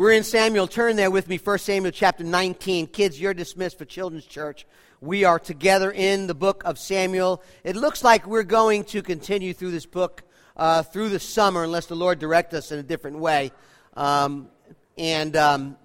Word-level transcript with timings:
We're 0.00 0.12
in 0.12 0.24
Samuel. 0.24 0.66
Turn 0.66 0.96
there 0.96 1.10
with 1.10 1.28
me, 1.28 1.36
1 1.36 1.58
Samuel 1.58 1.92
chapter 1.92 2.24
19. 2.24 2.86
Kids, 2.86 3.20
you're 3.20 3.34
dismissed 3.34 3.76
for 3.76 3.84
Children's 3.84 4.24
Church. 4.24 4.66
We 5.02 5.24
are 5.24 5.38
together 5.38 5.92
in 5.92 6.26
the 6.26 6.34
book 6.34 6.62
of 6.64 6.78
Samuel. 6.78 7.42
It 7.64 7.76
looks 7.76 8.02
like 8.02 8.26
we're 8.26 8.42
going 8.42 8.84
to 8.84 9.02
continue 9.02 9.52
through 9.52 9.72
this 9.72 9.84
book 9.84 10.22
uh, 10.56 10.84
through 10.84 11.10
the 11.10 11.20
summer, 11.20 11.64
unless 11.64 11.84
the 11.84 11.96
Lord 11.96 12.18
direct 12.18 12.54
us 12.54 12.72
in 12.72 12.78
a 12.78 12.82
different 12.82 13.18
way. 13.18 13.52
Um, 13.92 14.48
and 14.96 15.36
um, 15.36 15.76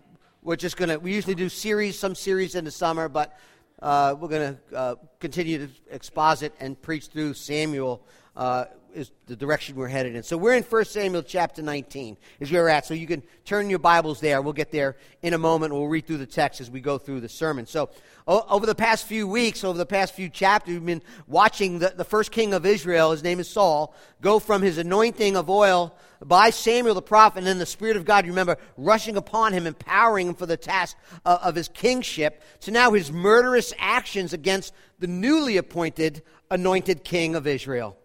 we're 0.42 0.56
just 0.56 0.78
going 0.78 0.88
to, 0.88 0.98
we 0.98 1.14
usually 1.14 1.36
do 1.36 1.50
series, 1.50 2.00
some 2.00 2.16
series 2.16 2.56
in 2.56 2.64
the 2.64 2.72
summer, 2.72 3.10
but 3.10 3.38
uh, 3.82 4.16
we're 4.18 4.30
going 4.30 4.56
to 4.70 4.78
uh, 4.78 4.96
continue 5.20 5.68
to 5.68 5.74
exposit 5.92 6.54
and 6.62 6.82
preach 6.82 7.08
through 7.08 7.34
Samuel 7.34 8.02
uh, 8.38 8.64
is 8.96 9.12
the 9.28 9.36
direction 9.36 9.76
we're 9.76 9.88
headed 9.88 10.16
in. 10.16 10.24
So 10.24 10.38
we're 10.38 10.56
in 10.56 10.64
1 10.64 10.86
Samuel 10.86 11.22
chapter 11.22 11.62
19 11.62 12.18
is 12.40 12.52
where 12.52 12.64
we're 12.64 12.70
at. 12.70 12.86
So 12.86 12.94
you 12.94 13.08
can 13.08 13.22
turn 13.44 13.70
your 13.70 13.80
Bibles 13.80 14.22
there. 14.22 14.42
We'll 14.42 14.54
get 14.54 14.72
there 14.72 14.96
in 15.22 15.34
a 15.34 15.38
moment. 15.38 15.74
We'll 15.74 15.88
read 15.88 16.08
through 16.08 16.18
the 16.18 16.26
text 16.26 16.62
as 16.62 16.72
we 16.72 16.80
go 16.80 16.98
through 16.98 17.20
the 17.20 17.30
sermon. 17.30 17.66
So 17.66 17.90
over 18.26 18.66
the 18.66 18.76
past 18.76 19.06
few 19.06 19.28
weeks, 19.28 19.64
over 19.64 19.78
the 19.78 19.86
past 19.86 20.16
few 20.16 20.30
chapters, 20.30 20.74
we've 20.74 20.86
been 20.86 21.02
watching 21.28 21.80
the, 21.80 21.94
the 21.96 22.06
first 22.06 22.32
king 22.32 22.54
of 22.54 22.66
Israel, 22.66 23.12
his 23.12 23.22
name 23.22 23.40
is 23.40 23.50
Saul, 23.50 23.94
go 24.22 24.40
from 24.40 24.62
his 24.62 24.78
anointing 24.78 25.36
of 25.36 25.50
oil 25.50 25.96
by 26.24 26.50
Samuel 26.50 26.96
the 26.96 27.02
prophet, 27.02 27.40
and 27.40 27.48
then 27.48 27.60
the 27.60 27.66
Spirit 27.66 27.98
of 27.98 28.06
God, 28.06 28.26
remember, 28.26 28.58
rushing 28.78 29.18
upon 29.18 29.54
him, 29.54 29.68
empowering 29.68 30.30
him 30.30 30.34
for 30.34 30.46
the 30.46 30.58
task 30.58 30.98
of, 31.26 31.40
of 31.42 31.56
his 31.56 31.68
kingship, 31.68 32.42
to 32.62 32.72
now 32.72 32.94
his 32.94 33.12
murderous 33.12 33.74
actions 33.78 34.34
against 34.34 34.74
the 35.00 35.08
newly 35.08 35.58
appointed 35.58 36.24
anointed 36.50 37.04
king 37.04 37.36
of 37.36 37.46
Israel. 37.46 37.98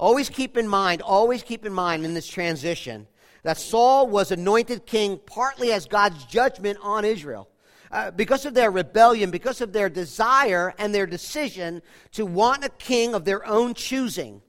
Always 0.00 0.30
keep 0.30 0.56
in 0.56 0.66
mind, 0.66 1.02
always 1.02 1.42
keep 1.42 1.66
in 1.66 1.74
mind 1.74 2.06
in 2.06 2.14
this 2.14 2.26
transition 2.26 3.06
that 3.42 3.58
Saul 3.58 4.06
was 4.06 4.32
anointed 4.32 4.86
king 4.86 5.20
partly 5.26 5.72
as 5.72 5.84
God's 5.84 6.24
judgment 6.24 6.78
on 6.80 7.04
Israel. 7.04 7.50
Uh, 7.92 8.10
because 8.10 8.46
of 8.46 8.54
their 8.54 8.70
rebellion, 8.70 9.30
because 9.30 9.60
of 9.60 9.74
their 9.74 9.90
desire 9.90 10.72
and 10.78 10.94
their 10.94 11.06
decision 11.06 11.82
to 12.12 12.24
want 12.24 12.64
a 12.64 12.70
king 12.70 13.14
of 13.14 13.26
their 13.26 13.46
own 13.46 13.74
choosing. 13.74 14.40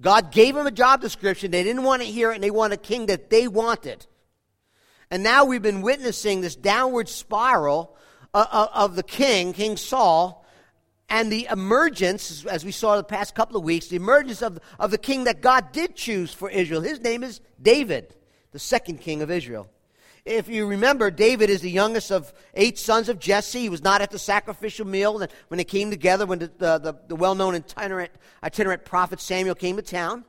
God 0.00 0.30
gave 0.30 0.54
them 0.54 0.68
a 0.68 0.70
job 0.70 1.00
description. 1.00 1.50
They 1.50 1.64
didn't 1.64 1.82
want 1.82 2.02
to 2.02 2.08
hear 2.08 2.30
it, 2.30 2.36
and 2.36 2.44
they 2.44 2.52
want 2.52 2.72
a 2.72 2.76
king 2.76 3.06
that 3.06 3.30
they 3.30 3.48
wanted. 3.48 4.06
And 5.10 5.24
now 5.24 5.44
we've 5.44 5.62
been 5.62 5.82
witnessing 5.82 6.40
this 6.40 6.54
downward 6.54 7.08
spiral 7.08 7.96
uh, 8.32 8.46
uh, 8.48 8.68
of 8.74 8.94
the 8.94 9.02
king, 9.02 9.54
King 9.54 9.76
Saul, 9.76 10.37
and 11.08 11.32
the 11.32 11.48
emergence, 11.50 12.44
as 12.44 12.64
we 12.64 12.72
saw 12.72 12.96
the 12.96 13.04
past 13.04 13.34
couple 13.34 13.56
of 13.56 13.64
weeks, 13.64 13.88
the 13.88 13.96
emergence 13.96 14.42
of, 14.42 14.58
of 14.78 14.90
the 14.90 14.98
king 14.98 15.24
that 15.24 15.40
God 15.40 15.72
did 15.72 15.96
choose 15.96 16.32
for 16.32 16.50
Israel. 16.50 16.82
His 16.82 17.00
name 17.00 17.22
is 17.22 17.40
David, 17.60 18.14
the 18.52 18.58
second 18.58 19.00
king 19.00 19.22
of 19.22 19.30
Israel. 19.30 19.68
If 20.26 20.48
you 20.48 20.66
remember, 20.66 21.10
David 21.10 21.48
is 21.48 21.62
the 21.62 21.70
youngest 21.70 22.12
of 22.12 22.34
eight 22.52 22.78
sons 22.78 23.08
of 23.08 23.18
Jesse. 23.18 23.60
He 23.60 23.68
was 23.70 23.82
not 23.82 24.02
at 24.02 24.10
the 24.10 24.18
sacrificial 24.18 24.86
meal 24.86 25.18
when 25.18 25.56
they 25.56 25.64
came 25.64 25.90
together, 25.90 26.26
when 26.26 26.40
the, 26.40 26.50
the, 26.58 26.78
the, 26.78 26.94
the 27.08 27.16
well 27.16 27.34
known 27.34 27.54
itinerant, 27.54 28.10
itinerant 28.44 28.84
prophet 28.84 29.20
Samuel 29.20 29.54
came 29.54 29.76
to 29.76 29.82
town. 29.82 30.24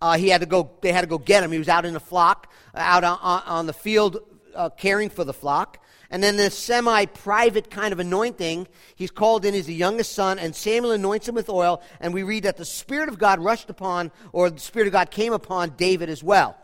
Uh, 0.00 0.16
he 0.16 0.30
had 0.30 0.40
to 0.40 0.46
go, 0.46 0.70
they 0.80 0.92
had 0.92 1.02
to 1.02 1.06
go 1.06 1.18
get 1.18 1.44
him. 1.44 1.52
He 1.52 1.58
was 1.58 1.68
out 1.68 1.84
in 1.84 1.92
the 1.92 2.00
flock, 2.00 2.50
out 2.74 3.04
on, 3.04 3.18
on 3.20 3.66
the 3.66 3.74
field 3.74 4.20
uh, 4.54 4.70
caring 4.70 5.10
for 5.10 5.24
the 5.24 5.32
flock. 5.32 5.78
And 6.10 6.22
then 6.22 6.36
this 6.36 6.56
semi 6.56 7.06
private 7.06 7.70
kind 7.70 7.92
of 7.92 7.98
anointing, 7.98 8.68
he's 8.94 9.10
called 9.10 9.46
in 9.46 9.54
as 9.54 9.66
the 9.66 9.74
youngest 9.74 10.12
son, 10.12 10.38
and 10.38 10.54
Samuel 10.54 10.92
anoints 10.92 11.26
him 11.26 11.34
with 11.34 11.48
oil. 11.48 11.82
And 12.00 12.12
we 12.12 12.22
read 12.22 12.42
that 12.42 12.58
the 12.58 12.66
Spirit 12.66 13.08
of 13.08 13.18
God 13.18 13.40
rushed 13.40 13.70
upon, 13.70 14.12
or 14.32 14.50
the 14.50 14.60
Spirit 14.60 14.88
of 14.88 14.92
God 14.92 15.10
came 15.10 15.32
upon 15.32 15.70
David 15.70 16.10
as 16.10 16.22
well. 16.22 16.58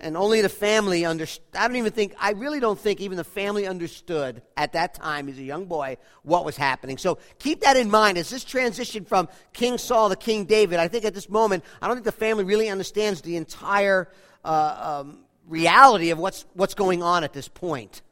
And 0.00 0.16
only 0.16 0.40
the 0.40 0.48
family 0.48 1.04
understood. 1.04 1.44
I 1.54 1.68
don't 1.68 1.76
even 1.76 1.92
think, 1.92 2.16
I 2.18 2.32
really 2.32 2.58
don't 2.58 2.78
think 2.78 3.00
even 3.00 3.16
the 3.16 3.22
family 3.22 3.64
understood 3.64 4.42
at 4.56 4.72
that 4.72 4.92
time, 4.94 5.28
as 5.28 5.38
a 5.38 5.42
young 5.42 5.66
boy, 5.66 5.96
what 6.24 6.44
was 6.44 6.56
happening. 6.56 6.98
So 6.98 7.18
keep 7.38 7.60
that 7.60 7.76
in 7.76 7.88
mind 7.88 8.18
as 8.18 8.28
this 8.28 8.42
transition 8.42 9.04
from 9.04 9.28
King 9.52 9.78
Saul 9.78 10.08
to 10.08 10.16
King 10.16 10.46
David. 10.46 10.80
I 10.80 10.88
think 10.88 11.04
at 11.04 11.14
this 11.14 11.28
moment, 11.28 11.62
I 11.80 11.86
don't 11.86 11.94
think 11.94 12.06
the 12.06 12.12
family 12.12 12.42
really 12.42 12.68
understands 12.68 13.22
the 13.22 13.36
entire 13.36 14.10
uh, 14.44 15.02
um, 15.04 15.23
reality 15.48 16.10
of 16.10 16.18
what's, 16.18 16.44
what's 16.54 16.74
going 16.74 17.02
on 17.02 17.24
at 17.24 17.32
this 17.32 17.48
point. 17.48 18.02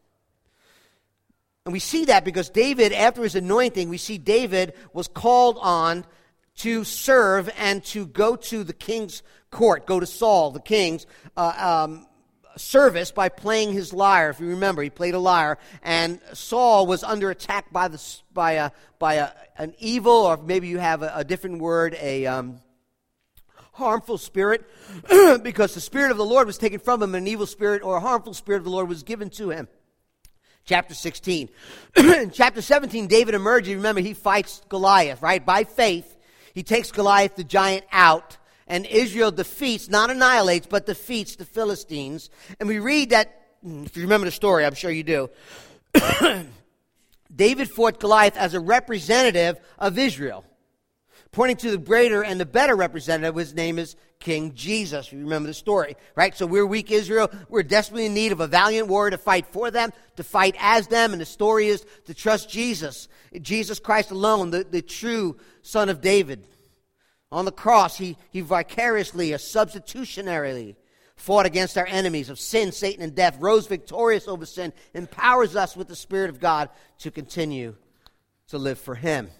And 1.64 1.72
we 1.72 1.78
see 1.78 2.06
that 2.06 2.24
because 2.24 2.50
David, 2.50 2.92
after 2.92 3.22
his 3.22 3.36
anointing, 3.36 3.88
we 3.88 3.98
see 3.98 4.18
David 4.18 4.74
was 4.92 5.06
called 5.06 5.58
on 5.60 6.04
to 6.56 6.84
serve 6.84 7.48
and 7.56 7.84
to 7.84 8.06
go 8.06 8.36
to 8.36 8.64
the 8.64 8.72
king's 8.72 9.22
court, 9.50 9.86
go 9.86 10.00
to 10.00 10.06
Saul, 10.06 10.50
the 10.50 10.60
king's 10.60 11.06
uh, 11.36 11.84
um, 11.86 12.06
service 12.56 13.10
by 13.12 13.28
playing 13.28 13.72
his 13.72 13.92
lyre. 13.92 14.30
If 14.30 14.40
you 14.40 14.48
remember, 14.48 14.82
he 14.82 14.90
played 14.90 15.14
a 15.14 15.18
lyre, 15.18 15.58
and 15.82 16.20
Saul 16.34 16.86
was 16.86 17.04
under 17.04 17.30
attack 17.30 17.72
by 17.72 17.88
the 17.88 18.02
by 18.34 18.52
a 18.52 18.70
by 18.98 19.14
a, 19.14 19.30
an 19.56 19.74
evil, 19.78 20.12
or 20.12 20.36
maybe 20.36 20.68
you 20.68 20.78
have 20.78 21.02
a, 21.02 21.12
a 21.16 21.24
different 21.24 21.60
word, 21.60 21.96
a 22.00 22.26
um, 22.26 22.60
harmful 23.72 24.18
spirit, 24.18 24.68
because 25.42 25.74
the 25.74 25.80
spirit 25.80 26.10
of 26.10 26.16
the 26.16 26.24
Lord 26.24 26.46
was 26.46 26.58
taken 26.58 26.78
from 26.78 27.02
him, 27.02 27.14
and 27.14 27.26
an 27.26 27.32
evil 27.32 27.46
spirit 27.46 27.82
or 27.82 27.96
a 27.96 28.00
harmful 28.00 28.34
spirit 28.34 28.58
of 28.58 28.64
the 28.64 28.70
Lord 28.70 28.88
was 28.88 29.02
given 29.02 29.30
to 29.30 29.50
him 29.50 29.68
chapter 30.64 30.94
16. 30.94 31.48
in 31.96 32.30
chapter 32.30 32.62
17, 32.62 33.06
David 33.06 33.34
emerges. 33.34 33.74
Remember, 33.74 34.00
he 34.00 34.14
fights 34.14 34.62
Goliath, 34.68 35.22
right? 35.22 35.44
By 35.44 35.64
faith, 35.64 36.16
he 36.54 36.62
takes 36.62 36.92
Goliath 36.92 37.36
the 37.36 37.44
giant 37.44 37.84
out, 37.92 38.36
and 38.66 38.86
Israel 38.86 39.30
defeats, 39.30 39.88
not 39.88 40.10
annihilates, 40.10 40.66
but 40.66 40.86
defeats 40.86 41.36
the 41.36 41.44
Philistines. 41.44 42.30
And 42.60 42.68
we 42.68 42.78
read 42.78 43.10
that, 43.10 43.54
hmm, 43.62 43.84
if 43.84 43.96
you 43.96 44.02
remember 44.02 44.26
the 44.26 44.32
story, 44.32 44.64
I'm 44.64 44.74
sure 44.74 44.90
you 44.90 45.02
do. 45.02 45.30
David 47.34 47.70
fought 47.70 47.98
Goliath 47.98 48.36
as 48.36 48.54
a 48.54 48.60
representative 48.60 49.58
of 49.78 49.98
Israel 49.98 50.44
pointing 51.32 51.56
to 51.56 51.70
the 51.70 51.78
greater 51.78 52.22
and 52.22 52.38
the 52.38 52.46
better 52.46 52.76
representative. 52.76 53.34
His 53.34 53.54
name 53.54 53.78
is 53.78 53.96
King 54.20 54.54
Jesus. 54.54 55.10
You 55.10 55.20
remember 55.20 55.46
the 55.46 55.54
story, 55.54 55.96
right? 56.14 56.36
So 56.36 56.46
we're 56.46 56.66
weak 56.66 56.90
Israel. 56.90 57.30
We're 57.48 57.62
desperately 57.62 58.06
in 58.06 58.14
need 58.14 58.32
of 58.32 58.40
a 58.40 58.46
valiant 58.46 58.86
warrior 58.86 59.12
to 59.12 59.18
fight 59.18 59.46
for 59.46 59.70
them, 59.70 59.92
to 60.16 60.22
fight 60.22 60.54
as 60.60 60.86
them. 60.86 61.12
And 61.12 61.20
the 61.20 61.26
story 61.26 61.68
is 61.68 61.84
to 62.04 62.14
trust 62.14 62.50
Jesus, 62.50 63.08
Jesus 63.40 63.78
Christ 63.78 64.10
alone, 64.10 64.50
the, 64.50 64.64
the 64.64 64.82
true 64.82 65.38
Son 65.62 65.88
of 65.88 66.02
David. 66.02 66.46
On 67.32 67.46
the 67.46 67.52
cross, 67.52 67.96
he, 67.96 68.18
he 68.30 68.42
vicariously, 68.42 69.32
a 69.32 69.38
substitutionarily, 69.38 70.76
fought 71.16 71.46
against 71.46 71.78
our 71.78 71.86
enemies 71.86 72.28
of 72.28 72.38
sin, 72.38 72.72
Satan, 72.72 73.02
and 73.02 73.14
death, 73.14 73.38
rose 73.40 73.66
victorious 73.66 74.28
over 74.28 74.44
sin, 74.44 74.72
empowers 74.92 75.56
us 75.56 75.74
with 75.74 75.88
the 75.88 75.96
Spirit 75.96 76.28
of 76.28 76.40
God 76.40 76.68
to 76.98 77.10
continue 77.10 77.74
to 78.48 78.58
live 78.58 78.78
for 78.78 78.94
Him. 78.94 79.30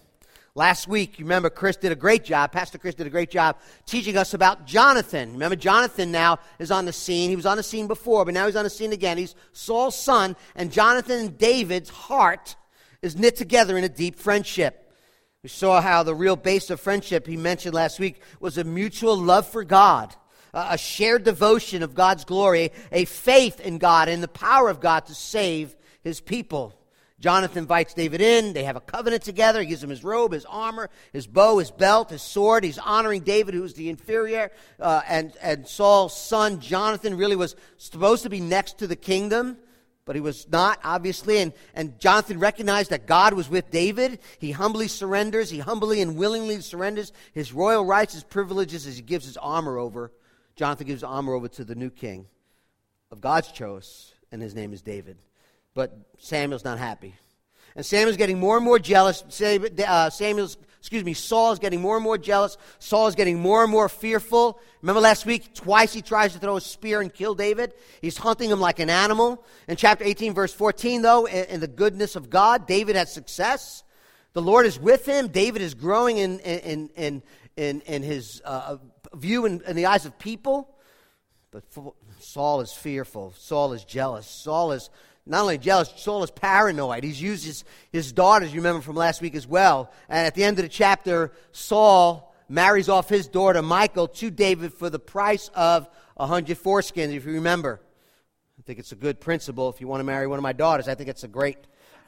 Last 0.55 0.87
week, 0.87 1.17
you 1.17 1.25
remember 1.25 1.49
Chris 1.49 1.77
did 1.77 1.91
a 1.91 1.95
great 1.95 2.23
job, 2.23 2.51
Pastor 2.51 2.77
Chris 2.77 2.93
did 2.93 3.07
a 3.07 3.09
great 3.09 3.31
job 3.31 3.57
teaching 3.87 4.15
us 4.17 4.35
about 4.35 4.67
Jonathan. 4.67 5.31
Remember, 5.31 5.55
Jonathan 5.55 6.11
now 6.11 6.37
is 6.59 6.69
on 6.69 6.85
the 6.85 6.93
scene. 6.93 7.31
He 7.31 7.35
was 7.35 7.47
on 7.47 7.57
the 7.57 7.63
scene 7.63 7.87
before, 7.87 8.23
but 8.23 8.35
now 8.35 8.45
he's 8.45 8.55
on 8.55 8.63
the 8.63 8.69
scene 8.69 8.93
again. 8.93 9.17
He's 9.17 9.33
Saul's 9.51 9.99
son, 9.99 10.35
and 10.55 10.71
Jonathan 10.71 11.19
and 11.19 11.37
David's 11.39 11.89
heart 11.89 12.55
is 13.01 13.15
knit 13.15 13.35
together 13.35 13.79
in 13.79 13.83
a 13.83 13.89
deep 13.89 14.15
friendship. 14.15 14.93
We 15.41 15.49
saw 15.49 15.81
how 15.81 16.03
the 16.03 16.13
real 16.13 16.35
base 16.35 16.69
of 16.69 16.79
friendship 16.79 17.25
he 17.25 17.35
mentioned 17.35 17.73
last 17.73 17.99
week 17.99 18.21
was 18.39 18.59
a 18.59 18.63
mutual 18.63 19.17
love 19.17 19.47
for 19.47 19.63
God, 19.63 20.15
a 20.53 20.77
shared 20.77 21.23
devotion 21.23 21.81
of 21.81 21.95
God's 21.95 22.25
glory, 22.25 22.71
a 22.91 23.05
faith 23.05 23.59
in 23.59 23.79
God 23.79 24.07
and 24.07 24.21
the 24.21 24.27
power 24.27 24.69
of 24.69 24.79
God 24.79 25.07
to 25.07 25.15
save 25.15 25.75
his 26.03 26.21
people. 26.21 26.75
Jonathan 27.23 27.59
invites 27.59 27.93
David 27.93 28.19
in. 28.19 28.51
They 28.51 28.65
have 28.65 28.75
a 28.75 28.81
covenant 28.81 29.23
together. 29.23 29.61
He 29.61 29.67
gives 29.67 29.81
him 29.81 29.89
his 29.89 30.03
robe, 30.03 30.33
his 30.33 30.43
armor, 30.43 30.89
his 31.13 31.25
bow, 31.25 31.57
his 31.57 31.71
belt, 31.71 32.09
his 32.09 32.21
sword. 32.21 32.65
He's 32.65 32.77
honoring 32.77 33.21
David, 33.21 33.53
who's 33.53 33.75
the 33.75 33.87
inferior. 33.87 34.51
Uh, 34.77 35.01
and, 35.07 35.31
and 35.41 35.65
Saul's 35.65 36.17
son, 36.17 36.59
Jonathan, 36.59 37.15
really 37.15 37.37
was 37.37 37.55
supposed 37.77 38.23
to 38.23 38.29
be 38.29 38.41
next 38.41 38.79
to 38.79 38.87
the 38.87 38.97
kingdom, 38.97 39.57
but 40.03 40.17
he 40.17 40.21
was 40.21 40.49
not, 40.49 40.81
obviously. 40.83 41.37
And, 41.37 41.53
and 41.73 41.97
Jonathan 41.97 42.39
recognized 42.39 42.89
that 42.89 43.07
God 43.07 43.35
was 43.35 43.49
with 43.49 43.71
David. 43.71 44.19
He 44.37 44.51
humbly 44.51 44.89
surrenders. 44.89 45.49
He 45.49 45.59
humbly 45.59 46.01
and 46.01 46.17
willingly 46.17 46.59
surrenders 46.59 47.13
his 47.31 47.53
royal 47.53 47.85
rights, 47.85 48.15
his 48.15 48.25
privileges, 48.25 48.85
as 48.85 48.97
he 48.97 49.01
gives 49.01 49.25
his 49.25 49.37
armor 49.37 49.77
over. 49.77 50.11
Jonathan 50.57 50.87
gives 50.87 51.03
armor 51.03 51.35
over 51.35 51.47
to 51.47 51.63
the 51.63 51.75
new 51.75 51.89
king 51.89 52.25
of 53.11 53.21
God's 53.21 53.49
choice, 53.49 54.11
and 54.29 54.41
his 54.41 54.53
name 54.53 54.73
is 54.73 54.81
David. 54.81 55.15
But 55.73 55.97
Samuel's 56.17 56.63
not 56.63 56.77
happy. 56.77 57.15
And 57.75 57.85
Samuel's 57.85 58.17
getting 58.17 58.39
more 58.39 58.57
and 58.57 58.65
more 58.65 58.77
jealous. 58.77 59.23
Uh, 59.41 60.09
Samuel's, 60.09 60.57
excuse 60.79 61.03
me, 61.03 61.13
Saul's 61.13 61.57
getting 61.57 61.81
more 61.81 61.95
and 61.95 62.03
more 62.03 62.19
jealous. 62.19 62.57
Saul's 62.77 63.15
getting 63.15 63.39
more 63.39 63.63
and 63.63 63.71
more 63.71 63.89
fearful. 63.89 64.59
Remember 64.81 65.01
last 65.01 65.25
week, 65.25 65.55
twice 65.55 65.91
he 65.91 66.03
tries 66.03 66.33
to 66.33 66.39
throw 66.39 66.57
a 66.57 66.61
spear 66.61 67.01
and 67.01 67.11
kill 67.11 67.33
David. 67.33 67.73
He's 68.01 68.17
hunting 68.17 68.51
him 68.51 68.59
like 68.59 68.79
an 68.79 68.91
animal. 68.91 69.43
In 69.67 69.75
chapter 69.75 70.03
18, 70.05 70.33
verse 70.33 70.53
14, 70.53 71.01
though, 71.01 71.25
in 71.27 71.59
the 71.59 71.67
goodness 71.67 72.15
of 72.15 72.29
God, 72.29 72.67
David 72.67 72.95
has 72.95 73.11
success. 73.11 73.83
The 74.33 74.41
Lord 74.41 74.65
is 74.65 74.79
with 74.79 75.05
him. 75.07 75.27
David 75.27 75.61
is 75.63 75.73
growing 75.73 76.17
in, 76.17 76.39
in, 76.39 76.89
in, 76.95 77.23
in, 77.55 77.81
in 77.81 78.03
his 78.03 78.41
uh, 78.45 78.77
view 79.13 79.45
in, 79.45 79.61
in 79.65 79.75
the 79.75 79.87
eyes 79.87 80.05
of 80.05 80.19
people. 80.19 80.69
But 81.49 81.63
Saul 82.19 82.61
is 82.61 82.71
fearful. 82.73 83.33
Saul 83.37 83.73
is 83.73 83.83
jealous. 83.83 84.27
Saul 84.27 84.71
is 84.71 84.89
not 85.25 85.41
only 85.41 85.57
jealous, 85.57 85.91
Saul 85.95 86.23
is 86.23 86.31
paranoid. 86.31 87.03
He's 87.03 87.21
used 87.21 87.45
his, 87.45 87.63
his 87.91 88.11
daughters, 88.11 88.53
you 88.53 88.59
remember 88.59 88.81
from 88.81 88.95
last 88.95 89.21
week 89.21 89.35
as 89.35 89.47
well. 89.47 89.91
And 90.09 90.27
at 90.27 90.35
the 90.35 90.43
end 90.43 90.59
of 90.59 90.63
the 90.63 90.69
chapter, 90.69 91.31
Saul 91.53 92.35
marries 92.49 92.89
off 92.89 93.07
his 93.07 93.27
daughter, 93.27 93.61
Michal, 93.61 94.09
to 94.09 94.29
David 94.29 94.73
for 94.73 94.89
the 94.89 94.99
price 94.99 95.49
of 95.55 95.87
a 96.17 96.27
hundred 96.27 96.57
foreskins, 96.57 97.15
if 97.15 97.25
you 97.25 97.33
remember. 97.33 97.79
I 98.59 98.63
think 98.63 98.79
it's 98.79 98.91
a 98.91 98.95
good 98.95 99.21
principle. 99.21 99.69
If 99.69 99.79
you 99.79 99.87
want 99.87 100.01
to 100.01 100.05
marry 100.05 100.27
one 100.27 100.39
of 100.39 100.43
my 100.43 100.53
daughters, 100.53 100.89
I 100.89 100.95
think 100.95 101.09
it's 101.09 101.23
a 101.23 101.29
great. 101.29 101.57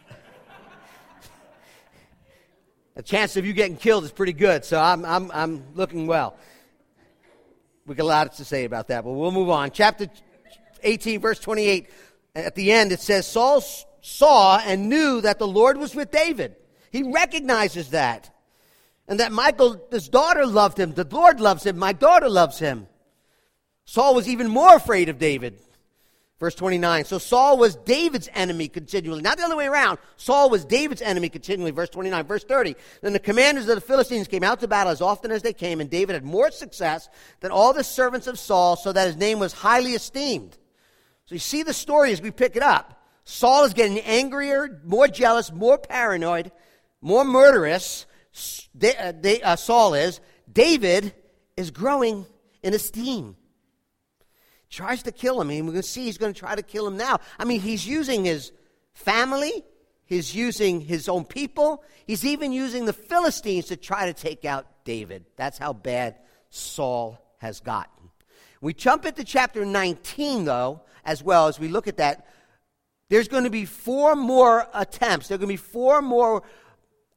the 2.96 3.04
chance 3.04 3.38
of 3.38 3.46
you 3.46 3.54
getting 3.54 3.78
killed 3.78 4.04
is 4.04 4.12
pretty 4.12 4.34
good, 4.34 4.66
so 4.66 4.80
I'm, 4.80 5.06
I'm, 5.06 5.32
I'm 5.34 5.64
looking 5.74 6.06
well. 6.06 6.36
We 7.86 7.96
got 7.96 8.04
a 8.04 8.06
lot 8.06 8.34
to 8.34 8.46
say 8.46 8.66
about 8.66 8.90
that, 8.90 9.06
but 9.06 9.12
we'll 9.12 9.32
move 9.32 9.50
on. 9.50 9.72
Chapter 9.72 10.10
18, 10.84 11.22
verse 11.22 11.40
28 11.40 11.90
at 12.36 12.56
the 12.56 12.72
end, 12.72 12.92
it 12.92 13.00
says, 13.00 13.26
Saul 13.26 13.64
saw 14.02 14.60
and 14.60 14.90
knew 14.90 15.22
that 15.22 15.40
the 15.40 15.48
Lord 15.48 15.78
was 15.78 15.96
with 15.96 16.12
David. 16.12 16.56
He 16.92 17.04
recognizes 17.04 17.90
that. 17.90 18.30
And 19.08 19.20
that 19.20 19.32
Michal, 19.32 19.82
his 19.92 20.10
daughter, 20.10 20.46
loved 20.46 20.80
him. 20.80 20.94
The 20.94 21.08
Lord 21.10 21.40
loves 21.40 21.66
him. 21.66 21.78
My 21.78 21.94
daughter 21.94 22.30
loves 22.30 22.60
him. 22.60 22.88
Saul 23.86 24.16
was 24.16 24.28
even 24.28 24.48
more 24.48 24.76
afraid 24.76 25.10
of 25.10 25.20
David. 25.20 25.60
Verse 26.40 26.56
29. 26.56 27.06
So 27.06 27.18
Saul 27.18 27.58
was 27.58 27.76
David's 27.76 28.28
enemy 28.34 28.68
continually. 28.68 29.22
Not 29.22 29.38
the 29.38 29.44
other 29.44 29.56
way 29.56 29.68
around. 29.68 30.00
Saul 30.18 30.50
was 30.50 30.66
David's 30.66 31.02
enemy 31.02 31.30
continually. 31.30 31.72
Verse 31.72 31.90
29. 31.90 32.26
Verse 32.26 32.44
30. 32.44 32.76
Then 33.02 33.14
the 33.14 33.20
commanders 33.20 33.70
of 33.70 33.76
the 33.76 33.82
Philistines 33.82 34.28
came 34.28 34.44
out 34.44 34.60
to 34.60 34.68
battle 34.68 34.92
as 34.92 35.02
often 35.02 35.32
as 35.32 35.44
they 35.44 35.54
came, 35.54 35.80
and 35.80 35.90
David 35.90 36.14
had 36.14 36.26
more 36.26 36.52
success 36.52 37.08
than 37.40 37.52
all 37.52 37.72
the 37.74 37.84
servants 37.84 38.28
of 38.28 38.38
Saul, 38.38 38.76
so 38.76 38.92
that 38.92 39.08
his 39.08 39.16
name 39.16 39.40
was 39.40 39.54
highly 39.54 39.94
esteemed. 39.94 40.58
So 41.26 41.36
you 41.36 41.40
see 41.40 41.64
the 41.64 41.74
story 41.74 42.12
as 42.12 42.22
we 42.22 42.32
pick 42.32 42.56
it 42.56 42.64
up. 42.64 43.02
Saul 43.24 43.64
is 43.64 43.74
getting 43.74 44.00
angrier, 44.00 44.82
more 44.86 45.08
jealous, 45.08 45.52
more 45.52 45.78
paranoid, 45.78 46.52
more 47.02 47.26
murderous. 47.26 48.06
Uh, 48.82 49.14
uh, 49.44 49.56
Saul 49.56 49.96
is. 49.96 50.20
David 50.52 51.14
is 51.58 51.72
growing 51.72 52.26
in 52.62 52.74
esteem. 52.74 53.36
Tries 54.70 55.04
to 55.04 55.12
kill 55.12 55.42
him. 55.42 55.48
Mean, 55.48 55.66
we're 55.66 55.74
going 55.74 55.84
to 55.84 55.88
see 55.88 56.06
he's 56.06 56.18
going 56.18 56.34
to 56.34 56.40
try 56.40 56.54
to 56.54 56.62
kill 56.62 56.86
him 56.88 56.98
now. 56.98 57.20
I 57.40 57.46
mean, 57.46 57.62
he's 57.62 57.88
using 57.88 58.26
his 58.26 58.52
family, 58.94 59.64
he's 60.06 60.36
using 60.36 60.82
his 60.82 61.08
own 61.08 61.24
people, 61.24 61.84
he's 62.06 62.26
even 62.26 62.52
using 62.52 62.86
the 62.86 62.94
Philistines 62.94 63.68
to 63.68 63.78
try 63.78 64.12
to 64.12 64.14
take 64.14 64.44
out 64.44 64.68
David. 64.84 65.26
That's 65.38 65.58
how 65.58 65.74
bad 65.74 66.18
Saul 66.50 67.20
has 67.38 67.62
gotten. 67.62 68.10
We 68.62 68.74
jump 68.74 69.06
into 69.06 69.24
chapter 69.24 69.66
19, 69.66 70.46
though, 70.46 70.82
as 71.06 71.24
well 71.24 71.48
as 71.48 71.60
we 71.60 71.68
look 71.68 71.88
at 71.88 71.98
that. 71.98 72.28
There's 73.10 73.28
going 73.28 73.44
to 73.44 73.50
be 73.50 73.66
four 73.66 74.16
more 74.16 74.68
attempts. 74.74 75.28
There 75.28 75.36
are 75.36 75.38
going 75.38 75.50
to 75.50 75.54
be 75.54 75.58
four 75.58 76.02
more, 76.02 76.44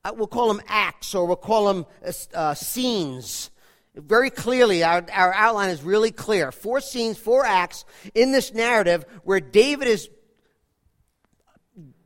uh, 0.05 0.13
we'll 0.15 0.27
call 0.27 0.49
them 0.49 0.61
acts 0.69 1.15
or 1.15 1.27
we'll 1.27 1.37
call 1.37 1.73
them 1.73 1.87
uh, 2.07 2.13
uh, 2.35 2.55
scenes. 2.55 3.51
Very 3.95 4.31
clearly, 4.31 4.85
our, 4.85 5.05
our 5.13 5.33
outline 5.35 5.71
is 5.71 5.83
really 5.83 6.13
clear. 6.13 6.53
Four 6.53 6.81
scenes, 6.81 7.19
four 7.19 7.45
acts 7.45 7.85
in 8.15 8.33
this 8.33 8.53
narrative 8.53 9.05
where 9.25 9.41
David 9.41 9.89
is 9.89 10.09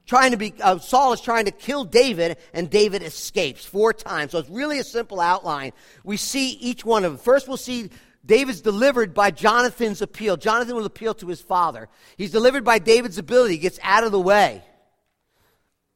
trying 0.07 0.31
to 0.31 0.37
be, 0.37 0.55
uh, 0.61 0.79
Saul 0.79 1.13
is 1.13 1.21
trying 1.21 1.47
to 1.47 1.51
kill 1.51 1.85
David, 1.85 2.37
and 2.53 2.71
David 2.71 3.03
escapes 3.03 3.65
four 3.65 3.93
times. 3.93 4.33
So 4.33 4.39
it's 4.39 4.49
really 4.49 4.79
a 4.79 4.85
simple 4.85 5.21
outline. 5.21 5.73
We 6.05 6.17
see 6.17 6.51
each 6.53 6.85
one 6.85 7.05
of 7.05 7.13
them. 7.13 7.19
First, 7.19 7.49
we'll 7.49 7.57
see 7.57 7.91
David's 8.25 8.61
delivered 8.61 9.15
by 9.15 9.31
Jonathan's 9.31 10.01
appeal. 10.01 10.37
Jonathan 10.37 10.77
will 10.77 10.87
appeal 10.87 11.15
to 11.15 11.27
his 11.27 11.41
father. 11.41 11.89
He's 12.17 12.31
delivered 12.31 12.65
by 12.65 12.79
David's 12.79 13.19
ability, 13.19 13.55
he 13.55 13.61
gets 13.61 13.81
out 13.83 14.05
of 14.05 14.13
the 14.13 14.21
way 14.21 14.63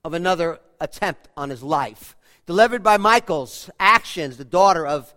of 0.05 0.15
another 0.15 0.61
attempt 0.81 1.29
on 1.37 1.51
his 1.51 1.63
life. 1.63 2.17
Delivered 2.47 2.83
by 2.83 2.97
Michal's 2.97 3.71
actions, 3.81 4.37
the 4.37 4.45
daughter 4.45 4.87
of 4.87 5.13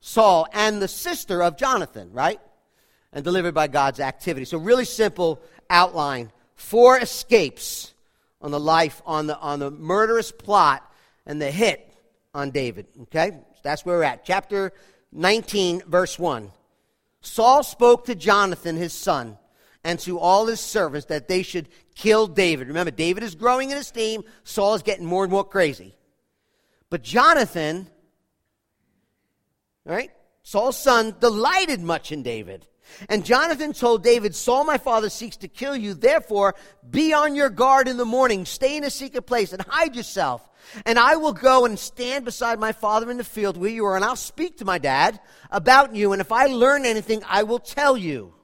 Saul 0.00 0.46
and 0.52 0.82
the 0.82 0.88
sister 0.88 1.42
of 1.42 1.56
Jonathan, 1.56 2.12
right? 2.12 2.40
And 3.12 3.24
delivered 3.24 3.54
by 3.54 3.68
God's 3.68 4.00
activity. 4.00 4.44
So, 4.44 4.58
really 4.58 4.84
simple 4.84 5.40
outline. 5.70 6.30
Four 6.56 6.98
escapes 6.98 7.94
on 8.40 8.50
the 8.50 8.60
life, 8.60 9.00
on 9.06 9.26
the, 9.26 9.38
on 9.38 9.60
the 9.60 9.70
murderous 9.70 10.32
plot 10.32 10.82
and 11.24 11.40
the 11.40 11.50
hit 11.50 11.92
on 12.34 12.50
David. 12.50 12.86
Okay? 13.02 13.30
So 13.30 13.60
that's 13.62 13.84
where 13.84 13.98
we're 13.98 14.04
at. 14.04 14.24
Chapter 14.24 14.72
19, 15.12 15.82
verse 15.86 16.18
1. 16.18 16.50
Saul 17.20 17.62
spoke 17.62 18.06
to 18.06 18.14
Jonathan, 18.14 18.76
his 18.76 18.92
son, 18.92 19.38
and 19.84 19.98
to 20.00 20.18
all 20.18 20.46
his 20.46 20.60
servants 20.60 21.06
that 21.06 21.28
they 21.28 21.42
should 21.42 21.68
kill 21.94 22.26
David. 22.26 22.68
Remember, 22.68 22.90
David 22.90 23.22
is 23.22 23.34
growing 23.34 23.70
in 23.70 23.76
esteem, 23.76 24.24
Saul 24.44 24.74
is 24.74 24.82
getting 24.82 25.06
more 25.06 25.24
and 25.24 25.32
more 25.32 25.44
crazy. 25.44 25.94
But 26.90 27.02
Jonathan, 27.02 27.88
right, 29.84 30.10
Saul's 30.42 30.76
son, 30.76 31.14
delighted 31.20 31.80
much 31.80 32.12
in 32.12 32.22
David. 32.22 32.66
And 33.08 33.24
Jonathan 33.24 33.72
told 33.72 34.02
David, 34.02 34.34
Saul, 34.34 34.64
my 34.64 34.78
father, 34.78 35.08
seeks 35.08 35.36
to 35.38 35.48
kill 35.48 35.76
you. 35.76 35.94
Therefore, 35.94 36.54
be 36.88 37.12
on 37.12 37.34
your 37.34 37.50
guard 37.50 37.88
in 37.88 37.96
the 37.96 38.04
morning. 38.04 38.44
Stay 38.44 38.76
in 38.76 38.84
a 38.84 38.90
secret 38.90 39.22
place 39.22 39.52
and 39.52 39.62
hide 39.62 39.96
yourself. 39.96 40.48
And 40.86 40.98
I 40.98 41.16
will 41.16 41.32
go 41.32 41.64
and 41.64 41.78
stand 41.78 42.24
beside 42.24 42.58
my 42.58 42.72
father 42.72 43.10
in 43.10 43.16
the 43.16 43.24
field 43.24 43.56
where 43.56 43.70
you 43.70 43.84
are, 43.84 43.96
and 43.96 44.04
I'll 44.04 44.16
speak 44.16 44.58
to 44.58 44.64
my 44.64 44.78
dad 44.78 45.20
about 45.50 45.94
you. 45.94 46.12
And 46.12 46.20
if 46.20 46.32
I 46.32 46.46
learn 46.46 46.84
anything, 46.84 47.22
I 47.28 47.42
will 47.42 47.58
tell 47.58 47.96
you. 47.96 48.34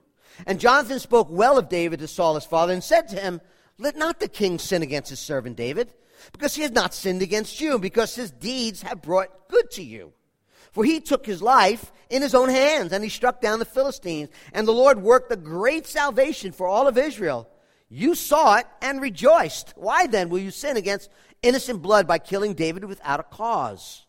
And 0.46 0.60
Jonathan 0.60 0.98
spoke 0.98 1.28
well 1.30 1.58
of 1.58 1.68
David 1.68 2.00
to 2.00 2.08
Saul 2.08 2.34
his 2.34 2.44
father 2.44 2.72
and 2.72 2.82
said 2.82 3.08
to 3.08 3.16
him, 3.16 3.40
Let 3.78 3.96
not 3.96 4.20
the 4.20 4.28
king 4.28 4.58
sin 4.58 4.82
against 4.82 5.10
his 5.10 5.20
servant 5.20 5.56
David, 5.56 5.92
because 6.32 6.54
he 6.54 6.62
has 6.62 6.72
not 6.72 6.94
sinned 6.94 7.22
against 7.22 7.60
you, 7.60 7.78
because 7.78 8.14
his 8.14 8.30
deeds 8.30 8.82
have 8.82 9.02
brought 9.02 9.48
good 9.48 9.70
to 9.72 9.82
you. 9.82 10.12
For 10.78 10.84
he 10.84 11.00
took 11.00 11.26
his 11.26 11.42
life 11.42 11.90
in 12.08 12.22
his 12.22 12.36
own 12.36 12.48
hands, 12.48 12.92
and 12.92 13.02
he 13.02 13.10
struck 13.10 13.40
down 13.40 13.58
the 13.58 13.64
Philistines. 13.64 14.28
And 14.52 14.64
the 14.64 14.70
Lord 14.70 15.02
worked 15.02 15.32
a 15.32 15.36
great 15.36 15.88
salvation 15.88 16.52
for 16.52 16.68
all 16.68 16.86
of 16.86 16.96
Israel. 16.96 17.48
You 17.88 18.14
saw 18.14 18.58
it 18.58 18.66
and 18.80 19.00
rejoiced. 19.00 19.74
Why 19.74 20.06
then 20.06 20.28
will 20.28 20.38
you 20.38 20.52
sin 20.52 20.76
against 20.76 21.10
innocent 21.42 21.82
blood 21.82 22.06
by 22.06 22.18
killing 22.18 22.54
David 22.54 22.84
without 22.84 23.18
a 23.18 23.24
cause. 23.24 24.06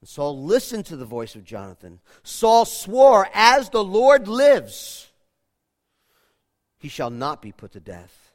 And 0.00 0.08
Saul 0.08 0.42
listened 0.42 0.86
to 0.86 0.96
the 0.96 1.04
voice 1.04 1.36
of 1.36 1.44
Jonathan. 1.44 2.00
Saul 2.24 2.64
swore, 2.64 3.28
As 3.32 3.70
the 3.70 3.84
Lord 3.84 4.26
lives, 4.26 5.08
he 6.78 6.88
shall 6.88 7.10
not 7.10 7.40
be 7.40 7.52
put 7.52 7.70
to 7.74 7.80
death. 7.80 8.32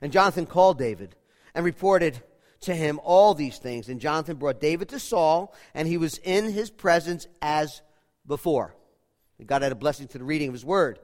And 0.00 0.10
Jonathan 0.10 0.46
called 0.46 0.78
David 0.78 1.14
and 1.54 1.64
reported 1.64 2.24
to 2.62 2.74
him 2.74 3.00
all 3.04 3.34
these 3.34 3.58
things. 3.58 3.88
And 3.88 4.00
Jonathan 4.00 4.36
brought 4.36 4.60
David 4.60 4.88
to 4.90 4.98
Saul, 4.98 5.54
and 5.74 5.86
he 5.86 5.98
was 5.98 6.18
in 6.18 6.50
his 6.50 6.70
presence 6.70 7.26
as 7.40 7.82
before. 8.26 8.74
God 9.44 9.62
had 9.62 9.72
a 9.72 9.76
blessing 9.76 10.08
to 10.08 10.18
the 10.18 10.24
reading 10.24 10.48
of 10.48 10.54
his 10.54 10.64
word. 10.64 10.98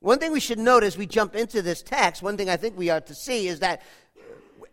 One 0.00 0.18
thing 0.18 0.32
we 0.32 0.40
should 0.40 0.58
note 0.58 0.82
as 0.82 0.96
we 0.96 1.06
jump 1.06 1.36
into 1.36 1.60
this 1.60 1.82
text, 1.82 2.22
one 2.22 2.38
thing 2.38 2.48
I 2.48 2.56
think 2.56 2.76
we 2.76 2.88
are 2.88 3.02
to 3.02 3.14
see 3.14 3.48
is 3.48 3.60
that 3.60 3.82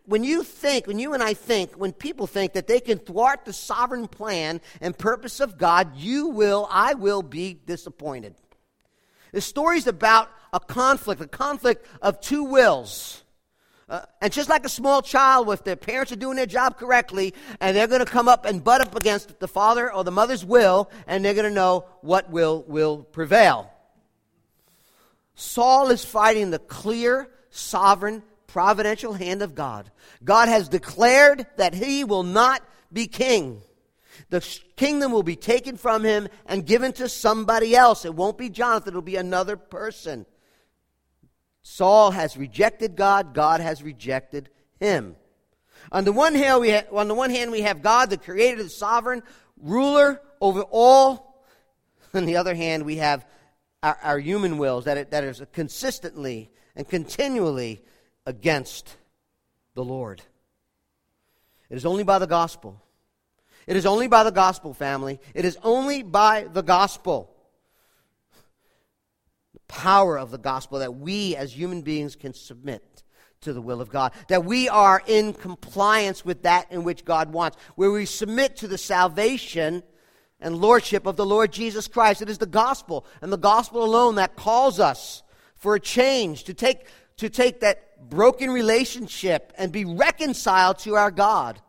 when 0.06 0.24
you 0.24 0.44
think, 0.44 0.88
when 0.88 1.00
you 1.00 1.14
and 1.14 1.22
I 1.22 1.34
think, 1.34 1.74
when 1.74 1.92
people 1.92 2.28
think 2.28 2.54
that 2.54 2.68
they 2.68 2.80
can 2.80 2.98
thwart 2.98 3.44
the 3.44 3.52
sovereign 3.52 4.08
plan 4.08 4.62
and 4.80 4.98
purpose 4.98 5.42
of 5.42 5.58
God, 5.58 5.98
you 5.98 6.28
will, 6.28 6.66
I 6.72 6.94
will 6.94 7.22
be 7.22 7.54
disappointed. 7.54 8.36
The 9.34 9.42
story's 9.42 9.86
about 9.86 10.30
a 10.54 10.62
conflict, 10.62 11.22
a 11.22 11.28
conflict 11.28 11.86
of 12.02 12.22
two 12.22 12.46
wills. 12.46 13.24
Uh, 13.90 14.02
and 14.22 14.34
just 14.34 14.50
like 14.50 14.66
a 14.66 14.70
small 14.70 15.02
child, 15.02 15.50
if 15.50 15.64
their 15.64 15.78
parents 15.78 16.12
are 16.12 16.18
doing 16.18 16.36
their 16.36 16.46
job 16.46 16.78
correctly, 16.78 17.34
and 17.62 17.76
they're 17.76 17.88
going 17.88 18.04
to 18.04 18.12
come 18.12 18.28
up 18.28 18.46
and 18.46 18.62
butt 18.62 18.82
up 18.82 18.96
against 18.96 19.40
the 19.40 19.48
father 19.48 19.92
or 19.94 20.04
the 20.04 20.12
mother's 20.12 20.44
will, 20.44 20.92
and 21.08 21.24
they're 21.24 21.34
going 21.34 21.48
to 21.48 21.56
know 21.56 21.86
what 22.02 22.30
will 22.30 22.66
will 22.68 22.98
prevail. 22.98 23.72
Saul 25.36 25.90
is 25.90 26.04
fighting 26.04 26.52
the 26.52 26.60
clear, 26.60 27.30
sovereign 27.50 28.24
providential 28.48 29.14
hand 29.14 29.42
of 29.42 29.56
God. 29.56 29.90
God 30.24 30.50
has 30.50 30.68
declared 30.68 31.46
that 31.58 31.74
he 31.74 32.04
will 32.04 32.24
not 32.24 32.64
be 32.92 33.08
king. 33.08 33.62
The 34.30 34.42
kingdom 34.76 35.12
will 35.12 35.24
be 35.24 35.36
taken 35.36 35.78
from 35.78 36.04
him 36.04 36.28
and 36.46 36.66
given 36.66 36.92
to 36.94 37.08
somebody 37.08 37.76
else. 37.76 38.04
It 38.04 38.16
won't 38.16 38.38
be 38.38 38.50
Jonathan, 38.50 38.90
it'll 38.90 39.02
be 39.02 39.16
another 39.16 39.56
person. 39.56 40.26
Saul 41.70 42.12
has 42.12 42.38
rejected 42.38 42.96
God, 42.96 43.34
God 43.34 43.60
has 43.60 43.84
rejected 43.84 44.50
him. 44.80 45.18
On 45.92 46.06
the 46.06 46.14
one 46.14 46.34
hand, 46.34 46.62
we 46.62 46.70
have, 46.70 46.88
on 46.94 47.10
the 47.10 47.14
one 47.14 47.30
hand, 47.30 47.52
we 47.52 47.62
have 47.62 47.82
God, 47.82 48.10
the 48.10 48.18
creator, 48.18 48.64
the 48.64 48.70
sovereign 48.70 49.22
ruler 49.62 50.22
over 50.40 50.62
all. 50.62 51.46
On 52.14 52.26
the 52.26 52.38
other 52.38 52.56
hand, 52.56 52.86
we 52.86 52.96
have 52.96 53.28
our, 53.84 53.98
our 54.02 54.18
human 54.18 54.58
wills 54.58 54.86
that, 54.86 54.96
it, 54.96 55.12
that 55.12 55.26
is 55.26 55.44
consistently 55.52 56.50
and 56.74 56.88
continually 56.88 57.84
against 58.26 58.96
the 59.76 59.84
Lord. 59.84 60.22
It 61.70 61.76
is 61.76 61.86
only 61.86 62.06
by 62.06 62.18
the 62.18 62.28
gospel. 62.28 62.82
It 63.68 63.76
is 63.76 63.86
only 63.86 64.08
by 64.08 64.24
the 64.24 64.32
gospel, 64.32 64.74
family. 64.74 65.20
It 65.34 65.44
is 65.44 65.58
only 65.62 66.02
by 66.02 66.48
the 66.50 66.64
gospel 66.64 67.37
power 69.68 70.18
of 70.18 70.32
the 70.32 70.38
gospel 70.38 70.80
that 70.80 70.96
we 70.96 71.36
as 71.36 71.58
human 71.58 71.82
beings 71.82 72.16
can 72.16 72.34
submit 72.34 73.04
to 73.42 73.54
the 73.54 73.62
will 73.62 73.82
of 73.82 73.90
God, 73.90 74.14
that 74.30 74.46
we 74.46 74.68
are 74.68 75.02
in 75.06 75.34
compliance 75.34 76.26
with 76.26 76.44
that 76.44 76.72
in 76.72 76.84
which 76.84 77.06
God 77.06 77.32
wants, 77.32 77.58
where 77.76 77.92
we 77.92 78.06
submit 78.06 78.56
to 78.58 78.68
the 78.68 78.78
salvation 78.78 79.84
and 80.40 80.58
lordship 80.58 81.06
of 81.06 81.16
the 81.16 81.26
Lord 81.26 81.52
Jesus 81.52 81.88
Christ. 81.88 82.22
It 82.22 82.30
is 82.30 82.40
the 82.40 82.46
gospel 82.46 83.06
and 83.22 83.32
the 83.32 83.38
gospel 83.38 83.84
alone 83.84 84.16
that 84.16 84.36
calls 84.36 84.80
us 84.80 85.22
for 85.56 85.76
a 85.76 85.80
change, 85.80 86.46
to 86.46 86.54
take, 86.54 86.88
to 87.18 87.30
take 87.30 87.60
that 87.60 88.10
broken 88.10 88.50
relationship 88.50 89.54
and 89.58 89.72
be 89.72 89.86
reconciled 89.86 90.80
to 90.80 90.96
our 90.96 91.12
God. 91.12 91.62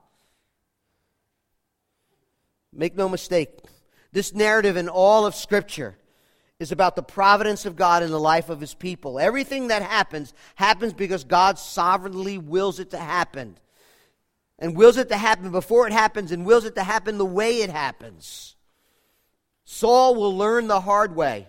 Make 2.73 2.97
no 2.97 3.09
mistake, 3.09 3.51
this 4.13 4.35
narrative 4.35 4.77
in 4.77 4.89
all 4.89 5.27
of 5.27 5.35
Scripture 5.35 5.98
is 6.59 6.73
about 6.73 6.97
the 6.97 7.03
providence 7.03 7.67
of 7.67 7.77
God 7.77 8.03
in 8.03 8.11
the 8.11 8.19
life 8.19 8.49
of 8.49 8.61
his 8.61 8.75
people. 8.75 9.21
Everything 9.21 9.69
that 9.69 9.83
happens 9.83 10.35
happens 10.57 10.93
because 10.93 11.23
God 11.23 11.59
sovereignly 11.59 12.37
wills 12.37 12.81
it 12.81 12.91
to 12.91 12.99
happen. 12.99 13.57
And 14.59 14.77
wills 14.77 14.97
it 14.97 15.09
to 15.11 15.17
happen 15.17 15.53
before 15.53 15.87
it 15.87 15.93
happens 15.93 16.33
and 16.33 16.45
wills 16.45 16.65
it 16.65 16.75
to 16.75 16.83
happen 16.83 17.17
the 17.17 17.25
way 17.25 17.63
it 17.63 17.71
happens. 17.71 18.57
Saul 19.65 20.17
will 20.17 20.37
learn 20.37 20.67
the 20.67 20.81
hard 20.81 21.15
way. 21.15 21.47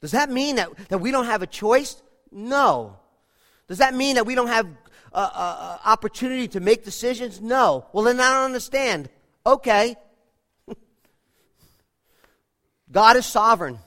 Does 0.00 0.10
that 0.10 0.28
mean 0.28 0.56
that, 0.56 0.70
that 0.88 0.98
we 0.98 1.12
don't 1.12 1.26
have 1.26 1.42
a 1.42 1.46
choice? 1.46 2.02
No. 2.32 2.96
Does 3.68 3.78
that 3.78 3.94
mean 3.94 4.16
that 4.16 4.26
we 4.26 4.34
don't 4.34 4.48
have 4.48 4.66
uh, 5.12 5.30
uh, 5.32 5.78
opportunity 5.84 6.48
to 6.48 6.58
make 6.58 6.84
decisions? 6.84 7.40
No. 7.40 7.86
Well, 7.92 8.04
then 8.04 8.18
I 8.18 8.30
don't 8.30 8.46
understand. 8.46 9.08
Okay. 9.46 9.94
God 12.92 13.16
is 13.16 13.26
sovereign. 13.26 13.78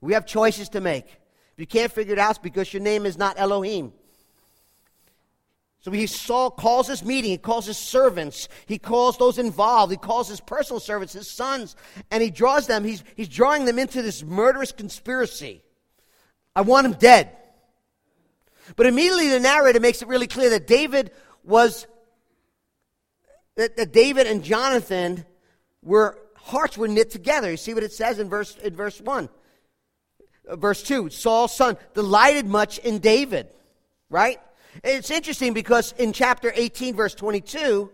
We 0.00 0.14
have 0.14 0.26
choices 0.26 0.70
to 0.70 0.80
make. 0.80 1.06
If 1.06 1.58
you 1.58 1.66
can't 1.66 1.92
figure 1.92 2.14
it 2.14 2.18
out, 2.18 2.42
because 2.42 2.72
your 2.72 2.82
name 2.82 3.06
is 3.06 3.18
not 3.18 3.38
Elohim. 3.38 3.92
So 5.80 5.90
he 5.90 6.06
Saul 6.06 6.50
calls 6.50 6.86
his 6.86 7.04
meeting, 7.04 7.32
he 7.32 7.38
calls 7.38 7.66
his 7.66 7.76
servants, 7.76 8.48
he 8.66 8.78
calls 8.78 9.18
those 9.18 9.38
involved, 9.38 9.90
he 9.90 9.98
calls 9.98 10.28
his 10.28 10.40
personal 10.40 10.78
servants, 10.78 11.12
his 11.12 11.28
sons, 11.28 11.74
and 12.10 12.22
he 12.22 12.30
draws 12.30 12.68
them, 12.68 12.84
he's, 12.84 13.02
he's 13.16 13.28
drawing 13.28 13.64
them 13.64 13.80
into 13.80 14.00
this 14.00 14.22
murderous 14.22 14.70
conspiracy. 14.70 15.60
I 16.54 16.60
want 16.60 16.86
him 16.86 16.92
dead. 16.92 17.36
But 18.76 18.86
immediately 18.86 19.28
the 19.28 19.40
narrator 19.40 19.80
makes 19.80 20.02
it 20.02 20.08
really 20.08 20.28
clear 20.28 20.50
that 20.50 20.68
David 20.68 21.10
was, 21.42 21.88
that, 23.56 23.76
that 23.76 23.92
David 23.92 24.28
and 24.28 24.44
Jonathan 24.44 25.24
were 25.82 26.16
hearts 26.42 26.76
were 26.76 26.88
knit 26.88 27.10
together. 27.10 27.50
You 27.50 27.56
see 27.56 27.74
what 27.74 27.82
it 27.82 27.92
says 27.92 28.18
in 28.18 28.28
verse, 28.28 28.56
in 28.56 28.74
verse 28.74 29.00
1. 29.00 29.28
Uh, 30.48 30.56
verse 30.56 30.82
2 30.82 31.10
Saul's 31.10 31.56
son 31.56 31.76
delighted 31.94 32.46
much 32.46 32.78
in 32.78 32.98
David, 32.98 33.48
right? 34.10 34.40
It's 34.82 35.10
interesting 35.10 35.52
because 35.52 35.92
in 35.92 36.12
chapter 36.12 36.52
18, 36.54 36.96
verse 36.96 37.14
22, 37.14 37.90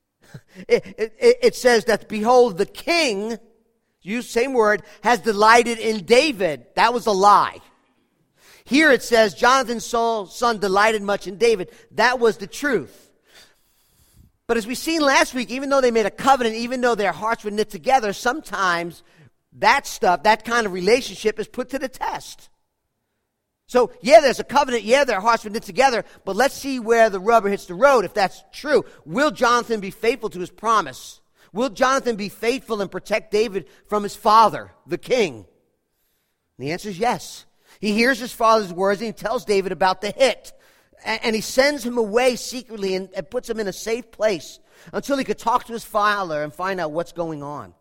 it, 0.68 0.94
it, 0.98 1.38
it 1.42 1.54
says 1.54 1.86
that, 1.86 2.08
behold, 2.08 2.58
the 2.58 2.66
king, 2.66 3.38
use 4.02 4.28
same 4.28 4.52
word, 4.52 4.82
has 5.02 5.20
delighted 5.20 5.78
in 5.78 6.04
David. 6.04 6.66
That 6.74 6.92
was 6.92 7.06
a 7.06 7.12
lie. 7.12 7.58
Here 8.64 8.92
it 8.92 9.02
says, 9.02 9.34
Jonathan 9.34 9.80
Saul's 9.80 10.36
son 10.36 10.58
delighted 10.58 11.02
much 11.02 11.26
in 11.26 11.36
David. 11.36 11.70
That 11.92 12.20
was 12.20 12.36
the 12.36 12.46
truth. 12.46 13.11
But 14.46 14.56
as 14.56 14.66
we 14.66 14.74
seen 14.74 15.00
last 15.00 15.34
week, 15.34 15.50
even 15.50 15.70
though 15.70 15.80
they 15.80 15.90
made 15.90 16.06
a 16.06 16.10
covenant, 16.10 16.56
even 16.56 16.80
though 16.80 16.94
their 16.94 17.12
hearts 17.12 17.44
were 17.44 17.50
knit 17.50 17.70
together, 17.70 18.12
sometimes 18.12 19.02
that 19.54 19.86
stuff, 19.86 20.24
that 20.24 20.44
kind 20.44 20.66
of 20.66 20.72
relationship 20.72 21.38
is 21.38 21.48
put 21.48 21.70
to 21.70 21.78
the 21.78 21.88
test. 21.88 22.48
So, 23.66 23.92
yeah, 24.02 24.20
there's 24.20 24.40
a 24.40 24.44
covenant. 24.44 24.84
Yeah, 24.84 25.04
their 25.04 25.20
hearts 25.20 25.44
were 25.44 25.50
knit 25.50 25.62
together. 25.62 26.04
But 26.24 26.36
let's 26.36 26.54
see 26.54 26.78
where 26.78 27.08
the 27.08 27.20
rubber 27.20 27.48
hits 27.48 27.66
the 27.66 27.74
road 27.74 28.04
if 28.04 28.12
that's 28.12 28.42
true. 28.52 28.84
Will 29.06 29.30
Jonathan 29.30 29.80
be 29.80 29.90
faithful 29.90 30.28
to 30.30 30.40
his 30.40 30.50
promise? 30.50 31.20
Will 31.52 31.70
Jonathan 31.70 32.16
be 32.16 32.28
faithful 32.28 32.80
and 32.80 32.90
protect 32.90 33.30
David 33.30 33.66
from 33.88 34.02
his 34.02 34.16
father, 34.16 34.72
the 34.86 34.98
king? 34.98 35.46
And 36.58 36.66
the 36.66 36.72
answer 36.72 36.88
is 36.88 36.98
yes. 36.98 37.46
He 37.80 37.92
hears 37.92 38.18
his 38.18 38.32
father's 38.32 38.72
words 38.72 39.00
and 39.00 39.06
he 39.06 39.12
tells 39.12 39.44
David 39.44 39.72
about 39.72 40.00
the 40.00 40.10
hit 40.10 40.52
and 41.04 41.34
he 41.34 41.40
sends 41.40 41.84
him 41.84 41.98
away 41.98 42.36
secretly 42.36 42.94
and, 42.94 43.08
and 43.14 43.30
puts 43.30 43.48
him 43.48 43.60
in 43.60 43.68
a 43.68 43.72
safe 43.72 44.10
place 44.10 44.58
until 44.92 45.16
he 45.16 45.24
could 45.24 45.38
talk 45.38 45.64
to 45.66 45.72
his 45.72 45.84
father 45.84 46.42
and 46.42 46.52
find 46.52 46.80
out 46.80 46.92
what's 46.92 47.12
going 47.12 47.42
on. 47.42 47.74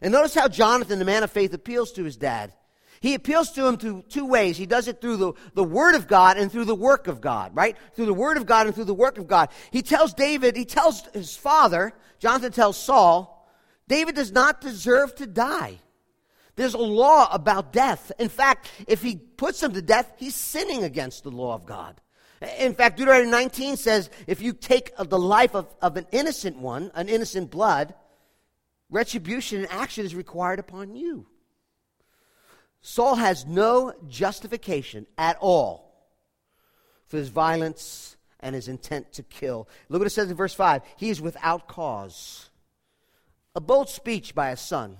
And 0.00 0.12
notice 0.12 0.34
how 0.34 0.48
Jonathan, 0.48 0.98
the 0.98 1.04
man 1.04 1.22
of 1.22 1.30
faith, 1.30 1.54
appeals 1.54 1.92
to 1.92 2.04
his 2.04 2.16
dad. 2.16 2.52
He 3.00 3.14
appeals 3.14 3.50
to 3.52 3.66
him 3.66 3.76
through 3.76 4.04
two 4.08 4.24
ways. 4.24 4.56
He 4.56 4.66
does 4.66 4.88
it 4.88 5.00
through 5.00 5.18
the, 5.18 5.32
the 5.54 5.64
Word 5.64 5.94
of 5.94 6.08
God 6.08 6.38
and 6.38 6.50
through 6.50 6.64
the 6.64 6.74
work 6.74 7.06
of 7.06 7.20
God, 7.20 7.54
right? 7.54 7.76
Through 7.94 8.06
the 8.06 8.14
Word 8.14 8.36
of 8.36 8.46
God 8.46 8.66
and 8.66 8.74
through 8.74 8.84
the 8.84 8.94
work 8.94 9.18
of 9.18 9.26
God. 9.26 9.50
He 9.70 9.82
tells 9.82 10.14
David, 10.14 10.56
he 10.56 10.64
tells 10.64 11.02
his 11.12 11.36
father, 11.36 11.92
Jonathan 12.18 12.52
tells 12.52 12.78
Saul, 12.78 13.46
David 13.88 14.14
does 14.14 14.32
not 14.32 14.60
deserve 14.60 15.14
to 15.16 15.26
die. 15.26 15.80
There's 16.56 16.74
a 16.74 16.78
law 16.78 17.28
about 17.32 17.72
death. 17.72 18.12
In 18.18 18.28
fact, 18.28 18.70
if 18.86 19.02
he 19.02 19.16
puts 19.16 19.62
him 19.62 19.72
to 19.72 19.82
death, 19.82 20.12
he's 20.16 20.34
sinning 20.34 20.84
against 20.84 21.24
the 21.24 21.30
law 21.30 21.54
of 21.54 21.66
God. 21.66 22.00
In 22.58 22.74
fact, 22.74 22.96
Deuteronomy 22.96 23.30
19 23.30 23.76
says 23.76 24.10
if 24.26 24.40
you 24.40 24.52
take 24.52 24.92
the 24.96 25.18
life 25.18 25.54
of, 25.54 25.72
of 25.80 25.96
an 25.96 26.06
innocent 26.12 26.58
one, 26.58 26.90
an 26.94 27.08
innocent 27.08 27.50
blood, 27.50 27.94
retribution 28.90 29.60
and 29.62 29.70
action 29.70 30.04
is 30.04 30.14
required 30.14 30.58
upon 30.58 30.94
you. 30.94 31.26
Saul 32.80 33.14
has 33.14 33.46
no 33.46 33.94
justification 34.08 35.06
at 35.16 35.38
all 35.40 35.84
for 37.06 37.16
his 37.16 37.28
violence 37.28 38.16
and 38.40 38.54
his 38.54 38.68
intent 38.68 39.12
to 39.14 39.22
kill. 39.22 39.68
Look 39.88 40.00
what 40.00 40.06
it 40.06 40.10
says 40.10 40.30
in 40.30 40.36
verse 40.36 40.54
5 40.54 40.82
he 40.96 41.10
is 41.10 41.20
without 41.20 41.66
cause. 41.66 42.50
A 43.54 43.60
bold 43.60 43.88
speech 43.88 44.34
by 44.34 44.50
a 44.50 44.56
son 44.56 44.98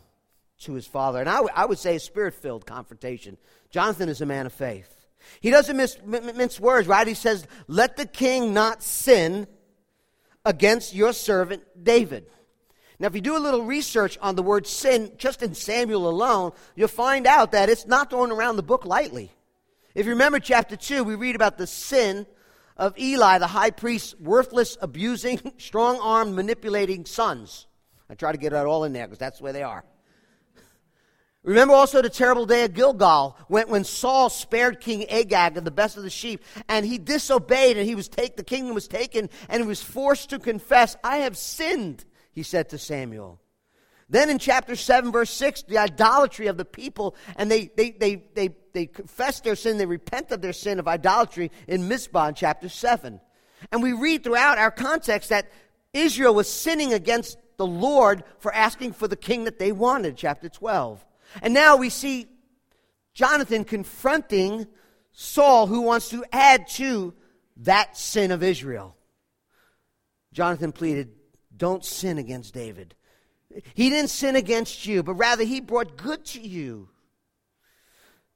to 0.61 0.73
his 0.73 0.87
father. 0.87 1.21
And 1.21 1.29
I, 1.29 1.37
w- 1.37 1.53
I 1.55 1.67
would 1.67 1.79
say 1.79 1.97
a 1.97 2.01
spirit 2.01 2.35
filled 2.35 2.67
confrontation. 2.67 3.37
Jonathan 3.71 4.09
is 4.09 4.21
a 4.21 4.27
man 4.27 4.47
of 4.47 4.53
faith. 4.53 4.94
He 5.41 5.51
doesn't 5.51 5.77
miss, 5.77 5.99
mince 6.05 6.59
words, 6.59 6.89
right? 6.89 7.07
He 7.07 7.15
says, 7.15 7.47
Let 7.69 7.97
the 7.97 8.07
king 8.07 8.55
not 8.55 8.83
sin 8.83 9.47
against 10.45 10.95
your 10.95 11.13
servant 11.13 11.63
David. 11.83 12.27
Now, 12.99 13.09
if 13.09 13.15
you 13.15 13.21
do 13.21 13.37
a 13.37 13.39
little 13.39 13.65
research 13.65 14.17
on 14.23 14.37
the 14.37 14.43
word 14.43 14.67
sin, 14.67 15.13
just 15.19 15.43
in 15.43 15.55
Samuel 15.55 16.09
alone, 16.09 16.53
you'll 16.77 16.89
find 16.89 17.27
out 17.27 17.53
that 17.53 17.69
it's 17.69 17.87
not 17.87 18.11
thrown 18.11 18.31
around 18.31 18.57
the 18.57 18.63
book 18.63 18.85
lightly. 18.85 19.31
If 19.95 20.07
you 20.07 20.13
remember 20.13 20.39
chapter 20.39 20.77
2, 20.77 21.05
we 21.05 21.15
read 21.15 21.37
about 21.37 21.59
the 21.59 21.67
sin 21.67 22.27
of 22.77 22.99
Eli, 22.99 23.39
the 23.39 23.47
high 23.47 23.71
priest's 23.71 24.19
worthless, 24.19 24.77
abusing, 24.81 25.41
strong 25.59 25.99
armed, 26.01 26.35
manipulating 26.35 27.05
sons. 27.05 27.67
I 28.09 28.15
try 28.15 28.33
to 28.33 28.39
get 28.39 28.51
that 28.51 28.67
all 28.67 28.85
in 28.85 28.93
there 28.93 29.07
because 29.07 29.19
that's 29.19 29.41
where 29.41 29.53
they 29.53 29.63
are. 29.63 29.85
Remember 31.45 31.75
also 31.75 32.01
the 32.01 32.09
terrible 32.09 32.47
day 32.47 32.65
of 32.65 32.73
Gilgal 32.73 33.37
when, 33.49 33.69
when 33.69 33.85
Saul 33.85 34.31
spared 34.31 34.81
King 34.81 35.09
Agag 35.11 35.59
of 35.59 35.65
the 35.65 35.71
best 35.71 35.99
of 35.99 36.03
the 36.03 36.11
sheep 36.11 36.43
and 36.71 36.87
he 36.87 36.97
disobeyed 36.97 37.77
and 37.77 37.87
he 37.87 37.95
was 37.95 38.09
take, 38.09 38.37
the 38.37 38.43
kingdom 38.43 38.75
was 38.75 38.89
taken 38.89 39.29
and 39.51 39.63
he 39.63 39.69
was 39.69 39.83
forced 39.83 40.31
to 40.31 40.39
confess, 40.39 40.97
I 41.05 41.19
have 41.19 41.37
sinned, 41.37 42.07
he 42.33 42.43
said 42.43 42.71
to 42.71 42.79
Samuel. 42.79 43.41
Then 44.09 44.31
in 44.31 44.39
chapter 44.39 44.75
7, 44.75 45.13
verse 45.13 45.31
6, 45.31 45.65
the 45.65 45.79
idolatry 45.79 46.47
of 46.47 46.57
the 46.57 46.65
people, 46.65 47.15
and 47.37 47.51
they, 47.51 47.71
they, 47.77 47.91
they, 47.91 48.23
they, 48.35 48.55
they 48.73 48.87
confess 48.87 49.41
their 49.41 49.57
sin, 49.57 49.77
they 49.77 49.87
repent 49.87 50.31
of 50.31 50.41
their 50.41 50.53
sin 50.55 50.79
of 50.79 50.89
idolatry 50.89 51.51
in 51.69 51.89
Mizpah 51.89 52.29
in 52.29 52.35
chapter 52.35 52.71
7. 52.71 53.21
And 53.71 53.83
we 53.83 53.93
read 53.93 54.25
throughout 54.25 54.57
our 54.57 54.71
context 54.71 55.29
that 55.29 55.51
Israel 55.93 56.35
was 56.35 56.51
sinning 56.51 56.95
against 56.95 57.37
the 57.59 57.67
Lord 57.67 58.25
for 58.39 58.53
asking 58.53 58.95
for 58.95 59.09
the 59.09 59.17
king 59.17 59.45
that 59.45 59.59
they 59.59 59.73
wanted, 59.73 60.17
chapter 60.17 60.49
12. 60.49 61.05
And 61.43 61.55
now 61.55 61.77
we 61.77 61.91
see 61.91 62.27
Jonathan 63.13 63.65
confronting 63.65 64.67
Saul, 65.13 65.67
who 65.67 65.83
wants 65.83 66.09
to 66.11 66.25
add 66.33 66.69
to 66.71 67.15
that 67.59 67.97
sin 67.97 68.33
of 68.33 68.43
Israel. 68.43 68.97
Jonathan 70.33 70.73
pleaded, 70.73 71.13
Don't 71.57 71.85
sin 71.85 72.19
against 72.19 72.53
David. 72.53 72.95
He 73.75 73.91
didn't 73.91 74.11
sin 74.11 74.35
against 74.35 74.85
you, 74.87 75.03
but 75.03 75.15
rather 75.15 75.45
he 75.45 75.61
brought 75.61 75.97
good 75.97 76.25
to 76.27 76.41
you. 76.41 76.89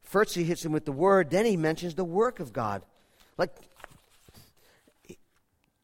First, 0.02 0.34
he 0.34 0.44
hits 0.44 0.64
him 0.64 0.72
with 0.72 0.84
the 0.84 0.92
word, 0.92 1.30
then 1.30 1.44
he 1.44 1.56
mentions 1.56 1.94
the 1.94 2.04
work 2.04 2.38
of 2.40 2.52
God. 2.52 2.82
Like, 3.36 3.54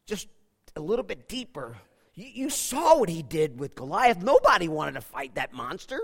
just 0.07 0.29
a 0.77 0.81
little 0.81 1.05
bit 1.05 1.29
deeper. 1.29 1.77
You, 2.15 2.27
you 2.27 2.51
saw 2.51 2.99
what 2.99 3.09
he 3.09 3.23
did 3.23 3.59
with 3.59 3.75
Goliath. 3.75 4.23
Nobody 4.23 4.69
wanted 4.69 4.93
to 4.93 5.01
fight 5.01 5.35
that 5.35 5.53
monster. 5.53 5.99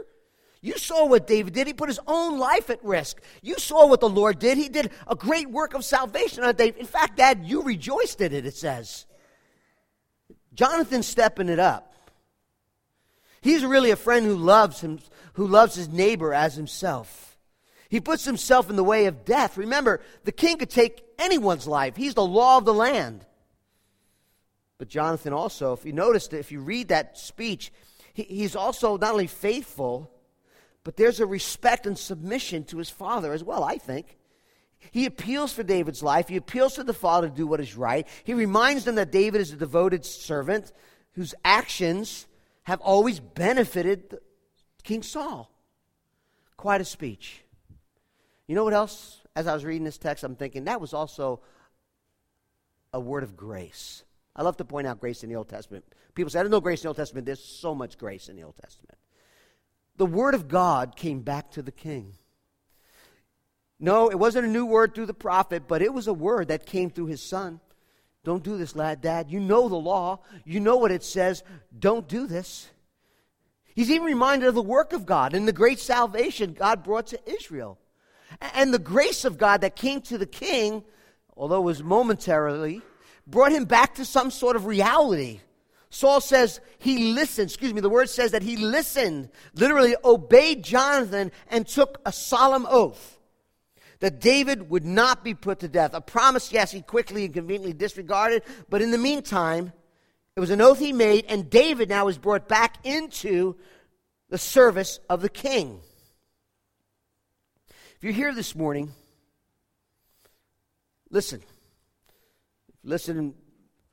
You 0.62 0.76
saw 0.76 1.06
what 1.06 1.26
David 1.26 1.54
did. 1.54 1.66
He 1.66 1.72
put 1.72 1.88
his 1.88 2.00
own 2.06 2.38
life 2.38 2.68
at 2.68 2.84
risk. 2.84 3.20
You 3.40 3.58
saw 3.58 3.86
what 3.86 4.00
the 4.00 4.08
Lord 4.08 4.38
did. 4.38 4.58
He 4.58 4.68
did 4.68 4.90
a 5.06 5.14
great 5.14 5.50
work 5.50 5.74
of 5.74 5.84
salvation 5.84 6.44
on 6.44 6.54
David. 6.54 6.80
In 6.80 6.86
fact, 6.86 7.16
Dad, 7.16 7.44
you 7.44 7.62
rejoiced 7.62 8.20
in 8.20 8.34
it, 8.34 8.44
it 8.44 8.56
says. 8.56 9.06
Jonathan's 10.52 11.06
stepping 11.06 11.48
it 11.48 11.58
up. 11.58 11.94
He's 13.40 13.64
really 13.64 13.90
a 13.90 13.96
friend 13.96 14.26
who 14.26 14.36
loves 14.36 14.80
him, 14.82 14.98
who 15.34 15.46
loves 15.46 15.74
his 15.74 15.88
neighbor 15.88 16.34
as 16.34 16.54
himself. 16.54 17.38
He 17.88 18.00
puts 18.00 18.24
himself 18.24 18.68
in 18.68 18.76
the 18.76 18.84
way 18.84 19.06
of 19.06 19.24
death. 19.24 19.56
Remember, 19.56 20.00
the 20.24 20.32
king 20.32 20.58
could 20.58 20.70
take 20.70 21.04
anyone's 21.18 21.66
life, 21.66 21.96
he's 21.96 22.14
the 22.14 22.24
law 22.24 22.58
of 22.58 22.64
the 22.64 22.74
land. 22.74 23.24
But 24.76 24.88
Jonathan 24.88 25.32
also, 25.34 25.74
if 25.74 25.84
you 25.84 25.92
noticed, 25.92 26.32
if 26.32 26.50
you 26.50 26.60
read 26.60 26.88
that 26.88 27.18
speech, 27.18 27.70
he, 28.14 28.22
he's 28.22 28.56
also 28.56 28.96
not 28.96 29.12
only 29.12 29.26
faithful, 29.26 30.10
but 30.84 30.96
there's 30.96 31.20
a 31.20 31.26
respect 31.26 31.86
and 31.86 31.98
submission 31.98 32.64
to 32.64 32.78
his 32.78 32.90
father 32.90 33.32
as 33.32 33.44
well, 33.44 33.64
I 33.64 33.76
think. 33.78 34.16
He 34.90 35.04
appeals 35.04 35.52
for 35.52 35.62
David's 35.62 36.02
life. 36.02 36.28
He 36.28 36.36
appeals 36.36 36.74
to 36.74 36.84
the 36.84 36.94
father 36.94 37.28
to 37.28 37.34
do 37.34 37.46
what 37.46 37.60
is 37.60 37.76
right. 37.76 38.08
He 38.24 38.32
reminds 38.32 38.84
them 38.84 38.94
that 38.94 39.12
David 39.12 39.40
is 39.40 39.52
a 39.52 39.56
devoted 39.56 40.06
servant 40.06 40.72
whose 41.12 41.34
actions 41.44 42.26
have 42.62 42.80
always 42.80 43.20
benefited 43.20 44.18
King 44.82 45.02
Saul. 45.02 45.50
Quite 46.56 46.80
a 46.80 46.84
speech. 46.84 47.42
You 48.46 48.54
know 48.54 48.64
what 48.64 48.72
else? 48.72 49.20
As 49.36 49.46
I 49.46 49.54
was 49.54 49.64
reading 49.64 49.84
this 49.84 49.98
text, 49.98 50.24
I'm 50.24 50.34
thinking 50.34 50.64
that 50.64 50.80
was 50.80 50.94
also 50.94 51.40
a 52.92 53.00
word 53.00 53.22
of 53.22 53.36
grace. 53.36 54.02
I 54.34 54.42
love 54.42 54.56
to 54.56 54.64
point 54.64 54.86
out 54.86 55.00
grace 55.00 55.22
in 55.22 55.28
the 55.28 55.36
Old 55.36 55.48
Testament. 55.48 55.84
People 56.14 56.30
say, 56.30 56.40
I 56.40 56.42
don't 56.42 56.50
know 56.50 56.60
grace 56.60 56.80
in 56.80 56.84
the 56.84 56.88
Old 56.88 56.96
Testament. 56.96 57.26
There's 57.26 57.44
so 57.44 57.74
much 57.74 57.98
grace 57.98 58.28
in 58.28 58.36
the 58.36 58.42
Old 58.42 58.56
Testament. 58.56 58.98
The 60.00 60.06
word 60.06 60.34
of 60.34 60.48
God 60.48 60.96
came 60.96 61.20
back 61.20 61.50
to 61.50 61.60
the 61.60 61.70
king. 61.70 62.14
No, 63.78 64.08
it 64.08 64.18
wasn't 64.18 64.46
a 64.46 64.50
new 64.50 64.64
word 64.64 64.94
through 64.94 65.04
the 65.04 65.12
prophet, 65.12 65.64
but 65.68 65.82
it 65.82 65.92
was 65.92 66.06
a 66.06 66.14
word 66.14 66.48
that 66.48 66.64
came 66.64 66.88
through 66.88 67.08
his 67.08 67.22
son. 67.22 67.60
Don't 68.24 68.42
do 68.42 68.56
this, 68.56 68.74
lad, 68.74 69.02
dad. 69.02 69.30
You 69.30 69.40
know 69.40 69.68
the 69.68 69.76
law. 69.76 70.20
You 70.46 70.58
know 70.58 70.78
what 70.78 70.90
it 70.90 71.04
says. 71.04 71.42
Don't 71.78 72.08
do 72.08 72.26
this. 72.26 72.70
He's 73.74 73.90
even 73.90 74.06
reminded 74.06 74.48
of 74.48 74.54
the 74.54 74.62
work 74.62 74.94
of 74.94 75.04
God 75.04 75.34
and 75.34 75.46
the 75.46 75.52
great 75.52 75.78
salvation 75.78 76.54
God 76.54 76.82
brought 76.82 77.08
to 77.08 77.20
Israel. 77.30 77.76
And 78.54 78.72
the 78.72 78.78
grace 78.78 79.26
of 79.26 79.36
God 79.36 79.60
that 79.60 79.76
came 79.76 80.00
to 80.00 80.16
the 80.16 80.24
king, 80.24 80.82
although 81.36 81.60
it 81.60 81.64
was 81.64 81.82
momentarily, 81.82 82.80
brought 83.26 83.52
him 83.52 83.66
back 83.66 83.96
to 83.96 84.06
some 84.06 84.30
sort 84.30 84.56
of 84.56 84.64
reality. 84.64 85.40
Saul 85.90 86.20
says 86.20 86.60
he 86.78 87.12
listened, 87.12 87.50
excuse 87.50 87.74
me, 87.74 87.80
the 87.80 87.90
word 87.90 88.08
says 88.08 88.30
that 88.30 88.42
he 88.42 88.56
listened, 88.56 89.28
literally 89.54 89.96
obeyed 90.04 90.62
Jonathan 90.62 91.32
and 91.48 91.66
took 91.66 92.00
a 92.06 92.12
solemn 92.12 92.66
oath 92.70 93.18
that 93.98 94.20
David 94.20 94.70
would 94.70 94.84
not 94.84 95.22
be 95.22 95.34
put 95.34 95.60
to 95.60 95.68
death. 95.68 95.92
A 95.92 96.00
promise, 96.00 96.52
yes, 96.52 96.70
he 96.70 96.80
quickly 96.80 97.26
and 97.26 97.34
conveniently 97.34 97.72
disregarded, 97.72 98.42
but 98.68 98.80
in 98.80 98.92
the 98.92 98.98
meantime, 98.98 99.72
it 100.36 100.40
was 100.40 100.50
an 100.50 100.60
oath 100.60 100.78
he 100.78 100.92
made, 100.92 101.26
and 101.28 101.50
David 101.50 101.88
now 101.88 102.08
is 102.08 102.16
brought 102.16 102.48
back 102.48 102.76
into 102.84 103.56
the 104.30 104.38
service 104.38 105.00
of 105.10 105.20
the 105.20 105.28
king. 105.28 105.80
If 107.96 108.04
you're 108.04 108.12
here 108.12 108.34
this 108.34 108.54
morning, 108.54 108.92
listen. 111.10 111.42
Listen, 112.82 113.34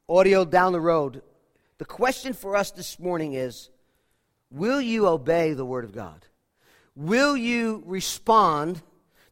audio 0.08 0.46
down 0.46 0.72
the 0.72 0.80
road. 0.80 1.22
The 1.78 1.86
question 1.86 2.34
for 2.34 2.56
us 2.56 2.72
this 2.72 3.00
morning 3.00 3.34
is 3.34 3.70
Will 4.50 4.82
you 4.82 5.08
obey 5.08 5.54
the 5.54 5.66
Word 5.66 5.84
of 5.84 5.94
God? 5.94 6.26
Will 6.96 7.38
you 7.38 7.84
respond 7.86 8.82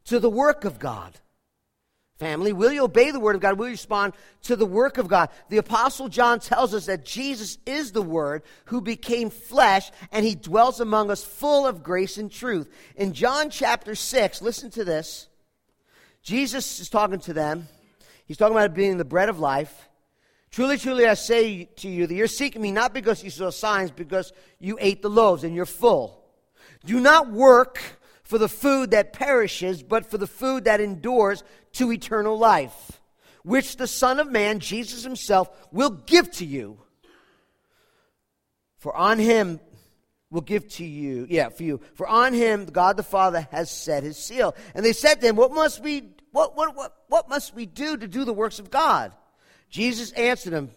to 0.06 0.18
the 0.18 0.30
work 0.30 0.64
of 0.64 0.78
God. 0.78 1.18
Family, 2.18 2.54
will 2.54 2.72
you 2.72 2.84
obey 2.84 3.10
the 3.10 3.20
word 3.20 3.36
of 3.36 3.42
God? 3.42 3.58
Will 3.58 3.66
you 3.66 3.72
respond 3.72 4.14
to 4.42 4.56
the 4.56 4.64
work 4.64 4.96
of 4.96 5.06
God? 5.06 5.28
The 5.50 5.58
apostle 5.58 6.08
John 6.08 6.40
tells 6.40 6.72
us 6.72 6.86
that 6.86 7.04
Jesus 7.04 7.58
is 7.66 7.92
the 7.92 8.02
word 8.02 8.42
who 8.66 8.80
became 8.80 9.28
flesh 9.28 9.90
and 10.10 10.24
he 10.24 10.34
dwells 10.34 10.80
among 10.80 11.10
us 11.10 11.22
full 11.22 11.66
of 11.66 11.82
grace 11.82 12.16
and 12.16 12.32
truth. 12.32 12.72
In 12.96 13.12
John 13.12 13.50
chapter 13.50 13.94
6, 13.94 14.40
listen 14.40 14.70
to 14.70 14.84
this. 14.84 15.28
Jesus 16.22 16.80
is 16.80 16.88
talking 16.88 17.20
to 17.20 17.34
them. 17.34 17.68
He's 18.24 18.38
talking 18.38 18.56
about 18.56 18.74
being 18.74 18.96
the 18.96 19.04
bread 19.04 19.28
of 19.28 19.38
life. 19.38 19.88
Truly, 20.50 20.78
truly, 20.78 21.06
I 21.06 21.14
say 21.14 21.64
to 21.64 21.88
you 21.88 22.06
that 22.06 22.14
you're 22.14 22.26
seeking 22.26 22.62
me 22.62 22.72
not 22.72 22.94
because 22.94 23.22
you 23.22 23.30
saw 23.30 23.50
signs, 23.50 23.90
because 23.90 24.32
you 24.58 24.78
ate 24.80 25.02
the 25.02 25.10
loaves 25.10 25.44
and 25.44 25.54
you're 25.54 25.66
full. 25.66 26.24
Do 26.84 27.00
not 27.00 27.30
work 27.30 27.80
for 28.22 28.38
the 28.38 28.48
food 28.48 28.90
that 28.92 29.12
perishes, 29.12 29.82
but 29.82 30.10
for 30.10 30.18
the 30.18 30.26
food 30.26 30.64
that 30.64 30.80
endures 30.80 31.44
to 31.72 31.92
eternal 31.92 32.38
life, 32.38 33.00
which 33.42 33.76
the 33.76 33.86
Son 33.86 34.18
of 34.18 34.30
Man, 34.30 34.60
Jesus 34.60 35.04
Himself, 35.04 35.48
will 35.72 35.90
give 35.90 36.30
to 36.32 36.44
you. 36.44 36.78
For 38.78 38.94
on 38.96 39.18
Him 39.18 39.60
will 40.30 40.40
give 40.40 40.68
to 40.68 40.84
you, 40.84 41.26
yeah, 41.28 41.48
for 41.50 41.62
you. 41.62 41.80
For 41.94 42.06
on 42.06 42.32
Him 42.32 42.66
God 42.66 42.96
the 42.96 43.02
Father 43.02 43.46
has 43.50 43.70
set 43.70 44.02
His 44.02 44.16
seal. 44.16 44.54
And 44.74 44.84
they 44.84 44.92
said 44.92 45.20
to 45.20 45.28
Him, 45.28 45.36
What 45.36 45.52
must 45.52 45.82
we, 45.82 46.10
what, 46.32 46.56
what, 46.56 46.74
what, 46.76 46.94
what 47.08 47.28
must 47.28 47.54
we 47.54 47.66
do 47.66 47.96
to 47.96 48.08
do 48.08 48.24
the 48.24 48.32
works 48.32 48.58
of 48.58 48.70
God? 48.70 49.12
Jesus 49.68 50.12
answered 50.12 50.52
them, 50.52 50.70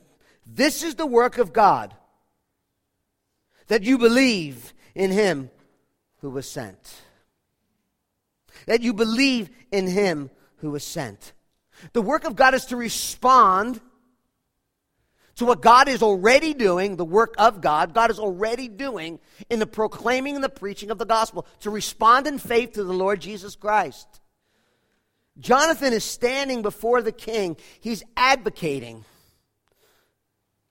This 0.45 0.84
is 0.84 0.95
the 0.95 1.06
work 1.06 1.38
of 1.38 1.54
God, 1.54 1.95
that 3.67 3.84
you 3.84 3.97
believe 3.97 4.73
in 4.95 5.12
Him 5.12 5.49
who 6.21 6.30
was 6.30 6.49
sent 6.49 7.02
that 8.65 8.82
you 8.82 8.93
believe 8.93 9.49
in 9.71 9.88
him 9.88 10.30
who 10.58 10.71
was 10.71 10.84
sent. 10.84 11.34
The 11.93 12.02
work 12.02 12.25
of 12.25 12.36
God 12.36 12.54
is 12.54 12.65
to 12.65 12.75
respond 12.75 13.80
to 15.36 15.45
what 15.45 15.62
God 15.62 15.88
is 15.88 16.04
already 16.04 16.54
doing, 16.54 16.97
the 16.97 17.06
work 17.06 17.34
of 17.38 17.62
God, 17.62 17.93
God 17.93 18.12
is 18.12 18.19
already 18.19 18.67
doing 18.67 19.19
in 19.49 19.60
the 19.60 19.67
proclaiming 19.67 20.36
and 20.36 20.43
the 20.43 20.49
preaching 20.49 20.91
of 20.91 20.97
the 20.97 21.06
gospel, 21.06 21.47
to 21.62 21.69
respond 21.69 22.28
in 22.28 22.38
faith 22.38 22.73
to 22.73 22.84
the 22.84 22.93
Lord 22.93 23.21
Jesus 23.21 23.56
Christ. 23.56 24.19
Jonathan 25.39 25.93
is 25.93 26.04
standing 26.04 26.62
before 26.62 27.02
the 27.02 27.12
king. 27.12 27.56
He's 27.80 28.04
advocating 28.17 29.06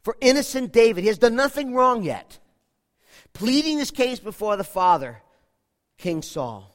for 0.03 0.17
innocent 0.21 0.73
David. 0.73 1.03
He 1.03 1.09
has 1.09 1.19
done 1.19 1.37
nothing 1.37 1.75
wrong 1.75 2.03
yet. 2.03 2.39
Pleading 3.33 3.79
his 3.79 3.91
case 3.91 4.21
before 4.21 4.57
the 4.57 4.65
father, 4.65 5.23
King 5.97 6.23
Saul. 6.23 6.75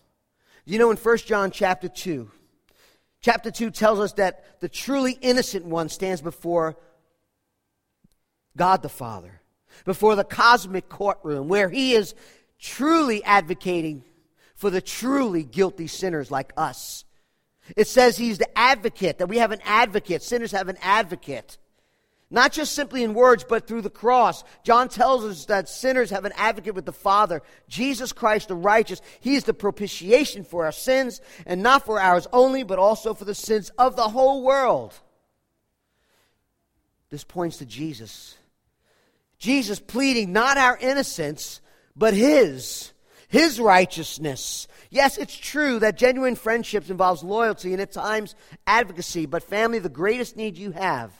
You 0.66 0.80
know, 0.80 0.92
in 0.92 0.98
1 0.98 1.18
John 1.20 1.52
chapter 1.52 1.90
2, 1.90 2.32
chapter 3.22 3.52
2 3.52 3.70
tells 3.72 4.00
us 4.00 4.14
that 4.14 4.60
the 4.62 4.70
truly 4.70 5.18
innocent 5.22 5.66
one 5.66 5.90
stands 5.90 6.22
before 6.22 6.78
God 8.56 8.82
the 8.82 8.90
Father, 8.90 9.42
before 9.84 10.16
the 10.16 10.24
cosmic 10.24 10.90
courtroom, 10.90 11.48
where 11.48 11.70
he 11.70 11.94
is 11.94 12.16
truly 12.60 13.24
advocating 13.24 14.04
for 14.56 14.70
the 14.70 14.82
truly 14.82 15.44
guilty 15.44 15.88
sinners 15.88 16.32
like 16.32 16.54
us. 16.56 17.04
It 17.76 17.88
says 17.88 18.18
he's 18.18 18.38
the 18.38 18.58
advocate, 18.58 19.20
that 19.20 19.28
we 19.28 19.38
have 19.38 19.52
an 19.52 19.62
advocate. 19.64 20.22
Sinners 20.22 20.52
have 20.52 20.68
an 20.68 20.78
advocate. 20.82 21.58
Not 22.30 22.52
just 22.52 22.74
simply 22.74 23.04
in 23.04 23.14
words, 23.14 23.46
but 23.48 23.68
through 23.68 23.84
the 23.84 23.92
cross. 23.92 24.44
John 24.64 24.90
tells 24.90 25.24
us 25.24 25.46
that 25.46 25.70
sinners 25.70 26.10
have 26.10 26.26
an 26.26 26.34
advocate 26.36 26.74
with 26.74 26.86
the 26.86 26.92
Father, 26.92 27.44
Jesus 27.68 28.12
Christ 28.12 28.48
the 28.48 28.56
righteous. 28.56 29.02
He 29.20 29.36
is 29.36 29.44
the 29.44 29.54
propitiation 29.54 30.44
for 30.44 30.66
our 30.66 30.72
sins, 30.72 31.22
and 31.46 31.62
not 31.62 31.86
for 31.86 32.00
ours 32.00 32.28
only, 32.34 32.64
but 32.64 32.80
also 32.80 33.14
for 33.14 33.26
the 33.26 33.36
sins 33.36 33.70
of 33.78 33.96
the 33.96 34.10
whole 34.10 34.44
world. 34.44 35.00
This 37.12 37.24
points 37.24 37.58
to 37.58 37.68
Jesus. 37.68 38.36
Jesus 39.38 39.80
pleading 39.80 40.34
not 40.34 40.58
our 40.58 40.76
innocence, 40.78 41.62
but 41.96 42.16
His, 42.16 42.93
His 43.34 43.60
righteousness. 43.60 44.68
Yes, 44.92 45.18
it's 45.18 45.36
true 45.36 45.80
that 45.80 45.98
genuine 45.98 46.36
friendships 46.36 46.92
involves 46.92 47.24
loyalty 47.24 47.74
and 47.74 47.82
at 47.82 47.92
times 47.92 48.36
advocacy, 48.68 49.26
but 49.26 49.42
family, 49.42 49.80
the 49.80 49.90
greatest 49.90 50.38
need 50.38 50.56
you 50.56 50.70
have 50.70 51.12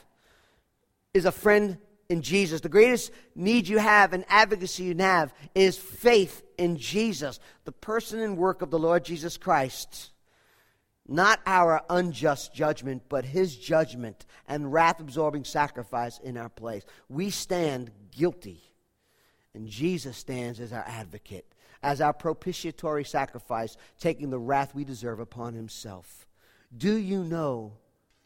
is 1.12 1.24
a 1.24 1.32
friend 1.32 1.76
in 2.08 2.22
Jesus. 2.22 2.60
The 2.60 2.68
greatest 2.68 3.10
need 3.34 3.66
you 3.66 3.78
have 3.78 4.12
and 4.12 4.24
advocacy 4.28 4.84
you 4.84 4.96
have 4.98 5.34
is 5.56 5.76
faith 5.76 6.44
in 6.56 6.76
Jesus, 6.76 7.40
the 7.64 7.72
person 7.72 8.20
and 8.20 8.36
work 8.38 8.62
of 8.62 8.70
the 8.70 8.78
Lord 8.78 9.04
Jesus 9.04 9.36
Christ. 9.36 10.12
Not 11.08 11.40
our 11.46 11.82
unjust 11.90 12.54
judgment, 12.54 13.02
but 13.08 13.24
his 13.24 13.56
judgment 13.56 14.24
and 14.46 14.72
wrath 14.72 15.00
absorbing 15.00 15.42
sacrifice 15.42 16.20
in 16.20 16.36
our 16.36 16.48
place. 16.48 16.84
We 17.08 17.30
stand 17.30 17.90
guilty, 18.12 18.60
and 19.52 19.66
Jesus 19.66 20.16
stands 20.16 20.60
as 20.60 20.72
our 20.72 20.84
advocate, 20.86 21.52
as 21.84 22.00
our 22.00 22.14
propitiatory 22.14 23.04
sacrifice, 23.04 23.76
taking 24.00 24.30
the 24.30 24.38
wrath 24.38 24.74
we 24.74 24.84
deserve 24.84 25.20
upon 25.20 25.52
himself. 25.52 26.26
Do 26.76 26.96
you 26.96 27.22
know 27.22 27.74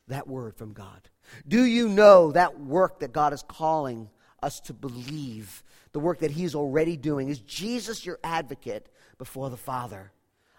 that 0.06 0.28
word 0.28 0.54
from 0.54 0.72
God? 0.72 1.10
Do 1.46 1.64
you 1.64 1.88
know 1.88 2.30
that 2.32 2.60
work 2.60 3.00
that 3.00 3.12
God 3.12 3.32
is 3.32 3.42
calling 3.46 4.08
us 4.40 4.60
to 4.60 4.72
believe, 4.72 5.64
the 5.92 5.98
work 5.98 6.20
that 6.20 6.30
He's 6.30 6.54
already 6.54 6.96
doing? 6.96 7.28
Is 7.28 7.40
Jesus 7.40 8.06
your 8.06 8.20
advocate 8.22 8.88
before 9.18 9.50
the 9.50 9.56
Father? 9.56 10.12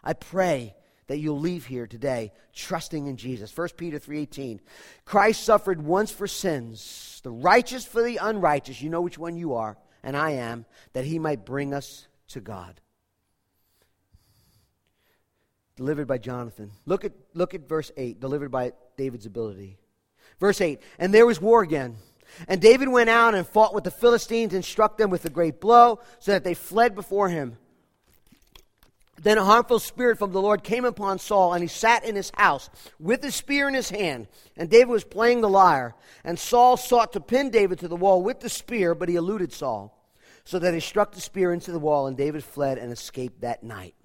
I 0.03 0.11
pray 0.13 0.75
that 1.07 1.17
you'll 1.17 1.39
leave 1.39 1.65
here 1.65 1.87
today 1.87 2.33
trusting 2.53 3.07
in 3.07 3.15
Jesus. 3.15 3.51
1 3.51 3.77
Peter 3.77 3.97
3:18. 3.97 4.59
Christ 5.05 5.43
suffered 5.43 5.81
once 5.81 6.11
for 6.11 6.27
sins, 6.27 7.21
the 7.23 7.31
righteous 7.31 7.85
for 7.85 8.03
the 8.03 8.17
unrighteous. 8.17 8.81
You 8.81 8.89
know 8.89 9.01
which 9.01 9.17
one 9.17 9.37
you 9.37 9.55
are, 9.55 9.77
and 10.03 10.17
I 10.17 10.31
am, 10.31 10.65
that 10.91 11.05
he 11.05 11.17
might 11.17 11.45
bring 11.45 11.73
us 11.73 12.07
to 12.27 12.41
God. 12.41 12.81
Delivered 15.79 16.07
by 16.07 16.17
Jonathan. 16.17 16.71
Look 16.85 17.05
at, 17.05 17.13
look 17.33 17.55
at 17.55 17.67
verse 17.67 17.89
8, 17.95 18.19
delivered 18.19 18.51
by 18.51 18.73
David's 18.97 19.25
ability. 19.25 19.77
Verse 20.37 20.59
8, 20.59 20.79
and 20.99 21.13
there 21.13 21.25
was 21.25 21.41
war 21.41 21.61
again. 21.63 21.95
And 22.49 22.61
David 22.61 22.89
went 22.89 23.09
out 23.09 23.33
and 23.33 23.47
fought 23.47 23.73
with 23.73 23.85
the 23.85 23.91
Philistines 23.91 24.53
and 24.53 24.63
struck 24.63 24.97
them 24.97 25.09
with 25.09 25.23
a 25.23 25.29
great 25.29 25.61
blow, 25.61 26.01
so 26.19 26.33
that 26.33 26.43
they 26.43 26.53
fled 26.53 26.95
before 26.95 27.29
him. 27.29 27.57
Then 29.21 29.37
a 29.37 29.43
harmful 29.43 29.79
spirit 29.79 30.17
from 30.17 30.33
the 30.33 30.41
Lord 30.41 30.63
came 30.63 30.83
upon 30.83 31.17
Saul, 31.17 31.53
and 31.53 31.61
he 31.61 31.69
sat 31.69 32.03
in 32.03 32.15
his 32.15 32.31
house 32.35 32.69
with 32.99 33.23
a 33.23 33.31
spear 33.31 33.69
in 33.69 33.73
his 33.73 33.89
hand. 33.89 34.27
And 34.57 34.69
David 34.69 34.89
was 34.89 35.05
playing 35.05 35.39
the 35.39 35.49
lyre. 35.49 35.95
And 36.25 36.37
Saul 36.37 36.75
sought 36.75 37.13
to 37.13 37.21
pin 37.21 37.51
David 37.51 37.79
to 37.79 37.87
the 37.87 37.95
wall 37.95 38.21
with 38.21 38.41
the 38.41 38.49
spear, 38.49 38.93
but 38.95 39.07
he 39.07 39.15
eluded 39.15 39.53
Saul, 39.53 39.97
so 40.43 40.59
that 40.59 40.73
he 40.73 40.81
struck 40.81 41.13
the 41.13 41.21
spear 41.21 41.53
into 41.53 41.71
the 41.71 41.79
wall, 41.79 42.07
and 42.07 42.17
David 42.17 42.43
fled 42.43 42.77
and 42.77 42.91
escaped 42.91 43.41
that 43.41 43.63
night. 43.63 43.95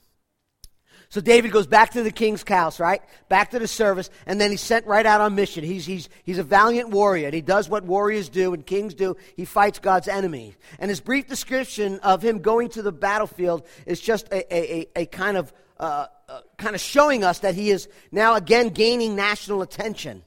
So 1.09 1.21
David 1.21 1.53
goes 1.53 1.67
back 1.67 1.91
to 1.93 2.03
the 2.03 2.11
king's 2.11 2.43
house, 2.47 2.81
right? 2.81 3.01
Back 3.29 3.51
to 3.51 3.59
the 3.59 3.69
service, 3.69 4.11
and 4.27 4.41
then 4.41 4.51
he's 4.51 4.61
sent 4.61 4.87
right 4.87 5.07
out 5.07 5.21
on 5.21 5.35
mission. 5.35 5.63
He's, 5.63 5.87
he's, 5.87 6.09
he's 6.25 6.39
a 6.39 6.43
valiant 6.43 6.91
warrior, 6.91 7.27
and 7.27 7.35
he 7.35 7.41
does 7.41 7.69
what 7.69 7.85
warriors 7.85 8.29
do 8.29 8.53
and 8.55 8.67
kings 8.67 8.95
do. 8.95 9.17
He 9.37 9.45
fights 9.45 9.79
God's 9.79 10.09
enemy. 10.09 10.55
And 10.79 10.89
his 10.89 11.01
brief 11.01 11.29
description 11.29 12.01
of 12.01 12.23
him 12.23 12.41
going 12.41 12.71
to 12.71 12.83
the 12.83 12.93
battlefield 12.93 13.67
is 13.87 14.01
just 14.01 14.29
a, 14.33 14.55
a, 14.55 14.87
a, 14.97 15.07
kind 15.07 15.37
of 15.37 15.53
uh, 15.79 16.07
uh, 16.29 16.41
kind 16.57 16.75
of 16.75 16.81
showing 16.81 17.25
us 17.25 17.41
that 17.41 17.55
he 17.55 17.71
is 17.71 17.89
now 18.11 18.35
again 18.35 18.69
gaining 18.69 19.15
national 19.15 19.63
attention. 19.63 20.23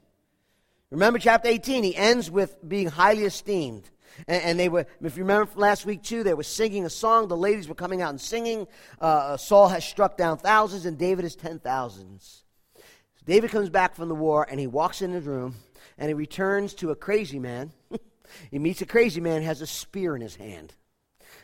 Remember 0.89 1.19
chapter 1.19 1.49
18, 1.49 1.83
he 1.83 1.95
ends 1.95 2.31
with 2.31 2.55
being 2.67 2.87
highly 2.87 3.23
esteemed. 3.23 3.89
And, 4.27 4.43
and, 4.43 4.59
they 4.59 4.69
were, 4.69 4.85
if 5.01 5.17
you 5.17 5.23
remember 5.23 5.51
last 5.55 5.85
week 5.85 6.01
too, 6.01 6.23
they 6.23 6.33
were 6.33 6.43
singing 6.43 6.85
a 6.85 6.89
song. 6.89 7.27
The 7.27 7.37
ladies 7.37 7.67
were 7.67 7.75
coming 7.75 8.01
out 8.01 8.09
and 8.09 8.21
singing. 8.21 8.67
Uh, 8.99 9.37
Saul 9.37 9.67
has 9.67 9.85
struck 9.85 10.17
down 10.17 10.37
thousands, 10.37 10.85
and 10.85 10.97
David 10.97 11.25
is 11.25 11.35
ten 11.35 11.59
thousands. 11.59 12.43
So 12.75 13.23
David 13.25 13.51
comes 13.51 13.69
back 13.69 13.95
from 13.95 14.09
the 14.09 14.15
war, 14.15 14.47
and 14.49 14.59
he 14.59 14.67
walks 14.67 15.01
in 15.01 15.11
his 15.11 15.25
room, 15.25 15.55
and 15.97 16.07
he 16.07 16.13
returns 16.13 16.73
to 16.75 16.91
a 16.91 16.95
crazy 16.95 17.39
man. 17.39 17.71
he 18.51 18.59
meets 18.59 18.81
a 18.81 18.85
crazy 18.85 19.21
man, 19.21 19.41
has 19.43 19.61
a 19.61 19.67
spear 19.67 20.15
in 20.15 20.21
his 20.21 20.35
hand. 20.35 20.73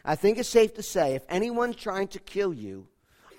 I 0.05 0.15
think 0.15 0.37
it's 0.37 0.49
safe 0.49 0.73
to 0.75 0.83
say 0.83 1.15
if 1.15 1.23
anyone's 1.29 1.75
trying 1.75 2.09
to 2.09 2.19
kill 2.19 2.53
you 2.53 2.87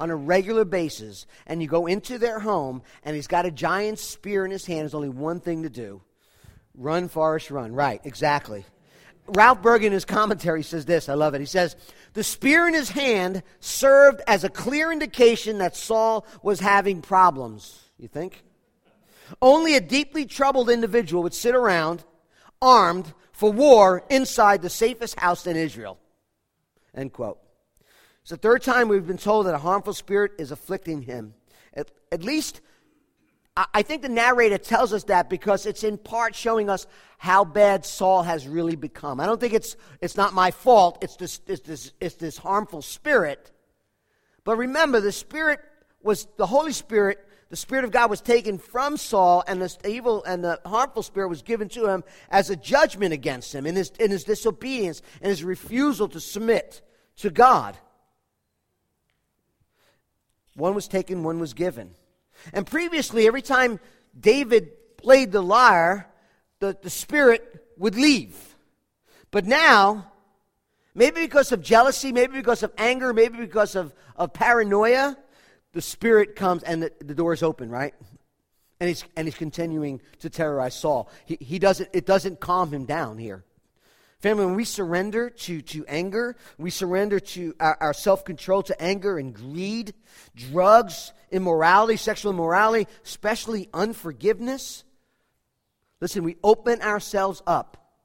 on 0.01 0.11
a 0.11 0.17
regular 0.17 0.65
basis, 0.65 1.27
and 1.47 1.63
you 1.63 1.69
go 1.69 1.87
into 1.87 2.19
their 2.19 2.41
home, 2.41 2.83
and 3.05 3.15
he's 3.15 3.27
got 3.27 3.47
a 3.47 3.51
giant 3.51 3.99
spear 3.99 4.45
in 4.45 4.51
his 4.51 4.67
hand, 4.67 4.81
there's 4.81 4.95
only 4.95 5.09
one 5.09 5.41
thing 5.41 5.63
to 5.63 5.71
do 5.71 6.03
run, 6.77 7.09
Forrest, 7.09 7.51
run. 7.51 7.73
Right, 7.73 8.01
exactly. 8.05 8.65
Ralph 9.27 9.63
Berg 9.63 9.85
in 9.85 9.93
his 9.93 10.05
commentary 10.05 10.63
says 10.63 10.85
this, 10.85 11.09
I 11.09 11.15
love 11.15 11.35
it. 11.35 11.41
He 11.41 11.47
says, 11.47 11.77
The 12.13 12.25
spear 12.25 12.69
in 12.69 12.75
his 12.75 12.91
hand 12.91 13.43
served 13.61 14.21
as 14.27 14.45
a 14.45 14.51
clear 14.51 14.93
indication 14.93 15.59
that 15.59 15.77
Saul 15.77 16.27
was 16.43 16.61
having 16.61 17.01
problems. 17.01 17.81
You 17.99 18.09
think? 18.09 18.43
Only 19.41 19.77
a 19.77 19.81
deeply 19.81 20.27
troubled 20.27 20.69
individual 20.69 21.23
would 21.23 21.35
sit 21.35 21.55
around 21.55 22.05
armed 22.61 23.13
for 23.33 23.51
war 23.51 24.05
inside 24.11 24.63
the 24.63 24.71
safest 24.71 25.19
house 25.19 25.47
in 25.47 25.57
Israel. 25.57 25.99
End 26.95 27.13
quote. 27.13 27.39
It's 28.23 28.31
the 28.31 28.37
third 28.37 28.63
time 28.63 28.89
we've 28.89 29.07
been 29.07 29.19
told 29.19 29.47
that 29.47 29.55
a 29.55 29.59
harmful 29.59 29.93
spirit 29.93 30.33
is 30.39 30.51
afflicting 30.51 31.03
him. 31.03 31.35
At, 31.75 31.91
at 32.13 32.23
least 32.23 32.61
I 33.57 33.83
think 33.83 34.03
the 34.03 34.09
narrator 34.09 34.59
tells 34.59 34.93
us 34.93 35.05
that 35.05 35.31
because 35.31 35.65
it's 35.65 35.85
in 35.85 35.97
part 35.97 36.35
showing 36.35 36.69
us 36.69 36.89
how 37.19 37.45
bad 37.45 37.87
Saul 37.87 38.25
has 38.25 38.49
really 38.49 38.75
become. 38.75 39.21
I 39.21 39.27
don't 39.27 39.41
think 39.41 39.55
it's, 39.55 39.77
it's 40.01 40.17
not 40.17 40.35
my 40.35 40.51
fault, 40.51 40.99
it's 41.03 41.15
this, 41.15 41.41
it's, 41.47 41.61
this, 41.61 41.93
it's 42.01 42.17
this 42.17 42.37
harmful 42.37 42.83
spirit. 42.83 43.53
But 44.43 44.57
remember, 44.57 45.01
the 45.01 45.13
spirit 45.13 45.61
was, 46.03 46.27
the 46.37 46.47
Holy 46.47 46.73
Spirit, 46.73 47.19
the 47.49 47.57
Spirit 47.57 47.85
of 47.85 47.93
God 47.93 48.11
was 48.11 48.21
taken 48.21 48.59
from 48.59 48.97
Saul, 48.97 49.45
and 49.47 49.63
the 49.63 49.77
evil 49.89 50.25
and 50.25 50.43
the 50.43 50.61
harmful 50.67 51.05
spirit 51.05 51.29
was 51.29 51.43
given 51.43 51.69
to 51.71 51.87
him 51.87 52.03
as 52.31 52.51
a 52.51 52.57
judgment 52.57 53.13
against 53.13 53.55
him 53.55 53.67
in 53.67 53.77
his, 53.77 53.91
in 54.01 54.11
his 54.11 54.25
disobedience 54.25 55.01
and 55.23 55.31
his 55.31 55.45
refusal 55.45 56.09
to 56.09 56.19
submit 56.19 56.83
to 57.19 57.31
God. 57.31 57.79
One 60.57 60.75
was 60.75 60.89
taken, 60.89 61.23
one 61.23 61.39
was 61.39 61.55
given. 61.55 61.95
And 62.53 62.67
previously, 62.67 63.27
every 63.27 63.43
time 63.43 63.81
David 64.19 64.97
played 64.97 65.33
the 65.33 65.43
lyre, 65.43 66.09
the, 66.61 66.77
the 66.81 66.91
spirit 66.91 67.67
would 67.77 67.95
leave. 67.95 68.37
But 69.31 69.47
now, 69.47 70.13
maybe 70.95 71.23
because 71.23 71.53
of 71.53 71.61
jealousy, 71.61 72.13
maybe 72.13 72.35
because 72.35 72.63
of 72.63 72.73
anger, 72.79 73.13
maybe 73.13 73.39
because 73.39 73.75
of, 73.75 73.95
of 74.17 74.33
paranoia, 74.33 75.17
the 75.73 75.83
spirit 75.83 76.37
comes 76.37 76.63
and 76.63 76.83
the, 76.83 76.93
the 77.01 77.15
door 77.15 77.33
is 77.33 77.43
open, 77.43 77.69
right? 77.69 77.95
And 78.81 78.89
he's, 78.89 79.05
and 79.17 79.27
he's 79.27 79.37
continuing 79.37 80.01
to 80.21 80.31
terrorize 80.31 80.75
Saul. 80.75 81.11
He, 81.27 81.37
he 81.41 81.59
doesn't, 81.59 81.91
it 81.93 82.07
doesn't 82.07 82.41
calm 82.41 82.73
him 82.73 82.85
down 82.85 83.19
here. 83.19 83.45
Family, 84.25 84.47
when 84.47 84.55
we 84.55 84.65
surrender 84.65 85.29
to, 85.29 85.61
to 85.61 85.85
anger, 85.87 86.35
we 86.57 86.71
surrender 86.71 87.21
to 87.21 87.55
our, 87.61 87.77
our 87.79 87.93
self 87.93 88.25
control 88.25 88.63
to 88.63 88.83
anger 88.83 89.19
and 89.19 89.35
greed, 89.35 89.93
drugs, 90.35 91.13
immorality, 91.31 91.99
sexual 91.99 92.33
immorality, 92.33 92.91
especially 93.05 93.69
unforgiveness. 93.75 94.83
Listen, 96.01 96.25
we 96.25 96.37
open 96.43 96.81
ourselves 96.81 97.43
up 97.47 97.99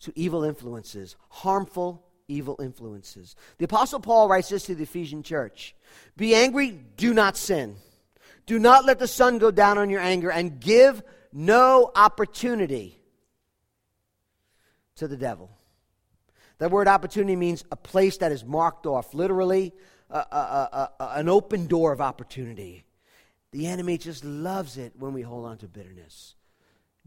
to 0.00 0.12
evil 0.16 0.42
influences, 0.42 1.14
harmful 1.28 2.04
evil 2.26 2.56
influences. 2.60 3.36
The 3.58 3.66
Apostle 3.66 4.00
Paul 4.00 4.28
writes 4.28 4.48
this 4.48 4.64
to 4.64 4.74
the 4.74 4.82
Ephesian 4.82 5.22
church 5.22 5.76
Be 6.16 6.34
angry, 6.34 6.80
do 6.96 7.14
not 7.14 7.36
sin. 7.36 7.76
Do 8.44 8.58
not 8.58 8.84
let 8.84 8.98
the 8.98 9.06
sun 9.06 9.38
go 9.38 9.52
down 9.52 9.78
on 9.78 9.88
your 9.88 10.00
anger, 10.00 10.32
and 10.32 10.58
give 10.58 11.00
no 11.32 11.92
opportunity 11.94 12.98
to 14.96 15.08
the 15.08 15.16
devil. 15.16 15.50
That 16.58 16.70
word 16.70 16.88
opportunity 16.88 17.36
means 17.36 17.64
a 17.70 17.76
place 17.76 18.16
that 18.18 18.32
is 18.32 18.44
marked 18.44 18.86
off, 18.86 19.14
literally, 19.14 19.72
an 20.10 21.28
open 21.28 21.66
door 21.66 21.92
of 21.92 22.00
opportunity. 22.00 22.84
The 23.52 23.66
enemy 23.66 23.98
just 23.98 24.24
loves 24.24 24.76
it 24.76 24.92
when 24.98 25.12
we 25.12 25.22
hold 25.22 25.46
on 25.46 25.58
to 25.58 25.68
bitterness, 25.68 26.34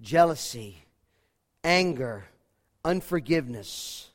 jealousy, 0.01 0.83
anger, 1.63 2.25
unforgiveness. 2.85 4.09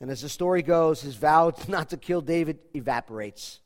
And 0.00 0.10
as 0.10 0.22
the 0.22 0.28
story 0.28 0.62
goes, 0.62 1.00
his 1.00 1.16
vow 1.16 1.52
not 1.68 1.90
to 1.90 1.96
kill 1.96 2.20
David 2.20 2.58
evaporates. 2.74 3.60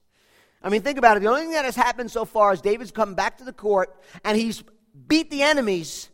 I 0.62 0.70
mean, 0.70 0.82
think 0.82 0.98
about 0.98 1.16
it. 1.16 1.20
The 1.20 1.28
only 1.28 1.42
thing 1.42 1.52
that 1.52 1.66
has 1.66 1.76
happened 1.76 2.10
so 2.10 2.24
far 2.24 2.52
is 2.52 2.62
David's 2.62 2.90
come 2.90 3.14
back 3.14 3.38
to 3.38 3.44
the 3.44 3.52
court 3.52 3.94
and 4.24 4.36
he's 4.36 4.64
beat 5.06 5.30
the 5.30 5.42
enemies 5.42 6.08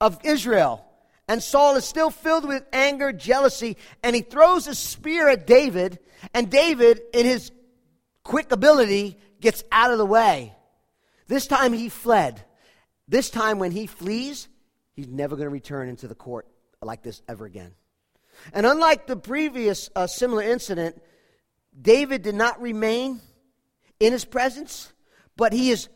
of 0.00 0.18
Israel. 0.22 0.84
And 1.28 1.42
Saul 1.42 1.76
is 1.76 1.84
still 1.84 2.10
filled 2.10 2.46
with 2.46 2.64
anger, 2.72 3.12
jealousy, 3.12 3.76
and 4.02 4.14
he 4.14 4.22
throws 4.22 4.66
a 4.66 4.74
spear 4.74 5.28
at 5.28 5.46
David. 5.46 5.98
And 6.34 6.50
David, 6.50 7.00
in 7.12 7.24
his 7.24 7.50
quick 8.22 8.52
ability, 8.52 9.18
gets 9.40 9.64
out 9.72 9.90
of 9.90 9.98
the 9.98 10.06
way. 10.06 10.54
This 11.26 11.46
time 11.46 11.72
he 11.72 11.88
fled. 11.88 12.44
This 13.08 13.30
time, 13.30 13.58
when 13.58 13.70
he 13.70 13.86
flees, 13.86 14.48
he's 14.94 15.08
never 15.08 15.36
going 15.36 15.46
to 15.46 15.50
return 15.50 15.88
into 15.88 16.08
the 16.08 16.14
court 16.14 16.46
like 16.80 17.02
this 17.02 17.22
ever 17.28 17.44
again. 17.44 17.72
And 18.52 18.66
unlike 18.66 19.06
the 19.06 19.16
previous 19.16 19.90
uh, 19.94 20.06
similar 20.06 20.42
incident, 20.42 21.00
David 21.80 22.22
did 22.22 22.34
not 22.34 22.60
remain 22.60 23.20
in 24.00 24.12
his 24.12 24.24
presence, 24.24 24.92
but 25.36 25.52
he 25.52 25.70
is 25.70 25.88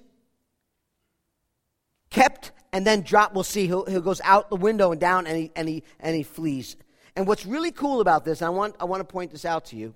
kept 2.11 2.53
and 2.73 2.87
then 2.87 3.03
drop. 3.03 3.35
We'll 3.35 3.45
see. 3.45 3.67
He'll, 3.67 3.85
he 3.85 4.01
goes 4.01 4.21
out 4.25 4.51
the 4.51 4.57
window 4.57 4.93
and 4.93 5.01
down, 5.01 5.27
and 5.27 5.37
he, 5.37 5.53
and, 5.57 5.69
he, 5.69 5.83
and 6.01 6.15
he 6.15 6.23
flees. 6.23 6.77
And 7.17 7.27
what's 7.27 7.47
really 7.47 7.73
cool 7.73 8.01
about 8.01 8.25
this, 8.25 8.43
I 8.43 8.49
want, 8.49 8.77
I 8.79 8.85
want 8.85 9.01
to 9.01 9.05
point 9.05 9.33
this 9.33 9.45
out 9.45 9.67
to 9.67 9.77
you. 9.77 9.95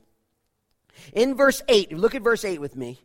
In 1.12 1.34
verse 1.34 1.62
8, 1.68 1.92
look 1.92 2.14
at 2.14 2.22
verse 2.22 2.44
8 2.44 2.60
with 2.60 2.76
me, 2.76 3.00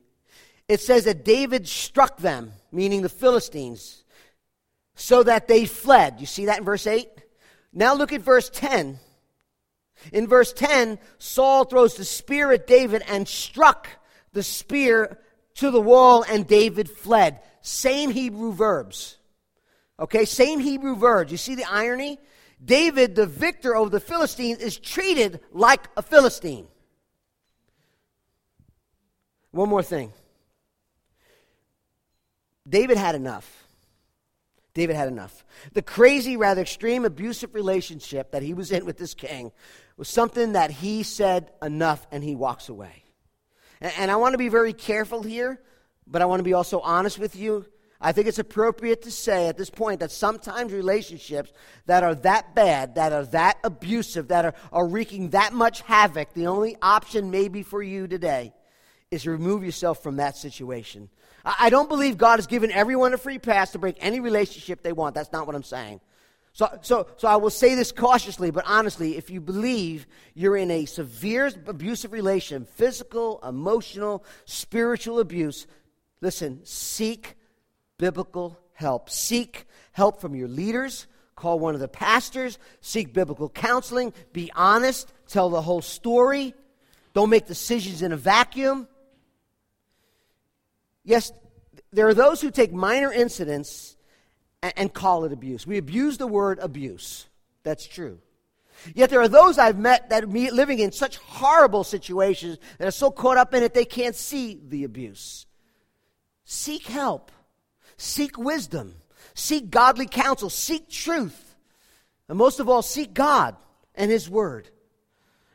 it 0.67 0.81
says 0.81 1.05
that 1.05 1.23
David 1.23 1.67
struck 1.67 2.17
them, 2.17 2.51
meaning 2.71 3.01
the 3.01 3.09
Philistines, 3.09 4.03
so 4.95 5.23
that 5.23 5.47
they 5.47 5.65
fled. 5.65 6.19
You 6.19 6.25
see 6.25 6.45
that 6.45 6.59
in 6.59 6.65
verse 6.65 6.87
8? 6.87 7.09
Now 7.71 7.93
look 7.93 8.11
at 8.11 8.21
verse 8.21 8.49
10. 8.49 8.99
In 10.11 10.27
verse 10.27 10.53
10, 10.53 10.99
Saul 11.17 11.65
throws 11.65 11.95
the 11.95 12.05
spear 12.05 12.51
at 12.51 12.67
David 12.67 13.03
and 13.07 13.27
struck 13.27 13.87
the 14.33 14.43
spear 14.43 15.19
to 15.55 15.71
the 15.71 15.81
wall, 15.81 16.23
and 16.27 16.47
David 16.47 16.89
fled. 16.89 17.39
Same 17.61 18.11
Hebrew 18.11 18.51
verbs. 18.51 19.17
Okay, 19.99 20.25
same 20.25 20.59
Hebrew 20.59 20.95
verb. 20.95 21.29
You 21.29 21.37
see 21.37 21.55
the 21.55 21.69
irony? 21.69 22.19
David, 22.63 23.15
the 23.15 23.25
victor 23.25 23.75
over 23.75 23.89
the 23.89 23.99
Philistines, 23.99 24.59
is 24.59 24.77
treated 24.77 25.39
like 25.51 25.87
a 25.95 26.01
Philistine. 26.01 26.67
One 29.51 29.69
more 29.69 29.83
thing. 29.83 30.13
David 32.67 32.97
had 32.97 33.15
enough. 33.15 33.67
David 34.73 34.95
had 34.95 35.07
enough. 35.07 35.43
The 35.73 35.81
crazy, 35.81 36.37
rather 36.37 36.61
extreme, 36.61 37.05
abusive 37.05 37.55
relationship 37.55 38.31
that 38.31 38.43
he 38.43 38.53
was 38.53 38.71
in 38.71 38.85
with 38.85 38.97
this 38.97 39.15
king 39.15 39.51
was 39.95 40.07
something 40.07 40.51
that 40.51 40.69
he 40.69 41.01
said 41.01 41.51
enough 41.63 42.05
and 42.11 42.23
he 42.23 42.35
walks 42.35 42.69
away. 42.69 43.03
And, 43.81 44.11
I 44.11 44.15
want 44.17 44.33
to 44.33 44.37
be 44.37 44.49
very 44.49 44.73
careful 44.73 45.23
here, 45.23 45.59
but 46.05 46.21
I 46.21 46.25
want 46.25 46.39
to 46.39 46.43
be 46.43 46.53
also 46.53 46.79
honest 46.79 47.17
with 47.17 47.35
you. 47.35 47.65
I 47.99 48.11
think 48.11 48.27
it's 48.27 48.39
appropriate 48.39 49.01
to 49.03 49.11
say 49.11 49.47
at 49.47 49.57
this 49.57 49.71
point 49.71 50.01
that 50.01 50.11
sometimes 50.11 50.71
relationships 50.71 51.51
that 51.87 52.03
are 52.03 52.13
that 52.15 52.53
bad, 52.53 52.95
that 52.95 53.11
are 53.11 53.25
that 53.27 53.57
abusive, 53.63 54.27
that 54.27 54.45
are, 54.45 54.53
are 54.71 54.87
wreaking 54.87 55.29
that 55.29 55.53
much 55.53 55.81
havoc, 55.81 56.33
the 56.33 56.47
only 56.47 56.77
option 56.81 57.31
maybe 57.31 57.63
for 57.63 57.81
you 57.81 58.07
today 58.07 58.53
is 59.09 59.23
to 59.23 59.31
remove 59.31 59.63
yourself 59.63 60.03
from 60.03 60.17
that 60.17 60.37
situation. 60.37 61.09
I, 61.43 61.55
I 61.61 61.69
don't 61.69 61.89
believe 61.89 62.17
God 62.17 62.37
has 62.37 62.45
given 62.45 62.71
everyone 62.71 63.13
a 63.13 63.17
free 63.17 63.39
pass 63.39 63.71
to 63.71 63.79
break 63.79 63.97
any 63.99 64.19
relationship 64.19 64.83
they 64.83 64.93
want. 64.93 65.15
That's 65.15 65.31
not 65.31 65.47
what 65.47 65.55
I'm 65.55 65.63
saying. 65.63 65.99
So, 66.53 66.67
so, 66.81 67.07
so 67.17 67.27
I 67.27 67.35
will 67.35 67.51
say 67.51 67.75
this 67.75 67.91
cautiously, 67.91 68.49
but 68.51 68.63
honestly, 68.67 69.15
if 69.15 69.29
you 69.29 69.39
believe 69.39 70.07
you're 70.33 70.57
in 70.57 70.71
a 70.71 70.85
severe 70.85 71.51
abusive 71.67 72.11
relation, 72.11 72.65
physical, 72.65 73.39
emotional, 73.47 74.23
spiritual 74.45 75.19
abuse, 75.19 75.67
listen, 76.19 76.61
seek 76.63 77.36
biblical 77.97 78.59
help. 78.73 79.09
Seek 79.09 79.65
help 79.91 80.21
from 80.21 80.35
your 80.35 80.47
leaders. 80.47 81.07
Call 81.35 81.59
one 81.59 81.75
of 81.75 81.79
the 81.79 81.87
pastors. 81.87 82.57
Seek 82.81 83.13
biblical 83.13 83.49
counseling. 83.49 84.13
Be 84.33 84.51
honest. 84.55 85.11
Tell 85.27 85.49
the 85.49 85.61
whole 85.61 85.81
story. 85.81 86.53
Don't 87.13 87.29
make 87.29 87.47
decisions 87.47 88.01
in 88.01 88.11
a 88.11 88.17
vacuum. 88.17 88.87
Yes, 91.03 91.31
there 91.91 92.07
are 92.07 92.13
those 92.13 92.41
who 92.41 92.51
take 92.51 92.73
minor 92.73 93.11
incidents 93.11 93.95
and, 94.61 94.73
and 94.77 94.93
call 94.93 95.25
it 95.25 95.31
abuse. 95.31 95.65
We 95.65 95.77
abuse 95.77 96.17
the 96.17 96.27
word 96.27 96.59
abuse. 96.59 97.27
That's 97.63 97.87
true. 97.87 98.19
Yet 98.93 99.09
there 99.09 99.21
are 99.21 99.27
those 99.27 99.57
I've 99.57 99.79
met 99.79 100.09
that 100.09 100.23
are 100.23 100.27
living 100.27 100.79
in 100.79 100.91
such 100.91 101.17
horrible 101.17 101.83
situations 101.83 102.57
that 102.77 102.87
are 102.87 102.91
so 102.91 103.09
caught 103.09 103.37
up 103.37 103.53
in 103.53 103.63
it 103.63 103.73
they 103.73 103.85
can't 103.85 104.15
see 104.15 104.59
the 104.67 104.83
abuse. 104.83 105.45
Seek 106.45 106.87
help. 106.87 107.31
Seek 107.97 108.37
wisdom. 108.37 108.95
Seek 109.33 109.69
godly 109.69 110.07
counsel. 110.07 110.49
Seek 110.49 110.89
truth. 110.89 111.55
And 112.29 112.37
most 112.37 112.59
of 112.59 112.69
all, 112.69 112.81
seek 112.81 113.13
God 113.13 113.55
and 113.95 114.11
His 114.11 114.29
Word. 114.29 114.69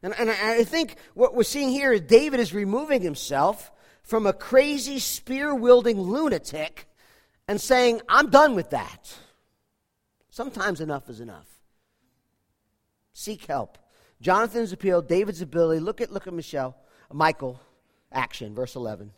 And, 0.02 0.14
and 0.18 0.31
I 0.31 0.64
think 0.64 0.96
what 1.14 1.35
we're 1.35 1.44
seeing 1.44 1.70
here 1.70 1.92
is 1.92 2.00
David 2.02 2.40
is 2.40 2.52
removing 2.52 3.02
himself 3.02 3.70
from 4.02 4.26
a 4.26 4.33
crazy 4.33 4.98
spear 4.98 5.55
wielding 5.55 6.00
lunatic 6.00 6.88
and 7.46 7.61
saying, 7.61 8.00
I'm 8.09 8.31
done 8.31 8.57
with 8.57 8.70
that. 8.70 9.16
Sometimes 10.31 10.81
enough 10.81 11.09
is 11.09 11.20
enough. 11.20 11.46
Seek 13.12 13.46
help. 13.46 13.78
Jonathan's 14.20 14.72
appeal, 14.72 15.02
David's 15.02 15.42
ability. 15.42 15.81
Look 15.81 16.00
at 16.00 16.12
look 16.12 16.26
at 16.26 16.33
Michelle, 16.33 16.76
Michal, 17.12 17.61
action, 18.11 18.55
verse 18.55 18.74
11. 18.74 19.12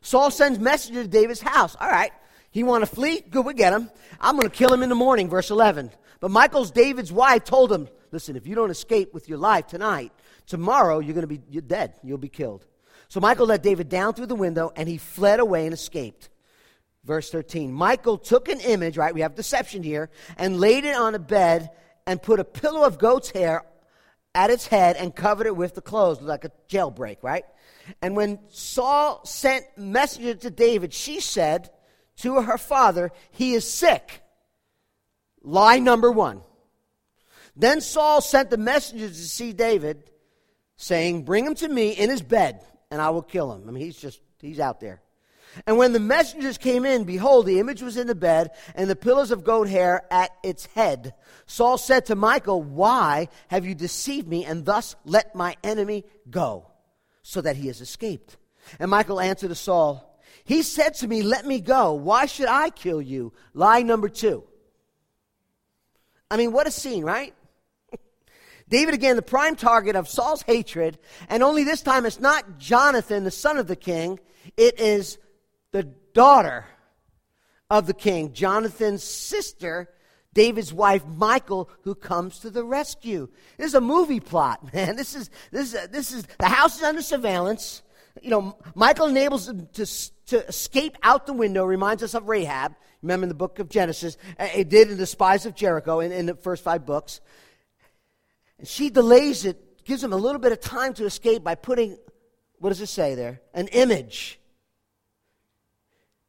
Saul 0.00 0.30
sends 0.30 0.58
messenger 0.58 1.02
to 1.02 1.08
David's 1.08 1.40
house. 1.40 1.76
All 1.80 1.88
right. 1.88 2.12
He 2.56 2.62
want 2.62 2.80
to 2.80 2.86
flee? 2.86 3.20
Good, 3.20 3.44
we 3.44 3.52
get 3.52 3.74
him. 3.74 3.90
I'm 4.18 4.34
going 4.34 4.48
to 4.48 4.56
kill 4.56 4.72
him 4.72 4.82
in 4.82 4.88
the 4.88 4.94
morning, 4.94 5.28
verse 5.28 5.50
11. 5.50 5.90
But 6.20 6.30
Michal's 6.30 6.70
David's 6.70 7.12
wife 7.12 7.44
told 7.44 7.70
him, 7.70 7.86
listen, 8.12 8.34
if 8.34 8.46
you 8.46 8.54
don't 8.54 8.70
escape 8.70 9.12
with 9.12 9.28
your 9.28 9.36
life 9.36 9.66
tonight, 9.66 10.10
tomorrow 10.46 10.98
you're 11.00 11.12
going 11.12 11.20
to 11.20 11.26
be 11.26 11.42
you're 11.50 11.60
dead. 11.60 11.92
You'll 12.02 12.16
be 12.16 12.30
killed. 12.30 12.64
So 13.08 13.20
Michal 13.20 13.44
let 13.44 13.62
David 13.62 13.90
down 13.90 14.14
through 14.14 14.28
the 14.28 14.34
window 14.34 14.72
and 14.74 14.88
he 14.88 14.96
fled 14.96 15.38
away 15.38 15.66
and 15.66 15.74
escaped. 15.74 16.30
Verse 17.04 17.28
13 17.28 17.76
Michal 17.76 18.16
took 18.16 18.48
an 18.48 18.60
image, 18.60 18.96
right? 18.96 19.12
We 19.12 19.20
have 19.20 19.34
deception 19.34 19.82
here, 19.82 20.08
and 20.38 20.58
laid 20.58 20.86
it 20.86 20.96
on 20.96 21.14
a 21.14 21.18
bed 21.18 21.68
and 22.06 22.22
put 22.22 22.40
a 22.40 22.44
pillow 22.44 22.86
of 22.86 22.98
goat's 22.98 23.28
hair 23.28 23.64
at 24.34 24.48
its 24.48 24.66
head 24.66 24.96
and 24.96 25.14
covered 25.14 25.46
it 25.46 25.56
with 25.56 25.74
the 25.74 25.82
clothes, 25.82 26.22
like 26.22 26.46
a 26.46 26.52
jailbreak, 26.70 27.18
right? 27.22 27.44
And 28.00 28.16
when 28.16 28.38
Saul 28.48 29.20
sent 29.26 29.66
messenger 29.76 30.36
to 30.36 30.50
David, 30.50 30.94
she 30.94 31.20
said 31.20 31.68
to 32.18 32.42
her 32.42 32.58
father, 32.58 33.12
He 33.30 33.54
is 33.54 33.68
sick. 33.68 34.22
Lie 35.42 35.78
number 35.78 36.10
one. 36.10 36.42
Then 37.54 37.80
Saul 37.80 38.20
sent 38.20 38.50
the 38.50 38.58
messenger 38.58 39.08
to 39.08 39.14
see 39.14 39.52
David, 39.52 40.10
saying, 40.76 41.22
Bring 41.22 41.46
him 41.46 41.54
to 41.56 41.68
me 41.68 41.90
in 41.90 42.10
his 42.10 42.22
bed, 42.22 42.62
and 42.90 43.00
I 43.00 43.10
will 43.10 43.22
kill 43.22 43.52
him. 43.52 43.64
I 43.66 43.70
mean, 43.70 43.84
he's 43.84 43.96
just, 43.96 44.20
he's 44.40 44.60
out 44.60 44.80
there. 44.80 45.00
And 45.66 45.78
when 45.78 45.92
the 45.92 46.00
messengers 46.00 46.58
came 46.58 46.84
in, 46.84 47.04
behold, 47.04 47.46
the 47.46 47.60
image 47.60 47.80
was 47.80 47.96
in 47.96 48.08
the 48.08 48.14
bed, 48.14 48.50
and 48.74 48.90
the 48.90 48.96
pillars 48.96 49.30
of 49.30 49.44
goat 49.44 49.68
hair 49.68 50.02
at 50.10 50.30
its 50.42 50.66
head. 50.66 51.14
Saul 51.46 51.78
said 51.78 52.06
to 52.06 52.16
Michal, 52.16 52.62
Why 52.62 53.28
have 53.48 53.64
you 53.64 53.74
deceived 53.74 54.28
me, 54.28 54.44
and 54.44 54.66
thus 54.66 54.96
let 55.04 55.34
my 55.34 55.56
enemy 55.64 56.04
go, 56.28 56.70
so 57.22 57.40
that 57.40 57.56
he 57.56 57.68
has 57.68 57.80
escaped? 57.80 58.36
And 58.78 58.90
Michal 58.90 59.20
answered 59.20 59.48
to 59.48 59.54
Saul, 59.54 60.15
He 60.46 60.62
said 60.62 60.94
to 60.94 61.08
me, 61.08 61.22
Let 61.22 61.44
me 61.44 61.60
go. 61.60 61.92
Why 61.92 62.26
should 62.26 62.48
I 62.48 62.70
kill 62.70 63.02
you? 63.02 63.32
Lie 63.52 63.82
number 63.82 64.08
two. 64.08 64.44
I 66.30 66.36
mean, 66.36 66.52
what 66.52 66.66
a 66.66 66.70
scene, 66.70 67.04
right? 67.04 67.34
David, 68.68 68.94
again, 68.94 69.16
the 69.16 69.22
prime 69.22 69.56
target 69.56 69.96
of 69.96 70.08
Saul's 70.08 70.42
hatred, 70.42 70.98
and 71.28 71.42
only 71.42 71.64
this 71.64 71.82
time 71.82 72.06
it's 72.06 72.20
not 72.20 72.58
Jonathan, 72.58 73.24
the 73.24 73.30
son 73.30 73.58
of 73.58 73.66
the 73.66 73.76
king, 73.76 74.18
it 74.56 74.80
is 74.80 75.18
the 75.72 75.82
daughter 76.14 76.64
of 77.68 77.86
the 77.86 77.94
king, 77.94 78.32
Jonathan's 78.32 79.02
sister, 79.02 79.88
David's 80.32 80.72
wife, 80.72 81.04
Michal, 81.06 81.68
who 81.82 81.94
comes 81.94 82.38
to 82.40 82.50
the 82.50 82.62
rescue. 82.62 83.28
This 83.56 83.68
is 83.68 83.74
a 83.74 83.80
movie 83.80 84.20
plot, 84.20 84.72
man. 84.74 84.94
This 84.94 85.16
is, 85.16 85.28
this 85.50 85.74
is, 85.74 85.88
this 85.88 86.12
is, 86.12 86.24
the 86.38 86.46
house 86.46 86.76
is 86.76 86.82
under 86.84 87.02
surveillance. 87.02 87.82
You 88.22 88.30
know, 88.30 88.58
Michal 88.74 89.06
enables 89.06 89.46
them 89.46 89.68
to, 89.74 89.86
to 90.26 90.46
escape 90.46 90.96
out 91.02 91.26
the 91.26 91.32
window, 91.32 91.64
reminds 91.64 92.02
us 92.02 92.14
of 92.14 92.28
Rahab. 92.28 92.74
Remember 93.02 93.24
in 93.24 93.28
the 93.28 93.34
book 93.34 93.58
of 93.58 93.68
Genesis, 93.68 94.16
uh, 94.38 94.48
it 94.54 94.68
did 94.68 94.90
in 94.90 94.96
the 94.96 95.06
spies 95.06 95.46
of 95.46 95.54
Jericho 95.54 96.00
in, 96.00 96.12
in 96.12 96.26
the 96.26 96.34
first 96.34 96.64
five 96.64 96.86
books. 96.86 97.20
And 98.58 98.66
she 98.66 98.90
delays 98.90 99.44
it, 99.44 99.84
gives 99.84 100.02
him 100.02 100.12
a 100.12 100.16
little 100.16 100.40
bit 100.40 100.52
of 100.52 100.60
time 100.60 100.94
to 100.94 101.04
escape 101.04 101.44
by 101.44 101.54
putting, 101.54 101.98
what 102.58 102.70
does 102.70 102.80
it 102.80 102.88
say 102.88 103.14
there? 103.14 103.40
An 103.54 103.68
image 103.68 104.40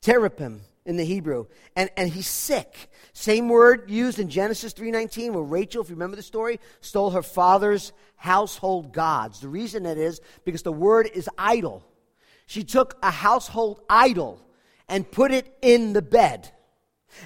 Teraphim 0.01 0.61
in 0.87 0.95
the 0.95 1.03
Hebrew. 1.03 1.45
And, 1.75 1.91
and 1.95 2.09
he's 2.09 2.27
sick. 2.27 2.89
Same 3.13 3.49
word 3.49 3.91
used 3.91 4.17
in 4.17 4.29
Genesis 4.29 4.73
3.19 4.73 5.33
where 5.33 5.43
Rachel, 5.43 5.83
if 5.83 5.89
you 5.89 5.95
remember 5.95 6.15
the 6.15 6.23
story, 6.23 6.59
stole 6.81 7.11
her 7.11 7.21
father's 7.21 7.91
household 8.15 8.93
gods. 8.93 9.41
The 9.41 9.49
reason 9.49 9.83
that 9.83 9.97
is 9.97 10.21
because 10.45 10.63
the 10.63 10.71
word 10.71 11.09
is 11.13 11.29
idol. 11.37 11.85
She 12.47 12.63
took 12.63 12.97
a 13.03 13.11
household 13.11 13.81
idol 13.89 14.41
and 14.87 15.09
put 15.09 15.31
it 15.31 15.53
in 15.61 15.93
the 15.93 16.01
bed. 16.01 16.51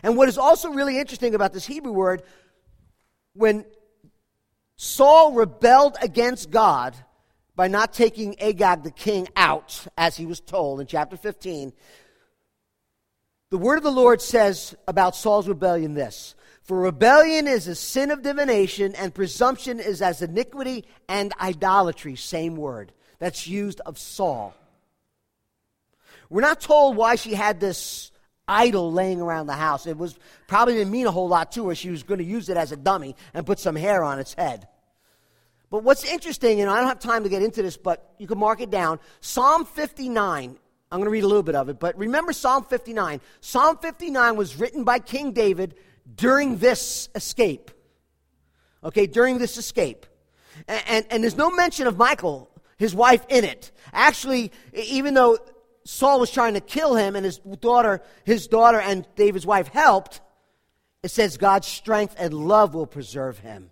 And 0.03 0.17
what 0.17 0.27
is 0.27 0.37
also 0.37 0.71
really 0.71 0.97
interesting 0.97 1.35
about 1.35 1.53
this 1.53 1.65
Hebrew 1.65 1.91
word, 1.91 2.23
when 3.33 3.65
Saul 4.75 5.33
rebelled 5.33 5.97
against 6.01 6.49
God 6.49 6.95
by 7.55 7.67
not 7.67 7.93
taking 7.93 8.41
Agag 8.41 8.81
the 8.81 8.91
king 8.91 9.27
out, 9.35 9.85
as 9.95 10.17
he 10.17 10.25
was 10.25 10.39
told 10.39 10.79
in 10.79 10.87
chapter 10.87 11.15
15, 11.15 11.73
the 13.51 13.57
word 13.57 13.77
of 13.77 13.83
the 13.83 13.91
Lord 13.91 14.21
says 14.21 14.73
about 14.87 15.15
Saul's 15.15 15.47
rebellion 15.47 15.93
this 15.93 16.35
For 16.63 16.79
rebellion 16.79 17.47
is 17.47 17.67
a 17.67 17.75
sin 17.75 18.09
of 18.09 18.23
divination, 18.23 18.95
and 18.95 19.13
presumption 19.13 19.79
is 19.79 20.01
as 20.01 20.21
iniquity 20.21 20.85
and 21.07 21.33
idolatry. 21.39 22.15
Same 22.15 22.55
word. 22.55 22.93
That's 23.19 23.45
used 23.45 23.81
of 23.85 23.99
Saul. 23.99 24.55
We're 26.29 26.41
not 26.41 26.61
told 26.61 26.95
why 26.95 27.15
she 27.15 27.33
had 27.33 27.59
this 27.59 28.11
idol 28.47 28.91
laying 28.91 29.19
around 29.19 29.47
the 29.47 29.53
house. 29.53 29.85
It 29.85 29.97
was 29.97 30.17
probably 30.47 30.75
didn't 30.75 30.91
mean 30.91 31.05
a 31.05 31.11
whole 31.11 31.27
lot 31.27 31.51
to 31.53 31.67
her. 31.67 31.75
She 31.75 31.89
was 31.89 32.03
going 32.03 32.19
to 32.19 32.23
use 32.23 32.47
it 32.47 32.55
as 32.55 32.71
a 32.71 32.77
dummy 32.77 33.17
and 33.33 33.45
put 33.45 33.59
some 33.59 33.75
hair 33.75 34.01
on 34.01 34.17
its 34.17 34.33
head. 34.33 34.67
But 35.69 35.83
what's 35.83 36.05
interesting, 36.05 36.61
and 36.61 36.69
I 36.69 36.79
don't 36.79 36.87
have 36.87 36.99
time 36.99 37.23
to 37.23 37.29
get 37.29 37.43
into 37.43 37.61
this, 37.61 37.75
but 37.75 38.13
you 38.17 38.27
can 38.27 38.37
mark 38.37 38.61
it 38.61 38.69
down. 38.69 38.99
Psalm 39.19 39.65
59 39.65 40.57
I'm 40.91 40.99
going 40.99 41.05
to 41.05 41.11
read 41.11 41.23
a 41.23 41.27
little 41.27 41.43
bit 41.43 41.55
of 41.55 41.69
it, 41.69 41.79
but 41.79 41.97
remember 41.97 42.33
Psalm 42.33 42.65
59. 42.65 43.21
Psalm 43.39 43.77
59 43.77 44.35
was 44.35 44.57
written 44.57 44.83
by 44.83 44.99
King 44.99 45.31
David 45.31 45.75
during 46.15 46.57
this 46.57 47.07
escape. 47.15 47.71
Okay, 48.83 49.07
during 49.07 49.37
this 49.37 49.57
escape. 49.57 50.05
And, 50.67 50.83
and, 50.87 51.05
and, 51.09 51.23
there's 51.23 51.37
no 51.37 51.49
mention 51.49 51.87
of 51.87 51.97
Michal, 51.97 52.49
his 52.77 52.93
wife, 52.93 53.25
in 53.29 53.45
it. 53.45 53.71
Actually, 53.93 54.51
even 54.73 55.13
though 55.13 55.37
Saul 55.85 56.19
was 56.19 56.29
trying 56.29 56.55
to 56.55 56.59
kill 56.59 56.95
him 56.95 57.15
and 57.15 57.23
his 57.23 57.37
daughter, 57.37 58.01
his 58.25 58.47
daughter 58.47 58.79
and 58.79 59.07
David's 59.15 59.45
wife 59.45 59.67
helped, 59.69 60.19
it 61.03 61.09
says 61.09 61.37
God's 61.37 61.67
strength 61.67 62.15
and 62.17 62.33
love 62.33 62.73
will 62.73 62.85
preserve 62.85 63.39
him. 63.39 63.71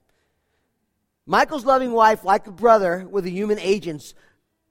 Michal's 1.25 1.65
loving 1.65 1.91
wife, 1.91 2.23
like 2.23 2.47
a 2.47 2.51
brother, 2.51 3.05
were 3.09 3.21
the 3.21 3.29
human 3.29 3.59
agents 3.59 4.15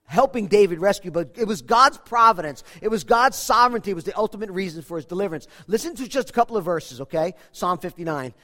helping 0.09 0.47
David 0.47 0.81
rescue, 0.81 1.11
but 1.11 1.37
it 1.37 1.47
was 1.47 1.63
God's 1.63 1.99
providence. 1.99 2.65
It 2.81 2.89
was 2.89 3.05
God's 3.05 3.37
sovereignty 3.37 3.93
was 3.95 4.05
the 4.05 4.19
ultimate 4.19 4.51
reason 4.51 4.83
for 4.83 4.97
his 4.97 5.05
deliverance. 5.07 5.47
Listen 5.67 5.95
to 5.97 6.09
just 6.09 6.31
a 6.31 6.33
couple 6.33 6.57
of 6.57 6.65
verses, 6.65 7.03
okay? 7.03 7.35
Psalm 7.53 7.79
59. 7.79 8.35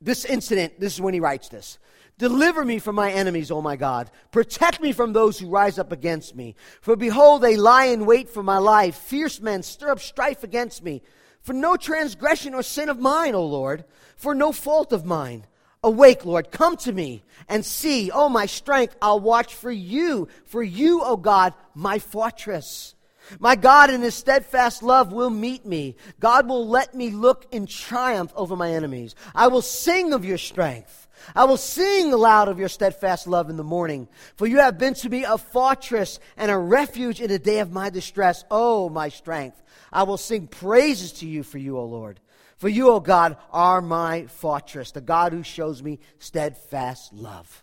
this 0.00 0.24
incident, 0.24 0.80
this 0.80 0.94
is 0.94 1.00
when 1.00 1.14
he 1.14 1.20
writes 1.20 1.48
this. 1.48 1.78
Deliver 2.16 2.64
me 2.64 2.78
from 2.78 2.94
my 2.94 3.10
enemies, 3.12 3.50
O 3.50 3.60
my 3.60 3.76
God. 3.76 4.10
Protect 4.30 4.80
me 4.80 4.92
from 4.92 5.12
those 5.12 5.38
who 5.38 5.48
rise 5.48 5.78
up 5.78 5.92
against 5.92 6.34
me. 6.34 6.54
For 6.80 6.94
behold, 6.94 7.42
they 7.42 7.56
lie 7.56 7.86
in 7.86 8.06
wait 8.06 8.28
for 8.28 8.42
my 8.42 8.58
life. 8.58 8.94
Fierce 8.94 9.40
men 9.40 9.62
stir 9.62 9.90
up 9.90 10.00
strife 10.00 10.44
against 10.44 10.82
me. 10.82 11.02
For 11.40 11.52
no 11.52 11.76
transgression 11.76 12.54
or 12.54 12.62
sin 12.62 12.88
of 12.88 13.00
mine, 13.00 13.34
O 13.34 13.44
Lord, 13.44 13.84
for 14.16 14.34
no 14.34 14.52
fault 14.52 14.92
of 14.92 15.04
mine. 15.04 15.46
Awake, 15.84 16.24
Lord, 16.24 16.50
come 16.50 16.78
to 16.78 16.92
me 16.92 17.22
and 17.46 17.64
see. 17.64 18.10
O 18.10 18.30
my 18.30 18.46
strength, 18.46 18.96
I'll 19.02 19.20
watch 19.20 19.54
for 19.54 19.70
you. 19.70 20.28
For 20.46 20.62
you, 20.62 21.02
O 21.02 21.16
God, 21.16 21.52
my 21.74 21.98
fortress. 21.98 22.94
My 23.38 23.54
God 23.54 23.90
in 23.90 24.00
his 24.00 24.14
steadfast 24.14 24.82
love 24.82 25.12
will 25.12 25.30
meet 25.30 25.66
me. 25.66 25.96
God 26.20 26.48
will 26.48 26.66
let 26.66 26.94
me 26.94 27.10
look 27.10 27.46
in 27.52 27.66
triumph 27.66 28.32
over 28.34 28.56
my 28.56 28.70
enemies. 28.70 29.14
I 29.34 29.48
will 29.48 29.62
sing 29.62 30.14
of 30.14 30.24
your 30.24 30.38
strength. 30.38 31.06
I 31.34 31.44
will 31.44 31.56
sing 31.56 32.12
aloud 32.12 32.48
of 32.48 32.58
your 32.58 32.68
steadfast 32.68 33.26
love 33.26 33.48
in 33.48 33.56
the 33.56 33.64
morning, 33.64 34.08
for 34.36 34.46
you 34.46 34.58
have 34.58 34.78
been 34.78 34.94
to 34.94 35.08
me 35.08 35.24
a 35.24 35.38
fortress 35.38 36.18
and 36.36 36.50
a 36.50 36.58
refuge 36.58 37.20
in 37.20 37.28
the 37.28 37.38
day 37.38 37.60
of 37.60 37.72
my 37.72 37.88
distress. 37.90 38.44
Oh, 38.50 38.88
my 38.88 39.08
strength. 39.08 39.62
I 39.92 40.02
will 40.02 40.18
sing 40.18 40.46
praises 40.46 41.12
to 41.14 41.26
you 41.26 41.42
for 41.42 41.58
you, 41.58 41.78
O 41.78 41.84
Lord. 41.84 42.20
For 42.64 42.70
you, 42.70 42.88
O 42.88 42.98
God, 42.98 43.36
are 43.52 43.82
my 43.82 44.24
fortress, 44.24 44.92
the 44.92 45.02
God 45.02 45.34
who 45.34 45.42
shows 45.42 45.82
me 45.82 45.98
steadfast 46.18 47.12
love. 47.12 47.62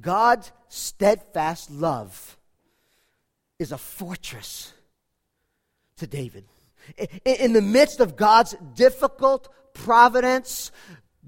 God's 0.00 0.50
steadfast 0.68 1.70
love 1.70 2.36
is 3.60 3.70
a 3.70 3.78
fortress 3.78 4.72
to 5.98 6.08
David. 6.08 6.46
In 7.24 7.52
the 7.52 7.62
midst 7.62 8.00
of 8.00 8.16
God's 8.16 8.56
difficult 8.74 9.48
providence, 9.74 10.72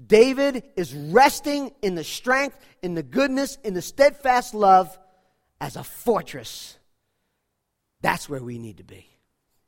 David 0.05 0.63
is 0.75 0.93
resting 0.93 1.71
in 1.81 1.95
the 1.95 2.03
strength, 2.03 2.59
in 2.81 2.95
the 2.95 3.03
goodness, 3.03 3.57
in 3.63 3.73
the 3.73 3.81
steadfast 3.81 4.53
love 4.53 4.99
as 5.61 5.77
a 5.77 5.85
fortress. 5.85 6.77
That's 8.01 8.27
where 8.27 8.43
we 8.43 8.59
need 8.59 8.79
to 8.79 8.83
be. 8.83 9.07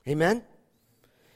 Amen? 0.06 0.44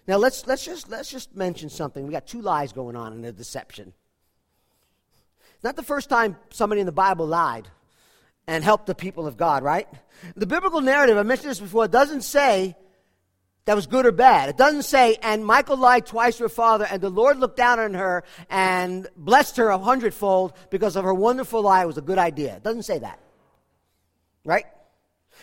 Now 0.07 0.17
let's, 0.17 0.45
let's, 0.45 0.63
just, 0.63 0.89
let's 0.89 1.09
just 1.09 1.35
mention 1.35 1.69
something. 1.69 2.05
We 2.05 2.11
got 2.11 2.27
two 2.27 2.41
lies 2.41 2.73
going 2.73 2.95
on 2.95 3.13
in 3.13 3.21
the 3.21 3.31
deception. 3.31 3.93
Not 5.63 5.75
the 5.75 5.83
first 5.83 6.09
time 6.09 6.37
somebody 6.51 6.81
in 6.81 6.85
the 6.85 6.91
Bible 6.91 7.25
lied 7.25 7.67
and 8.47 8.63
helped 8.63 8.85
the 8.85 8.93
people 8.93 9.25
of 9.25 9.37
God, 9.37 9.63
right? 9.63 9.87
The 10.35 10.45
biblical 10.45 10.81
narrative, 10.81 11.17
I 11.17 11.23
mentioned 11.23 11.49
this 11.49 11.59
before, 11.59 11.87
doesn't 11.87 12.21
say 12.21 12.75
that 13.65 13.75
was 13.75 13.87
good 13.87 14.05
or 14.05 14.11
bad. 14.11 14.49
It 14.49 14.57
doesn't 14.57 14.83
say, 14.83 15.17
and 15.23 15.45
Michal 15.45 15.77
lied 15.77 16.05
twice 16.05 16.37
to 16.37 16.43
her 16.43 16.49
father, 16.49 16.85
and 16.85 17.01
the 17.01 17.09
Lord 17.09 17.37
looked 17.39 17.57
down 17.57 17.79
on 17.79 17.95
her 17.95 18.23
and 18.47 19.07
blessed 19.17 19.57
her 19.57 19.69
a 19.69 19.79
hundredfold 19.79 20.53
because 20.69 20.95
of 20.95 21.03
her 21.03 21.13
wonderful 21.13 21.63
lie. 21.63 21.81
It 21.81 21.87
was 21.87 21.97
a 21.97 22.01
good 22.01 22.19
idea. 22.19 22.57
It 22.57 22.63
doesn't 22.63 22.83
say 22.83 22.99
that. 22.99 23.19
Right? 24.43 24.65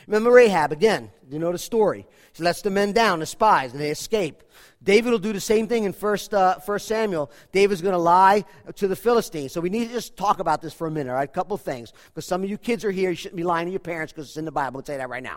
Remember 0.06 0.30
Rahab 0.30 0.72
again. 0.72 1.10
You 1.30 1.38
know 1.38 1.52
the 1.52 1.58
story. 1.58 2.06
She 2.34 2.42
lets 2.42 2.62
the 2.62 2.70
men 2.70 2.92
down, 2.92 3.20
the 3.20 3.26
spies, 3.26 3.72
and 3.72 3.80
they 3.80 3.90
escape. 3.90 4.42
David 4.82 5.10
will 5.10 5.18
do 5.18 5.32
the 5.32 5.40
same 5.40 5.68
thing 5.68 5.84
in 5.84 5.92
First, 5.92 6.34
uh, 6.34 6.58
First 6.58 6.88
Samuel. 6.88 7.30
David's 7.52 7.82
going 7.82 7.92
to 7.92 7.98
lie 7.98 8.44
to 8.76 8.88
the 8.88 8.96
Philistines. 8.96 9.52
So 9.52 9.60
we 9.60 9.70
need 9.70 9.88
to 9.88 9.92
just 9.92 10.16
talk 10.16 10.40
about 10.40 10.60
this 10.60 10.74
for 10.74 10.86
a 10.86 10.90
minute, 10.90 11.10
all 11.10 11.16
right? 11.16 11.28
A 11.28 11.32
couple 11.32 11.54
of 11.54 11.62
things. 11.62 11.92
Because 12.06 12.26
some 12.26 12.42
of 12.42 12.50
you 12.50 12.58
kids 12.58 12.84
are 12.84 12.90
here, 12.90 13.10
you 13.10 13.16
shouldn't 13.16 13.36
be 13.36 13.44
lying 13.44 13.66
to 13.66 13.70
your 13.70 13.80
parents 13.80 14.12
because 14.12 14.28
it's 14.28 14.36
in 14.36 14.44
the 14.44 14.52
Bible. 14.52 14.82
I'll 14.86 14.94
you 14.94 14.98
that 14.98 15.08
right 15.08 15.22
now. 15.22 15.36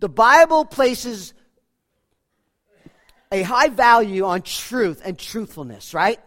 The 0.00 0.08
Bible 0.08 0.64
places 0.64 1.34
a 3.32 3.42
high 3.42 3.68
value 3.68 4.24
on 4.24 4.42
truth 4.42 5.02
and 5.04 5.18
truthfulness, 5.18 5.92
right? 5.92 6.20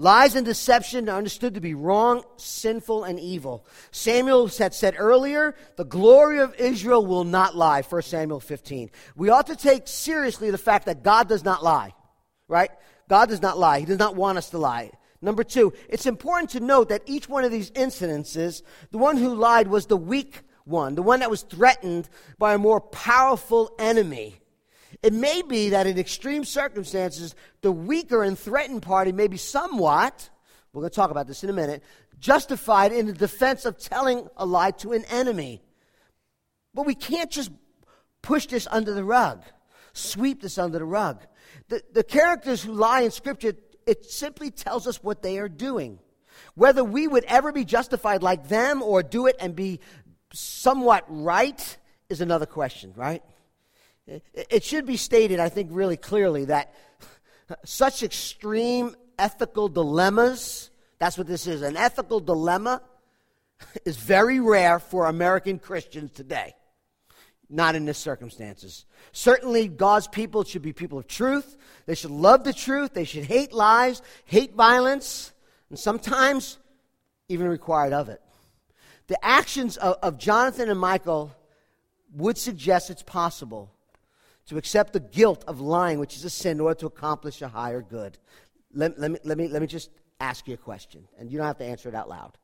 Lies 0.00 0.36
and 0.36 0.46
deception 0.46 1.08
are 1.08 1.18
understood 1.18 1.54
to 1.54 1.60
be 1.60 1.74
wrong, 1.74 2.22
sinful, 2.36 3.02
and 3.02 3.18
evil. 3.18 3.66
Samuel 3.90 4.46
had 4.46 4.72
said 4.72 4.94
earlier, 4.96 5.56
the 5.74 5.84
glory 5.84 6.38
of 6.38 6.54
Israel 6.54 7.04
will 7.04 7.24
not 7.24 7.56
lie, 7.56 7.82
1 7.82 8.02
Samuel 8.02 8.38
15. 8.38 8.90
We 9.16 9.30
ought 9.30 9.48
to 9.48 9.56
take 9.56 9.88
seriously 9.88 10.52
the 10.52 10.56
fact 10.56 10.86
that 10.86 11.02
God 11.02 11.28
does 11.28 11.44
not 11.44 11.64
lie, 11.64 11.94
right? 12.46 12.70
God 13.08 13.28
does 13.28 13.42
not 13.42 13.58
lie. 13.58 13.80
He 13.80 13.86
does 13.86 13.98
not 13.98 14.14
want 14.14 14.38
us 14.38 14.50
to 14.50 14.58
lie. 14.58 14.92
Number 15.20 15.42
two, 15.42 15.72
it's 15.88 16.06
important 16.06 16.50
to 16.50 16.60
note 16.60 16.90
that 16.90 17.02
each 17.06 17.28
one 17.28 17.42
of 17.42 17.50
these 17.50 17.72
incidences, 17.72 18.62
the 18.92 18.98
one 18.98 19.16
who 19.16 19.34
lied 19.34 19.66
was 19.66 19.86
the 19.86 19.96
weak 19.96 20.42
one, 20.64 20.94
the 20.94 21.02
one 21.02 21.18
that 21.20 21.30
was 21.30 21.42
threatened 21.42 22.08
by 22.38 22.54
a 22.54 22.58
more 22.58 22.80
powerful 22.80 23.74
enemy. 23.80 24.40
It 25.02 25.12
may 25.12 25.42
be 25.42 25.70
that 25.70 25.86
in 25.86 25.98
extreme 25.98 26.44
circumstances, 26.44 27.34
the 27.60 27.70
weaker 27.70 28.22
and 28.22 28.38
threatened 28.38 28.82
party 28.82 29.12
may 29.12 29.28
be 29.28 29.36
somewhat, 29.36 30.28
we're 30.72 30.82
going 30.82 30.90
to 30.90 30.96
talk 30.96 31.10
about 31.10 31.26
this 31.26 31.44
in 31.44 31.50
a 31.50 31.52
minute, 31.52 31.82
justified 32.18 32.92
in 32.92 33.06
the 33.06 33.12
defense 33.12 33.64
of 33.64 33.78
telling 33.78 34.28
a 34.36 34.44
lie 34.44 34.72
to 34.72 34.92
an 34.92 35.04
enemy. 35.10 35.62
But 36.74 36.86
we 36.86 36.94
can't 36.94 37.30
just 37.30 37.50
push 38.22 38.46
this 38.46 38.66
under 38.70 38.92
the 38.92 39.04
rug, 39.04 39.44
sweep 39.92 40.42
this 40.42 40.58
under 40.58 40.78
the 40.78 40.84
rug. 40.84 41.24
The, 41.68 41.82
the 41.92 42.04
characters 42.04 42.62
who 42.62 42.72
lie 42.72 43.02
in 43.02 43.10
Scripture, 43.10 43.52
it 43.86 44.04
simply 44.04 44.50
tells 44.50 44.86
us 44.86 45.02
what 45.02 45.22
they 45.22 45.38
are 45.38 45.48
doing. 45.48 46.00
Whether 46.54 46.82
we 46.82 47.06
would 47.06 47.24
ever 47.24 47.52
be 47.52 47.64
justified 47.64 48.22
like 48.22 48.48
them 48.48 48.82
or 48.82 49.02
do 49.02 49.26
it 49.26 49.36
and 49.40 49.54
be 49.54 49.80
somewhat 50.32 51.04
right 51.08 51.76
is 52.08 52.20
another 52.20 52.46
question, 52.46 52.92
right? 52.96 53.22
It 54.34 54.64
should 54.64 54.86
be 54.86 54.96
stated, 54.96 55.38
I 55.38 55.48
think, 55.48 55.70
really 55.72 55.96
clearly 55.96 56.46
that 56.46 56.74
such 57.64 58.02
extreme 58.02 58.94
ethical 59.18 59.68
dilemmas, 59.68 60.70
that's 60.98 61.18
what 61.18 61.26
this 61.26 61.46
is, 61.46 61.62
an 61.62 61.76
ethical 61.76 62.20
dilemma, 62.20 62.82
is 63.84 63.96
very 63.96 64.40
rare 64.40 64.78
for 64.78 65.06
American 65.06 65.58
Christians 65.58 66.12
today. 66.12 66.54
Not 67.50 67.74
in 67.74 67.86
this 67.86 67.98
circumstances. 67.98 68.84
Certainly, 69.12 69.68
God's 69.68 70.06
people 70.06 70.44
should 70.44 70.60
be 70.62 70.74
people 70.74 70.98
of 70.98 71.06
truth. 71.06 71.56
They 71.86 71.94
should 71.94 72.10
love 72.10 72.44
the 72.44 72.52
truth. 72.52 72.92
They 72.92 73.04
should 73.04 73.24
hate 73.24 73.52
lies, 73.54 74.02
hate 74.26 74.54
violence, 74.54 75.32
and 75.70 75.78
sometimes 75.78 76.58
even 77.28 77.48
required 77.48 77.94
of 77.94 78.10
it. 78.10 78.20
The 79.06 79.22
actions 79.24 79.78
of, 79.78 79.96
of 80.02 80.18
Jonathan 80.18 80.68
and 80.68 80.78
Michal 80.78 81.34
would 82.12 82.36
suggest 82.36 82.90
it's 82.90 83.02
possible 83.02 83.72
to 84.48 84.58
accept 84.58 84.92
the 84.92 85.00
guilt 85.00 85.44
of 85.46 85.60
lying, 85.60 85.98
which 85.98 86.16
is 86.16 86.24
a 86.24 86.30
sin, 86.30 86.52
in 86.52 86.60
order 86.60 86.80
to 86.80 86.86
accomplish 86.86 87.42
a 87.42 87.48
higher 87.48 87.82
good. 87.82 88.18
Let, 88.74 88.98
let, 88.98 89.10
me, 89.10 89.18
let, 89.24 89.38
me, 89.38 89.48
let 89.48 89.62
me 89.62 89.68
just 89.68 89.90
ask 90.20 90.48
you 90.48 90.54
a 90.54 90.58
question, 90.58 91.06
and 91.18 91.30
you 91.30 91.38
don't 91.38 91.46
have 91.46 91.58
to 91.58 91.64
answer 91.64 91.88
it 91.88 91.94
out 91.94 92.08
loud. 92.08 92.36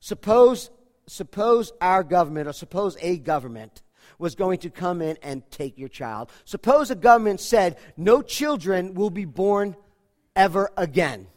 Suppose, 0.00 0.70
suppose 1.06 1.72
our 1.80 2.02
government, 2.02 2.48
or 2.48 2.52
suppose 2.52 2.96
a 3.00 3.16
government, 3.16 3.82
was 4.18 4.34
going 4.34 4.58
to 4.58 4.70
come 4.70 5.00
in 5.00 5.16
and 5.22 5.48
take 5.50 5.78
your 5.78 5.88
child. 5.88 6.30
Suppose 6.44 6.90
a 6.90 6.94
government 6.94 7.40
said, 7.40 7.78
no 7.96 8.22
children 8.22 8.94
will 8.94 9.10
be 9.10 9.24
born 9.24 9.76
ever 10.34 10.70
again. 10.76 11.28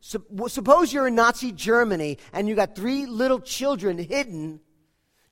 Suppose 0.00 0.92
you're 0.92 1.08
in 1.08 1.14
Nazi 1.14 1.52
Germany 1.52 2.18
and 2.32 2.46
you 2.46 2.54
got 2.54 2.76
three 2.76 3.06
little 3.06 3.40
children 3.40 3.96
hidden, 3.96 4.60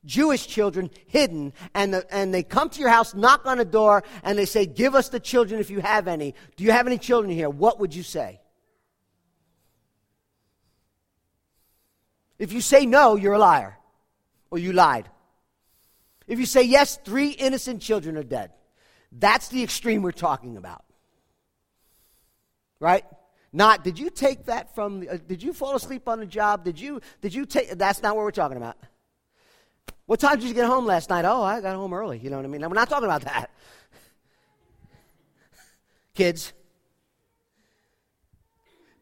Jewish 0.05 0.47
children 0.47 0.89
hidden, 1.07 1.53
and, 1.73 1.93
the, 1.93 2.13
and 2.13 2.33
they 2.33 2.43
come 2.43 2.69
to 2.69 2.79
your 2.79 2.89
house, 2.89 3.13
knock 3.13 3.45
on 3.45 3.57
the 3.57 3.65
door, 3.65 4.03
and 4.23 4.37
they 4.37 4.45
say, 4.45 4.65
Give 4.65 4.95
us 4.95 5.09
the 5.09 5.19
children 5.19 5.59
if 5.59 5.69
you 5.69 5.79
have 5.79 6.07
any. 6.07 6.35
Do 6.57 6.63
you 6.63 6.71
have 6.71 6.87
any 6.87 6.97
children 6.97 7.31
here? 7.31 7.49
What 7.49 7.79
would 7.79 7.95
you 7.95 8.03
say? 8.03 8.41
If 12.39 12.51
you 12.51 12.61
say 12.61 12.85
no, 12.85 13.15
you're 13.15 13.33
a 13.33 13.39
liar, 13.39 13.77
or 14.51 14.57
you 14.57 14.73
lied. 14.73 15.09
If 16.27 16.39
you 16.39 16.45
say 16.45 16.63
yes, 16.63 16.97
three 16.97 17.29
innocent 17.29 17.81
children 17.81 18.17
are 18.17 18.23
dead. 18.23 18.51
That's 19.11 19.49
the 19.49 19.63
extreme 19.63 20.01
we're 20.01 20.11
talking 20.11 20.57
about. 20.57 20.83
Right? 22.79 23.05
Not, 23.51 23.83
did 23.83 23.99
you 23.99 24.09
take 24.09 24.45
that 24.45 24.73
from, 24.73 25.05
uh, 25.09 25.17
did 25.27 25.43
you 25.43 25.53
fall 25.53 25.75
asleep 25.75 26.09
on 26.09 26.19
the 26.19 26.25
job? 26.25 26.65
Did 26.65 26.79
you, 26.79 27.01
did 27.21 27.33
you 27.33 27.45
take, 27.45 27.69
that's 27.77 28.01
not 28.01 28.15
what 28.15 28.25
we're 28.25 28.31
talking 28.31 28.57
about. 28.57 28.77
What 30.05 30.19
time 30.19 30.39
did 30.39 30.47
you 30.47 30.53
get 30.53 30.65
home 30.65 30.85
last 30.85 31.09
night? 31.09 31.25
Oh, 31.25 31.43
I 31.43 31.61
got 31.61 31.75
home 31.75 31.93
early. 31.93 32.19
You 32.19 32.29
know 32.29 32.37
what 32.37 32.45
I 32.45 32.49
mean? 32.49 32.61
Now, 32.61 32.67
we're 32.67 32.75
not 32.75 32.89
talking 32.89 33.05
about 33.05 33.21
that. 33.21 33.51
Kids, 36.13 36.53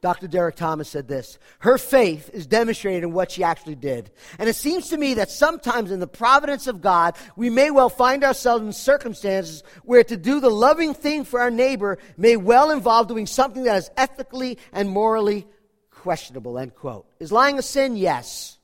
Dr. 0.02 0.28
Derek 0.28 0.56
Thomas 0.56 0.89
said 0.89 1.08
this 1.08 1.38
Her 1.60 1.78
faith 1.78 2.30
is 2.34 2.47
demonstrated 2.47 3.04
in 3.04 3.14
what 3.14 3.32
she 3.32 3.43
actually 3.43 3.76
did. 3.76 4.12
And 4.39 4.49
it 4.49 4.56
seems 4.56 4.89
to 4.89 4.97
me 4.97 5.16
that 5.16 5.30
sometimes 5.30 5.91
in 5.91 5.99
the 5.99 6.08
providence 6.08 6.68
of 6.68 6.82
God, 6.82 7.16
we 7.36 7.49
may 7.49 7.72
well 7.72 7.89
find 7.89 8.24
ourselves 8.24 8.64
in 8.64 8.74
circumstances 8.74 9.64
where 9.84 10.04
to 10.04 10.18
do 10.18 10.39
the 10.39 10.49
loving 10.49 10.93
thing 10.93 11.24
for 11.24 11.39
our 11.39 11.52
neighbor 11.52 11.99
may 12.18 12.36
well 12.36 12.72
involve 12.72 13.08
doing 13.08 13.28
something 13.28 13.64
that 13.64 13.78
is 13.78 13.91
ethically 13.95 14.58
and 14.72 14.89
morally 14.89 15.47
questionable. 15.89 16.58
End 16.58 16.74
quote. 16.76 17.06
Is 17.20 17.32
lying 17.32 17.60
a 17.60 17.62
sin? 17.62 17.95
Yes. 17.95 18.58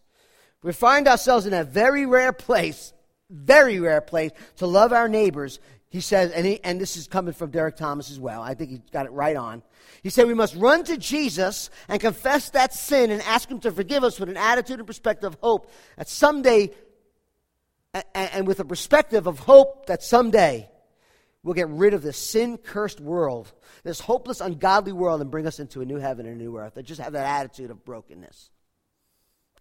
We 0.68 0.74
find 0.74 1.07
ourselves 1.07 1.45
in 1.45 1.53
a 1.53 1.63
very 1.63 2.05
rare 2.05 2.34
place, 2.34 2.91
very 3.30 3.80
rare 3.80 4.01
place 4.01 4.32
to 4.57 4.68
love 4.68 4.91
our 4.91 5.07
neighbors. 5.07 5.61
he 5.88 6.01
says, 6.01 6.32
and, 6.32 6.45
he, 6.45 6.61
and 6.61 6.82
this 6.82 6.97
is 6.97 7.07
coming 7.07 7.34
from 7.34 7.51
Derek 7.51 7.78
Thomas 7.78 8.11
as 8.11 8.20
well. 8.20 8.41
I 8.41 8.53
think 8.53 8.72
he 8.72 8.82
got 8.91 9.05
it 9.05 9.13
right 9.13 9.38
on. 9.38 9.63
He 10.03 10.09
said, 10.09 10.28
We 10.28 10.34
must 10.34 10.57
run 10.57 10.84
to 10.84 10.97
Jesus 10.97 11.70
and 11.88 12.01
confess 12.01 12.49
that 12.49 12.74
sin 12.74 13.11
and 13.11 13.22
ask 13.22 13.49
Him 13.49 13.61
to 13.61 13.72
forgive 13.72 14.03
us 14.03 14.20
with 14.20 14.28
an 14.28 14.36
attitude 14.36 14.80
and 14.80 14.86
perspective 14.86 15.32
of 15.34 15.39
hope 15.39 15.72
that 15.95 16.09
someday, 16.09 16.72
and, 18.13 18.45
with 18.45 18.59
a 18.59 18.65
perspective 18.65 19.26
of 19.26 19.39
hope 19.39 19.86
that 19.86 20.03
someday 20.03 20.70
we'll 21.43 21.53
get 21.53 21.70
rid 21.70 21.93
of 21.93 22.01
this 22.01 22.18
sin 22.18 22.57
cursed 22.57 22.99
world, 22.99 23.53
this 23.84 24.01
hopeless, 24.01 24.41
ungodly 24.41 24.91
world, 24.91 25.22
and 25.22 25.32
bring 25.32 25.47
us 25.47 25.61
into 25.61 25.80
a 25.80 25.86
new 25.86 25.97
heaven 25.97 26.26
and 26.26 26.36
a 26.36 26.43
new 26.43 26.57
earth. 26.57 26.74
That 26.74 26.84
just 26.84 26.99
have 26.99 27.13
that 27.13 27.26
attitude 27.26 27.72
of 27.72 27.86
brokenness. 27.86 28.49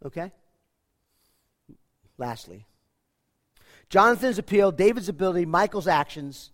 Okay? 0.04 0.32
Lastly, 2.18 2.66
Jonathan's 3.88 4.38
appeal, 4.38 4.72
David's 4.72 5.08
ability, 5.08 5.46
Michal's 5.46 5.86
actions, 5.86 6.50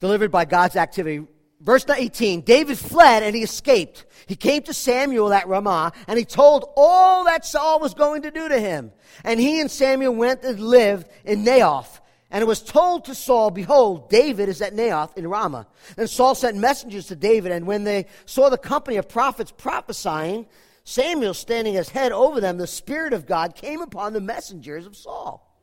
delivered 0.00 0.30
by 0.30 0.44
God's 0.44 0.76
activity. 0.76 1.26
Verse 1.60 1.84
18 1.88 2.42
David 2.42 2.78
fled 2.78 3.22
and 3.22 3.34
he 3.34 3.42
escaped. 3.42 4.06
He 4.26 4.36
came 4.36 4.62
to 4.62 4.74
Samuel 4.74 5.32
at 5.32 5.48
Ramah 5.48 5.92
and 6.06 6.18
he 6.18 6.24
told 6.24 6.70
all 6.76 7.24
that 7.24 7.44
Saul 7.44 7.80
was 7.80 7.94
going 7.94 8.22
to 8.22 8.30
do 8.30 8.48
to 8.48 8.58
him. 8.58 8.92
And 9.24 9.40
he 9.40 9.60
and 9.60 9.70
Samuel 9.70 10.14
went 10.14 10.44
and 10.44 10.60
lived 10.60 11.08
in 11.24 11.44
Naioth. 11.44 12.00
And 12.30 12.42
it 12.42 12.46
was 12.46 12.62
told 12.62 13.06
to 13.06 13.14
Saul, 13.14 13.50
Behold, 13.50 14.10
David 14.10 14.48
is 14.48 14.60
at 14.60 14.74
Naioth 14.74 15.16
in 15.16 15.26
Ramah. 15.26 15.66
Then 15.96 16.08
Saul 16.08 16.34
sent 16.34 16.58
messengers 16.58 17.06
to 17.06 17.16
David, 17.16 17.52
and 17.52 17.66
when 17.66 17.84
they 17.84 18.04
saw 18.26 18.50
the 18.50 18.58
company 18.58 18.98
of 18.98 19.08
prophets 19.08 19.50
prophesying, 19.50 20.46
Samuel 20.88 21.34
standing 21.34 21.76
as 21.76 21.90
head 21.90 22.12
over 22.12 22.40
them, 22.40 22.56
the 22.56 22.66
Spirit 22.66 23.12
of 23.12 23.26
God 23.26 23.54
came 23.54 23.82
upon 23.82 24.14
the 24.14 24.22
messengers 24.22 24.86
of 24.86 24.96
Saul. 24.96 25.54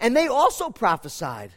And 0.00 0.16
they 0.16 0.26
also 0.26 0.70
prophesied. 0.70 1.52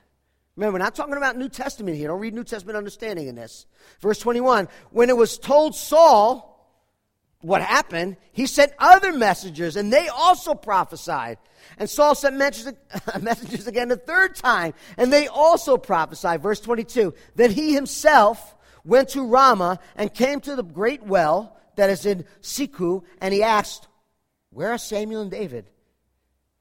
Remember, 0.57 0.73
we're 0.73 0.83
not 0.83 0.93
talking 0.93 1.15
about 1.15 1.37
New 1.37 1.47
Testament 1.47 1.95
here. 1.95 2.09
Don't 2.09 2.19
read 2.19 2.33
New 2.33 2.43
Testament 2.43 2.75
understanding 2.75 3.29
in 3.29 3.35
this. 3.35 3.65
Verse 4.01 4.19
21 4.19 4.67
When 4.91 5.09
it 5.09 5.15
was 5.15 5.37
told 5.37 5.73
Saul 5.73 6.67
what 7.39 7.61
happened, 7.61 8.17
he 8.33 8.45
sent 8.45 8.73
other 8.77 9.13
messengers, 9.13 9.77
and 9.77 9.91
they 9.91 10.09
also 10.09 10.53
prophesied. 10.53 11.37
And 11.77 11.89
Saul 11.89 12.15
sent 12.15 12.35
messengers 12.35 13.67
again 13.67 13.87
the 13.87 13.95
third 13.95 14.35
time, 14.35 14.73
and 14.97 15.13
they 15.13 15.27
also 15.27 15.77
prophesied. 15.77 16.43
Verse 16.43 16.59
22 16.59 17.13
Then 17.35 17.51
he 17.51 17.73
himself 17.73 18.57
went 18.83 19.07
to 19.09 19.25
Ramah 19.25 19.79
and 19.95 20.13
came 20.13 20.41
to 20.41 20.57
the 20.57 20.63
great 20.63 21.03
well 21.03 21.57
that 21.75 21.89
is 21.89 22.05
in 22.05 22.25
Secu, 22.41 23.03
and 23.19 23.33
he 23.33 23.43
asked, 23.43 23.87
Where 24.49 24.71
are 24.71 24.77
Samuel 24.77 25.21
and 25.21 25.31
David? 25.31 25.69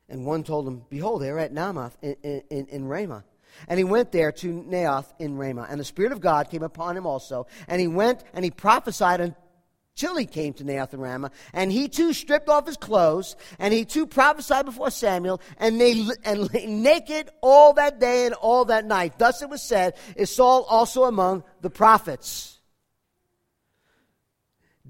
And 0.09 0.27
one 0.27 0.45
told 0.45 0.69
him, 0.69 0.83
Behold, 0.91 1.23
they 1.23 1.31
are 1.31 1.39
at 1.39 1.55
Naamath 1.55 1.93
in, 2.03 2.43
in, 2.51 2.67
in 2.67 2.85
Ramah. 2.87 3.25
And 3.69 3.79
he 3.79 3.85
went 3.85 4.13
there 4.13 4.33
to 4.33 4.63
Naioth 4.63 5.13
in 5.19 5.37
Ramah. 5.37 5.67
And 5.71 5.81
the 5.81 5.85
Spirit 5.85 6.13
of 6.13 6.21
God 6.21 6.51
came 6.51 6.63
upon 6.63 6.97
him 6.97 7.07
also. 7.07 7.47
And 7.69 7.81
he 7.81 7.89
went 7.89 8.23
and 8.35 8.45
he 8.45 8.51
prophesied 8.51 9.21
until 9.21 10.17
he 10.17 10.27
came 10.27 10.53
to 10.55 10.65
Naioth 10.65 10.95
in 10.95 11.01
Ramah. 11.01 11.31
And 11.53 11.71
he 11.71 11.89
too 11.89 12.13
stripped 12.13 12.49
off 12.49 12.67
his 12.67 12.77
clothes. 12.77 13.37
And 13.59 13.73
he 13.73 13.85
too 13.85 14.07
prophesied 14.07 14.67
before 14.67 14.91
Samuel. 14.91 15.41
And 15.59 15.81
they 15.81 16.07
and 16.25 16.53
lay 16.53 16.67
naked 16.67 17.31
all 17.41 17.75
that 17.75 18.01
day 18.01 18.27
and 18.27 18.35
all 18.35 18.67
that 18.67 18.85
night. 18.85 19.19
Thus 19.19 19.43
it 19.43 19.49
was 19.49 19.63
said, 19.63 19.95
Is 20.17 20.35
Saul 20.35 20.65
also 20.65 21.05
among 21.05 21.45
the 21.61 21.71
prophets? 21.71 22.59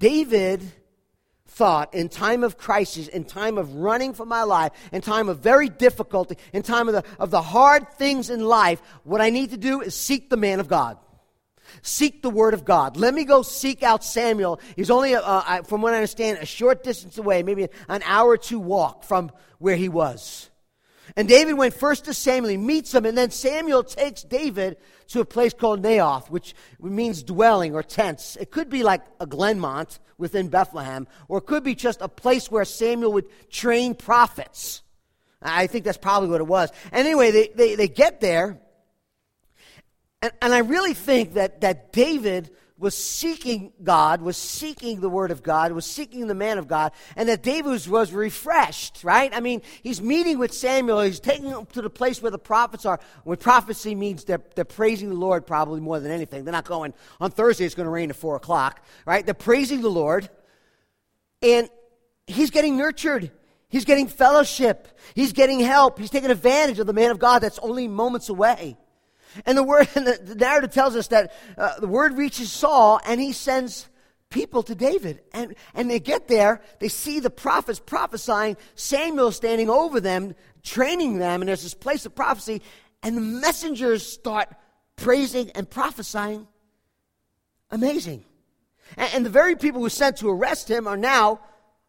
David 0.03 0.61
thought 1.47 1.95
in 1.95 2.09
time 2.09 2.43
of 2.43 2.59
crisis, 2.59 3.07
in 3.07 3.25
time 3.25 3.57
of 3.57 3.77
running 3.77 4.15
for 4.15 4.27
my 4.27 4.43
life, 4.43 4.73
in 4.91 5.01
time 5.01 5.29
of 5.29 5.39
very 5.39 5.69
difficulty, 5.69 6.37
in 6.53 6.65
time 6.65 6.89
of 6.89 6.95
the, 6.95 7.05
of 7.21 7.31
the 7.31 7.41
hard 7.41 7.89
things 7.93 8.29
in 8.29 8.41
life, 8.41 8.83
what 9.05 9.21
I 9.21 9.31
need 9.31 9.51
to 9.51 9.57
do 9.57 9.81
is 9.81 9.95
seek 9.95 10.29
the 10.29 10.37
man 10.37 10.59
of 10.59 10.67
God. 10.67 10.99
Seek 11.83 12.21
the 12.21 12.31
word 12.31 12.53
of 12.53 12.65
God. 12.65 12.97
Let 12.97 13.15
me 13.15 13.25
go 13.25 13.43
seek 13.43 13.85
out 13.85 14.03
Samuel. 14.03 14.59
He's 14.75 14.91
only, 14.91 15.15
uh, 15.15 15.23
uh 15.23 15.63
from 15.63 15.83
what 15.83 15.93
I 15.93 15.99
understand, 15.99 16.39
a 16.39 16.47
short 16.47 16.83
distance 16.83 17.17
away, 17.17 17.45
maybe 17.45 17.69
an 17.89 18.03
hour 18.05 18.31
or 18.31 18.37
two 18.37 18.59
walk 18.59 19.05
from 19.05 19.31
where 19.59 19.77
he 19.77 19.89
was. 19.89 20.51
And 21.17 21.29
David 21.29 21.55
went 21.55 21.75
first 21.75 22.07
to 22.07 22.15
Samuel. 22.15 22.51
He 22.51 22.57
meets 22.57 22.95
him, 22.95 23.05
and 23.05 23.17
then 23.17 23.31
Samuel 23.31 23.85
takes 23.85 24.23
David 24.23 24.79
to 25.09 25.21
a 25.21 25.25
place 25.25 25.53
called 25.53 25.83
Naioth, 25.83 26.31
which 26.31 26.55
means 26.81 27.23
dwelling 27.23 27.75
or 27.75 27.83
tents. 27.83 28.37
It 28.37 28.51
could 28.51 28.71
be 28.71 28.83
like 28.83 29.03
a 29.21 29.27
Glenmont 29.27 29.99
within 30.17 30.49
Bethlehem, 30.49 31.07
or 31.29 31.39
it 31.39 31.47
could 31.47 31.65
be 31.65 31.75
just 31.75 32.01
a 32.01 32.09
place 32.09 32.51
where 32.51 32.65
Samuel 32.65 33.13
would 33.13 33.27
train 33.51 33.95
prophets. 33.95 34.83
I 35.43 35.67
think 35.67 35.85
that's 35.85 35.99
probably 35.99 36.29
what 36.29 36.41
it 36.41 36.47
was. 36.47 36.71
Anyway, 36.93 37.31
they, 37.31 37.49
they, 37.49 37.75
they 37.75 37.89
get 37.89 38.21
there, 38.21 38.61
and, 40.23 40.33
and 40.41 40.55
I 40.55 40.59
really 40.59 40.95
think 40.95 41.35
that, 41.35 41.61
that 41.63 41.93
David 41.93 42.51
was 42.83 42.97
seeking 42.97 43.73
God, 43.81 44.23
was 44.23 44.37
seeking 44.37 45.01
the 45.01 45.09
Word 45.09 45.31
of 45.31 45.41
God, 45.41 45.71
was 45.71 45.87
seeking 45.87 46.27
the 46.27 46.35
man 46.35 46.59
of 46.59 46.67
God, 46.67 46.91
and 47.15 47.29
that 47.29 47.41
David 47.43 47.71
was, 47.89 48.13
refreshed, 48.13 49.05
right? 49.05 49.33
I 49.33 49.39
mean, 49.39 49.63
he's 49.85 50.03
meeting 50.03 50.39
with 50.39 50.53
Samuel, 50.53 51.01
he's 51.03 51.21
taking 51.21 51.47
him 51.47 51.65
to 51.67 51.81
the 51.81 51.89
place 51.89 52.21
where 52.21 52.33
the 52.33 52.41
prophets 52.41 52.85
are. 52.85 52.99
When 53.23 53.39
prophecy 53.39 53.95
means 53.95 54.25
they're, 54.25 54.43
they're 54.57 54.65
praising 54.65 55.11
the 55.11 55.15
Lord 55.15 55.47
probably 55.47 55.81
more 55.81 56.01
than 56.01 56.11
anything. 56.11 56.45
They're 56.45 56.53
not 56.53 56.65
going, 56.65 56.93
on 57.21 57.31
Thursday 57.31 57.65
it's 57.65 57.77
going 57.77 57.87
to 57.87 57.91
rain 57.91 58.11
at 58.11 58.17
4 58.17 58.35
o'clock, 58.35 58.85
right? 59.07 59.25
They're 59.25 59.33
praising 59.33 59.81
the 59.81 59.89
Lord, 59.89 60.29
and 61.41 61.71
he's 62.27 62.51
getting 62.51 62.77
nurtured. 62.77 63.31
He's 63.69 63.85
getting 63.85 64.09
fellowship. 64.09 64.99
He's 65.15 65.33
getting 65.33 65.61
help. 65.61 66.01
He's 66.01 66.11
taking 66.11 66.33
advantage 66.33 66.81
of 66.81 66.89
the 66.89 66.93
man 66.93 67.13
of 67.13 67.21
God 67.21 67.39
that's 67.39 67.61
only 67.61 67.87
moments 67.87 68.29
away. 68.29 68.77
And 69.47 69.57
the 69.57 69.63
word, 69.63 69.89
and 69.95 70.07
the, 70.07 70.19
the 70.23 70.35
narrative 70.35 70.73
tells 70.73 70.97
us 70.97 71.09
that 71.09 71.33
uh, 71.57 71.81
the 71.81 71.89
word 71.89 72.17
reaches 72.17 72.51
Saul, 72.51 73.01
and 73.07 73.21
he 73.21 73.33
sends 73.33 73.89
people 74.31 74.63
to 74.65 74.75
David. 74.75 75.21
And, 75.33 75.55
and 75.75 75.91
they 75.91 76.01
get 76.01 76.29
there, 76.29 76.63
they 76.81 76.89
see 76.89 77.21
the 77.21 77.31
prophets 77.31 77.79
prophesying, 77.79 78.57
Samuel 78.75 79.31
standing 79.31 79.71
over 79.71 80.01
them, 80.01 80.35
training 80.63 81.19
them, 81.19 81.43
and 81.43 81.49
there's 81.49 81.63
this 81.63 81.75
place 81.75 82.07
of 82.07 82.15
prophecy, 82.15 82.63
and 83.03 83.17
the 83.17 83.21
messengers 83.21 84.05
start 84.07 84.49
praising 84.97 85.51
and 85.51 85.69
prophesying. 85.69 86.47
Amazing. 87.71 88.25
And, 88.97 89.15
and 89.15 89.27
the 89.27 89.31
very 89.31 89.57
people 89.57 89.81
who 89.81 89.89
sent 89.89 90.19
to 90.19 90.31
arrest 90.31 90.71
him 90.71 90.87
are 90.87 90.97
now 90.97 91.41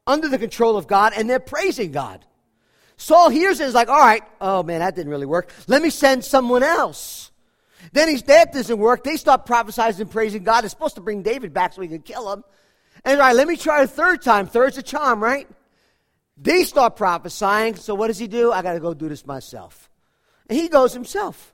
under 0.05 0.27
the 0.27 0.37
control 0.37 0.77
of 0.77 0.87
God, 0.87 1.13
and 1.15 1.29
they're 1.29 1.39
praising 1.39 1.91
God. 1.91 2.25
Saul 2.97 3.29
hears 3.29 3.59
it 3.59 3.63
and 3.63 3.69
is 3.69 3.75
like, 3.75 3.89
all 3.89 3.99
right, 3.99 4.23
oh 4.39 4.63
man, 4.63 4.79
that 4.79 4.95
didn't 4.95 5.11
really 5.11 5.25
work. 5.25 5.51
Let 5.67 5.81
me 5.81 5.89
send 5.89 6.23
someone 6.23 6.63
else. 6.63 7.31
Then 7.91 8.09
he's, 8.09 8.23
that 8.23 8.53
doesn't 8.53 8.77
work. 8.77 9.03
They 9.03 9.17
stop 9.17 9.45
prophesying 9.45 9.99
and 9.99 10.09
praising 10.09 10.43
God. 10.43 10.63
It's 10.63 10.73
supposed 10.73 10.95
to 10.95 11.01
bring 11.01 11.21
David 11.21 11.53
back 11.53 11.73
so 11.73 11.81
he 11.81 11.87
can 11.87 12.01
kill 12.01 12.31
him. 12.31 12.43
And 13.03 13.19
all 13.19 13.27
right, 13.27 13.35
let 13.35 13.47
me 13.47 13.57
try 13.57 13.83
a 13.83 13.87
third 13.87 14.21
time. 14.21 14.47
Third's 14.47 14.77
a 14.77 14.83
charm, 14.83 15.21
right? 15.21 15.47
They 16.37 16.63
start 16.63 16.95
prophesying. 16.95 17.75
So 17.75 17.95
what 17.95 18.07
does 18.07 18.17
he 18.17 18.27
do? 18.27 18.51
I 18.51 18.61
got 18.61 18.73
to 18.73 18.79
go 18.79 18.93
do 18.93 19.09
this 19.09 19.25
myself. 19.25 19.89
And 20.49 20.57
he 20.57 20.69
goes 20.69 20.93
himself. 20.93 21.53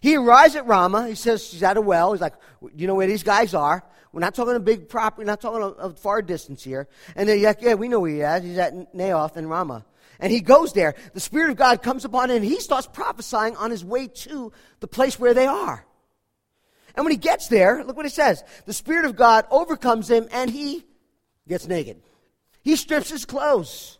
He 0.00 0.16
arrives 0.16 0.56
at 0.56 0.66
Ramah. 0.66 1.08
He 1.08 1.14
says 1.14 1.50
he's 1.50 1.62
at 1.62 1.76
a 1.76 1.80
well. 1.80 2.12
He's 2.12 2.20
like, 2.20 2.34
you 2.74 2.86
know 2.86 2.94
where 2.94 3.06
these 3.06 3.22
guys 3.22 3.54
are? 3.54 3.82
We're 4.12 4.20
not 4.20 4.34
talking 4.34 4.54
a 4.54 4.60
big 4.60 4.88
property. 4.88 5.20
We're 5.20 5.26
not 5.26 5.40
talking 5.40 5.62
a, 5.62 5.88
a 5.88 5.94
far 5.94 6.22
distance 6.22 6.62
here. 6.62 6.88
And 7.14 7.28
they're 7.28 7.38
like, 7.38 7.60
yeah, 7.60 7.74
we 7.74 7.88
know 7.88 8.00
where 8.00 8.10
he 8.10 8.20
is. 8.20 8.42
He's 8.42 8.58
at 8.58 8.94
Naioth 8.94 9.36
and 9.36 9.50
Ramah. 9.50 9.84
And 10.18 10.32
he 10.32 10.40
goes 10.40 10.72
there. 10.72 10.94
The 11.12 11.20
Spirit 11.20 11.50
of 11.50 11.56
God 11.56 11.82
comes 11.82 12.04
upon 12.04 12.30
him 12.30 12.36
and 12.36 12.44
he 12.44 12.60
starts 12.60 12.86
prophesying 12.86 13.56
on 13.56 13.70
his 13.70 13.84
way 13.84 14.08
to 14.08 14.52
the 14.80 14.88
place 14.88 15.18
where 15.18 15.34
they 15.34 15.46
are. 15.46 15.84
And 16.94 17.04
when 17.04 17.12
he 17.12 17.18
gets 17.18 17.48
there, 17.48 17.84
look 17.84 17.96
what 17.96 18.06
it 18.06 18.12
says. 18.12 18.42
The 18.64 18.72
Spirit 18.72 19.04
of 19.04 19.16
God 19.16 19.46
overcomes 19.50 20.10
him 20.10 20.28
and 20.32 20.50
he 20.50 20.84
gets 21.46 21.66
naked. 21.66 22.00
He 22.62 22.76
strips 22.76 23.10
his 23.10 23.24
clothes. 23.24 23.98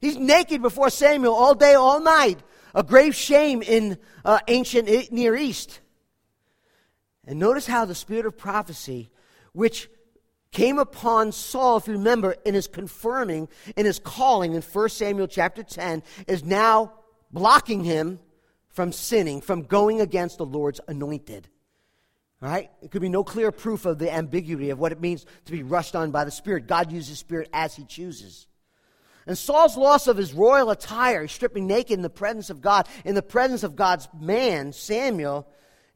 He's 0.00 0.16
naked 0.16 0.62
before 0.62 0.90
Samuel 0.90 1.34
all 1.34 1.54
day, 1.54 1.74
all 1.74 2.00
night. 2.00 2.38
A 2.74 2.82
grave 2.82 3.14
shame 3.14 3.62
in 3.62 3.98
uh, 4.24 4.38
ancient 4.48 5.12
Near 5.12 5.36
East. 5.36 5.80
And 7.26 7.38
notice 7.38 7.66
how 7.66 7.84
the 7.84 7.94
spirit 7.94 8.26
of 8.26 8.38
prophecy, 8.38 9.10
which 9.52 9.88
came 10.52 10.78
upon 10.78 11.32
Saul, 11.32 11.76
if 11.76 11.86
you 11.86 11.94
remember, 11.94 12.36
in 12.44 12.54
his 12.54 12.66
confirming, 12.66 13.48
in 13.76 13.86
his 13.86 13.98
calling 13.98 14.54
in 14.54 14.62
1 14.62 14.88
Samuel 14.88 15.28
chapter 15.28 15.62
10, 15.62 16.02
is 16.26 16.44
now 16.44 16.92
blocking 17.30 17.84
him 17.84 18.18
from 18.68 18.92
sinning, 18.92 19.40
from 19.40 19.62
going 19.62 20.00
against 20.00 20.38
the 20.38 20.46
Lord's 20.46 20.80
anointed. 20.88 21.48
Right? 22.40 22.70
It 22.80 22.90
could 22.90 23.02
be 23.02 23.10
no 23.10 23.22
clear 23.22 23.52
proof 23.52 23.84
of 23.84 23.98
the 23.98 24.12
ambiguity 24.12 24.70
of 24.70 24.78
what 24.78 24.92
it 24.92 25.00
means 25.00 25.26
to 25.44 25.52
be 25.52 25.62
rushed 25.62 25.94
on 25.94 26.10
by 26.10 26.24
the 26.24 26.30
Spirit. 26.30 26.66
God 26.66 26.90
uses 26.90 27.18
Spirit 27.18 27.50
as 27.52 27.76
he 27.76 27.84
chooses. 27.84 28.46
And 29.26 29.36
Saul's 29.36 29.76
loss 29.76 30.06
of 30.06 30.16
his 30.16 30.32
royal 30.32 30.70
attire, 30.70 31.28
stripping 31.28 31.66
naked 31.66 31.92
in 31.92 32.02
the 32.02 32.08
presence 32.08 32.48
of 32.48 32.62
God, 32.62 32.88
in 33.04 33.14
the 33.14 33.22
presence 33.22 33.62
of 33.62 33.76
God's 33.76 34.08
man, 34.18 34.72
Samuel, 34.72 35.46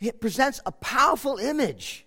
it 0.01 0.21
presents 0.21 0.61
a 0.67 0.73
powerful 0.73 1.39
image 1.39 2.04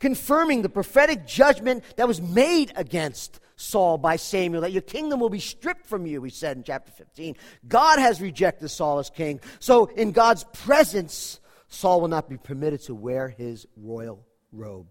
confirming 0.00 0.62
the 0.62 0.68
prophetic 0.68 1.26
judgment 1.26 1.84
that 1.96 2.08
was 2.08 2.20
made 2.20 2.72
against 2.76 3.40
Saul 3.56 3.98
by 3.98 4.16
Samuel, 4.16 4.62
that 4.62 4.72
your 4.72 4.82
kingdom 4.82 5.18
will 5.18 5.30
be 5.30 5.40
stripped 5.40 5.86
from 5.86 6.06
you, 6.06 6.22
he 6.22 6.30
said 6.30 6.56
in 6.56 6.62
chapter 6.62 6.92
15. 6.92 7.36
God 7.66 7.98
has 7.98 8.20
rejected 8.20 8.68
Saul 8.68 9.00
as 9.00 9.10
king. 9.10 9.40
So, 9.58 9.86
in 9.86 10.12
God's 10.12 10.44
presence, 10.52 11.40
Saul 11.68 12.00
will 12.00 12.08
not 12.08 12.28
be 12.28 12.36
permitted 12.36 12.82
to 12.82 12.94
wear 12.94 13.28
his 13.28 13.66
royal 13.76 14.24
robe. 14.52 14.86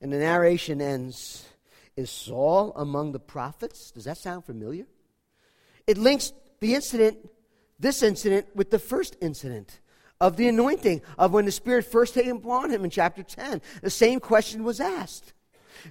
And 0.00 0.12
the 0.12 0.18
narration 0.18 0.82
ends 0.82 1.48
Is 1.96 2.10
Saul 2.10 2.72
among 2.76 3.12
the 3.12 3.20
prophets? 3.20 3.90
Does 3.90 4.04
that 4.04 4.18
sound 4.18 4.44
familiar? 4.44 4.86
It 5.86 5.96
links 5.96 6.32
the 6.60 6.74
incident, 6.74 7.18
this 7.78 8.02
incident, 8.02 8.48
with 8.54 8.70
the 8.70 8.78
first 8.78 9.16
incident 9.22 9.80
of 10.20 10.36
the 10.36 10.48
anointing, 10.48 11.02
of 11.18 11.32
when 11.32 11.44
the 11.44 11.52
Spirit 11.52 11.84
first 11.84 12.14
came 12.14 12.36
upon 12.36 12.70
him 12.70 12.84
in 12.84 12.90
chapter 12.90 13.22
10. 13.22 13.60
The 13.82 13.90
same 13.90 14.20
question 14.20 14.64
was 14.64 14.80
asked. 14.80 15.32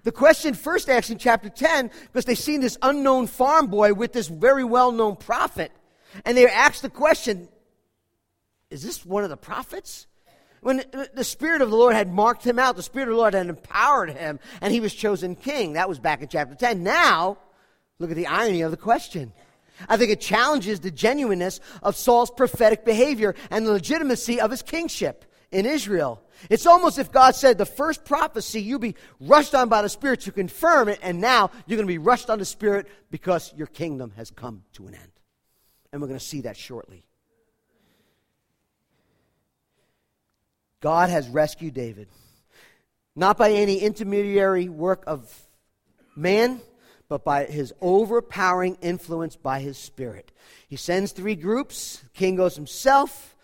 The 0.03 0.11
question 0.11 0.53
first 0.53 0.89
asked 0.89 1.11
in 1.11 1.17
chapter 1.17 1.49
10 1.49 1.91
because 2.03 2.25
they 2.25 2.35
seen 2.35 2.61
this 2.61 2.77
unknown 2.81 3.27
farm 3.27 3.67
boy 3.67 3.93
with 3.93 4.13
this 4.13 4.27
very 4.27 4.63
well 4.63 4.91
known 4.91 5.15
prophet. 5.15 5.71
And 6.25 6.37
they 6.37 6.47
asked 6.47 6.81
the 6.81 6.89
question 6.89 7.47
Is 8.69 8.81
this 8.81 9.05
one 9.05 9.23
of 9.23 9.29
the 9.29 9.37
prophets? 9.37 10.07
When 10.61 10.81
the 11.13 11.25
Spirit 11.25 11.61
of 11.61 11.69
the 11.69 11.75
Lord 11.75 11.93
had 11.93 12.11
marked 12.11 12.47
him 12.47 12.57
out, 12.57 12.77
the 12.77 12.83
Spirit 12.83 13.09
of 13.09 13.15
the 13.15 13.19
Lord 13.19 13.33
had 13.33 13.47
empowered 13.47 14.11
him, 14.11 14.39
and 14.61 14.73
he 14.73 14.79
was 14.79 14.93
chosen 14.93 15.35
king. 15.35 15.73
That 15.73 15.89
was 15.89 15.99
back 15.99 16.21
in 16.21 16.29
chapter 16.29 16.55
10. 16.55 16.81
Now, 16.81 17.37
look 17.99 18.11
at 18.11 18.15
the 18.15 18.27
irony 18.27 18.61
of 18.61 18.71
the 18.71 18.77
question. 18.77 19.33
I 19.87 19.97
think 19.97 20.11
it 20.11 20.21
challenges 20.21 20.79
the 20.79 20.91
genuineness 20.91 21.59
of 21.81 21.95
Saul's 21.95 22.31
prophetic 22.31 22.85
behavior 22.85 23.35
and 23.49 23.65
the 23.65 23.71
legitimacy 23.71 24.39
of 24.39 24.51
his 24.51 24.61
kingship 24.61 25.25
in 25.51 25.65
Israel. 25.65 26.21
It's 26.49 26.65
almost 26.65 26.99
if 26.99 27.11
God 27.11 27.35
said, 27.35 27.57
the 27.57 27.65
first 27.65 28.03
prophecy, 28.05 28.61
you'll 28.61 28.79
be 28.79 28.95
rushed 29.19 29.55
on 29.55 29.69
by 29.69 29.81
the 29.81 29.89
Spirit 29.89 30.21
to 30.21 30.31
confirm 30.31 30.89
it, 30.89 30.99
and 31.01 31.21
now 31.21 31.51
you're 31.65 31.77
going 31.77 31.87
to 31.87 31.93
be 31.93 31.97
rushed 31.99 32.29
on 32.29 32.39
the 32.39 32.45
Spirit 32.45 32.87
because 33.11 33.53
your 33.55 33.67
kingdom 33.67 34.11
has 34.17 34.29
come 34.31 34.63
to 34.73 34.87
an 34.87 34.95
end. 34.95 35.11
And 35.91 36.01
we're 36.01 36.07
going 36.07 36.19
to 36.19 36.25
see 36.25 36.41
that 36.41 36.57
shortly. 36.57 37.05
God 40.81 41.09
has 41.09 41.29
rescued 41.29 41.75
David, 41.75 42.09
not 43.15 43.37
by 43.37 43.51
any 43.51 43.77
intermediary 43.77 44.67
work 44.67 45.05
of 45.07 45.33
man, 46.13 46.59
but 47.09 47.23
by 47.23 47.45
his 47.45 47.73
overpowering 47.81 48.77
influence 48.81 49.35
by 49.35 49.59
his 49.59 49.77
spirit. 49.77 50.31
He 50.67 50.75
sends 50.75 51.11
three 51.11 51.35
groups. 51.35 51.97
The 51.97 52.09
king 52.09 52.35
goes 52.35 52.55
himself, 52.55 53.35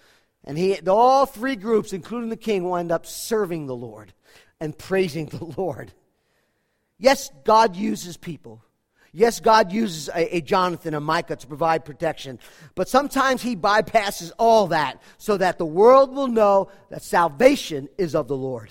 and 0.44 0.58
he, 0.58 0.80
all 0.88 1.26
three 1.26 1.56
groups, 1.56 1.94
including 1.94 2.30
the 2.30 2.38
king, 2.38 2.64
wind 2.64 2.92
up 2.92 3.06
serving 3.06 3.68
the 3.68 3.76
Lord 3.76 4.14
and 4.60 4.78
praising 4.78 5.28
the 5.28 5.44
Lord. 5.58 5.94
Yes, 6.98 7.32
God 7.44 7.76
uses 7.76 8.18
people. 8.18 8.64
Yes, 9.12 9.40
God 9.40 9.72
uses 9.72 10.08
a, 10.10 10.38
a, 10.38 10.42
Jonathan, 10.42 10.94
a 10.94 11.00
Micah 11.00 11.36
to 11.36 11.48
provide 11.48 11.84
protection, 11.84 12.38
but 12.76 12.88
sometimes 12.88 13.42
he 13.42 13.56
bypasses 13.56 14.32
all 14.38 14.68
that 14.68 15.02
so 15.18 15.36
that 15.38 15.58
the 15.58 15.66
world 15.66 16.14
will 16.14 16.28
know 16.28 16.70
that 16.90 17.02
salvation 17.02 17.90
is 17.98 18.14
of 18.14 18.28
the 18.28 18.38
Lord. 18.38 18.70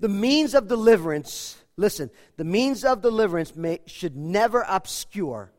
The 0.00 0.08
means 0.08 0.54
of 0.54 0.68
deliverance 0.68 1.56
Listen, 1.78 2.10
the 2.36 2.44
means 2.44 2.84
of 2.84 3.02
deliverance 3.02 3.54
may, 3.54 3.78
should 3.86 4.16
never 4.16 4.66
obscure. 4.68 5.52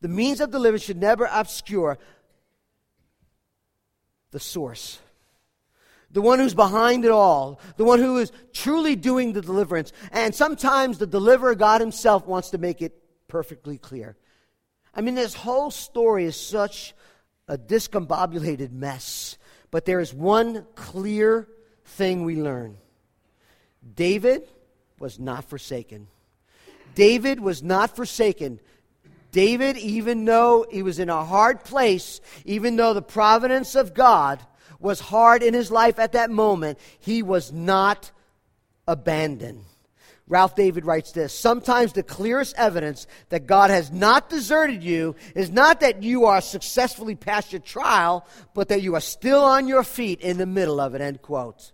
The 0.00 0.08
means 0.08 0.40
of 0.40 0.50
deliverance 0.50 0.82
should 0.82 0.96
never 0.96 1.28
obscure 1.30 1.98
the 4.30 4.40
source. 4.40 4.98
The 6.10 6.22
one 6.22 6.38
who's 6.38 6.54
behind 6.54 7.04
it 7.04 7.10
all, 7.10 7.60
the 7.76 7.84
one 7.84 7.98
who 7.98 8.16
is 8.16 8.32
truly 8.54 8.96
doing 8.96 9.34
the 9.34 9.42
deliverance. 9.42 9.92
And 10.10 10.34
sometimes 10.34 10.96
the 10.96 11.06
deliverer, 11.06 11.54
God 11.54 11.82
Himself, 11.82 12.26
wants 12.26 12.50
to 12.50 12.58
make 12.58 12.80
it 12.80 12.94
perfectly 13.28 13.76
clear. 13.76 14.16
I 14.94 15.02
mean, 15.02 15.14
this 15.14 15.34
whole 15.34 15.70
story 15.70 16.24
is 16.24 16.40
such 16.40 16.94
a 17.46 17.58
discombobulated 17.58 18.72
mess. 18.72 19.36
But 19.70 19.84
there 19.84 20.00
is 20.00 20.14
one 20.14 20.64
clear 20.74 21.48
thing 21.84 22.24
we 22.24 22.40
learn 22.40 22.78
David 23.94 24.48
was 25.00 25.18
not 25.18 25.48
forsaken. 25.48 26.06
David 26.94 27.40
was 27.40 27.62
not 27.62 27.96
forsaken. 27.96 28.60
David, 29.32 29.76
even 29.76 30.24
though 30.24 30.66
he 30.70 30.82
was 30.82 30.98
in 30.98 31.08
a 31.08 31.24
hard 31.24 31.64
place, 31.64 32.20
even 32.44 32.76
though 32.76 32.94
the 32.94 33.02
providence 33.02 33.74
of 33.74 33.94
God 33.94 34.40
was 34.78 35.00
hard 35.00 35.42
in 35.42 35.54
his 35.54 35.70
life 35.70 35.98
at 35.98 36.12
that 36.12 36.30
moment, 36.30 36.78
he 36.98 37.22
was 37.22 37.52
not 37.52 38.10
abandoned. 38.86 39.64
Ralph 40.26 40.54
Davis 40.54 40.84
writes 40.84 41.12
this 41.12 41.32
Sometimes 41.32 41.92
the 41.92 42.02
clearest 42.02 42.54
evidence 42.56 43.06
that 43.30 43.46
God 43.46 43.70
has 43.70 43.90
not 43.90 44.30
deserted 44.30 44.82
you 44.82 45.16
is 45.34 45.50
not 45.50 45.80
that 45.80 46.02
you 46.02 46.26
are 46.26 46.40
successfully 46.40 47.16
past 47.16 47.52
your 47.52 47.60
trial, 47.60 48.26
but 48.54 48.68
that 48.68 48.80
you 48.82 48.94
are 48.94 49.00
still 49.00 49.40
on 49.40 49.66
your 49.66 49.82
feet 49.82 50.20
in 50.20 50.38
the 50.38 50.46
middle 50.46 50.80
of 50.80 50.94
it. 50.94 51.00
End 51.00 51.20
quote. 51.20 51.72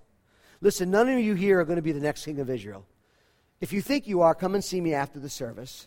Listen, 0.63 0.91
none 0.91 1.09
of 1.09 1.19
you 1.19 1.35
here 1.35 1.61
are 1.61 1.65
going 1.65 1.77
to 1.77 1.83
be 1.83 1.93
the 1.93 2.01
next 2.01 2.25
king 2.25 2.41
of 2.41 2.49
Israel. 2.49 2.87
If 3.61 3.73
you 3.73 3.81
think 3.81 4.07
you 4.07 4.21
are, 4.23 4.35
come 4.35 4.55
and 4.55 4.63
see 4.63 4.81
me 4.81 4.93
after 4.93 5.19
the 5.19 5.31
service. 5.31 5.87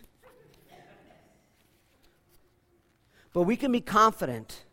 But 3.32 3.42
we 3.42 3.56
can 3.56 3.70
be 3.70 3.80
confident 3.80 4.64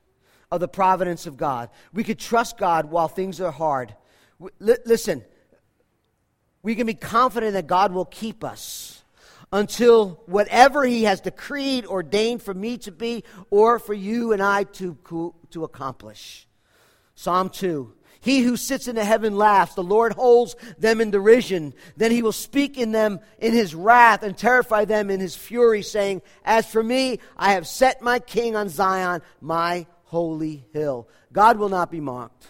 of 0.52 0.60
the 0.60 0.68
providence 0.68 1.28
of 1.28 1.38
God. 1.38 1.70
We 1.94 2.04
could 2.04 2.18
trust 2.18 2.58
God 2.58 2.90
while 2.90 3.08
things 3.08 3.40
are 3.40 3.52
hard. 3.52 3.96
Listen, 4.60 5.24
we 6.64 6.76
can 6.76 6.88
be 6.88 6.96
confident 6.96 7.54
that 7.54 7.68
God 7.68 7.92
will 7.92 8.06
keep 8.06 8.44
us 8.44 9.04
until 9.52 10.22
whatever 10.26 10.84
He 10.84 11.04
has 11.04 11.22
decreed, 11.22 11.86
ordained 11.86 12.42
for 12.42 12.54
me 12.54 12.78
to 12.80 12.92
be, 12.92 13.24
or 13.50 13.80
for 13.80 13.94
you 13.94 14.34
and 14.34 14.42
I 14.42 14.64
to, 14.64 14.98
to 15.52 15.64
accomplish. 15.64 16.48
Psalm 17.16 17.50
2 17.50 17.94
he 18.20 18.42
who 18.42 18.58
sits 18.58 18.88
in 18.88 18.96
the 18.96 19.06
heaven 19.06 19.36
laughs. 19.36 19.76
The 19.76 19.84
Lord 19.84 20.14
holds 20.14 20.56
them 20.78 21.02
in 21.02 21.12
derision. 21.12 21.74
Then 21.96 22.12
he 22.12 22.22
will 22.22 22.32
speak 22.32 22.78
in 22.78 22.92
them 22.92 23.20
in 23.40 23.54
his 23.54 23.76
wrath 23.76 24.24
and 24.24 24.38
terrify 24.38 24.86
them 24.86 25.10
in 25.10 25.20
his 25.20 25.36
fury, 25.36 25.82
saying, 25.82 26.22
As 26.44 26.66
for 26.66 26.84
me, 26.84 27.20
I 27.38 27.54
have 27.54 27.68
set 27.68 28.02
my 28.02 28.20
king 28.20 28.56
on 28.56 28.70
Zion, 28.70 29.22
my 29.42 29.86
holy 30.06 30.66
hill. 30.74 31.08
God 31.32 31.58
will 31.58 31.70
not 31.70 31.92
be 31.92 32.00
mocked. 32.00 32.48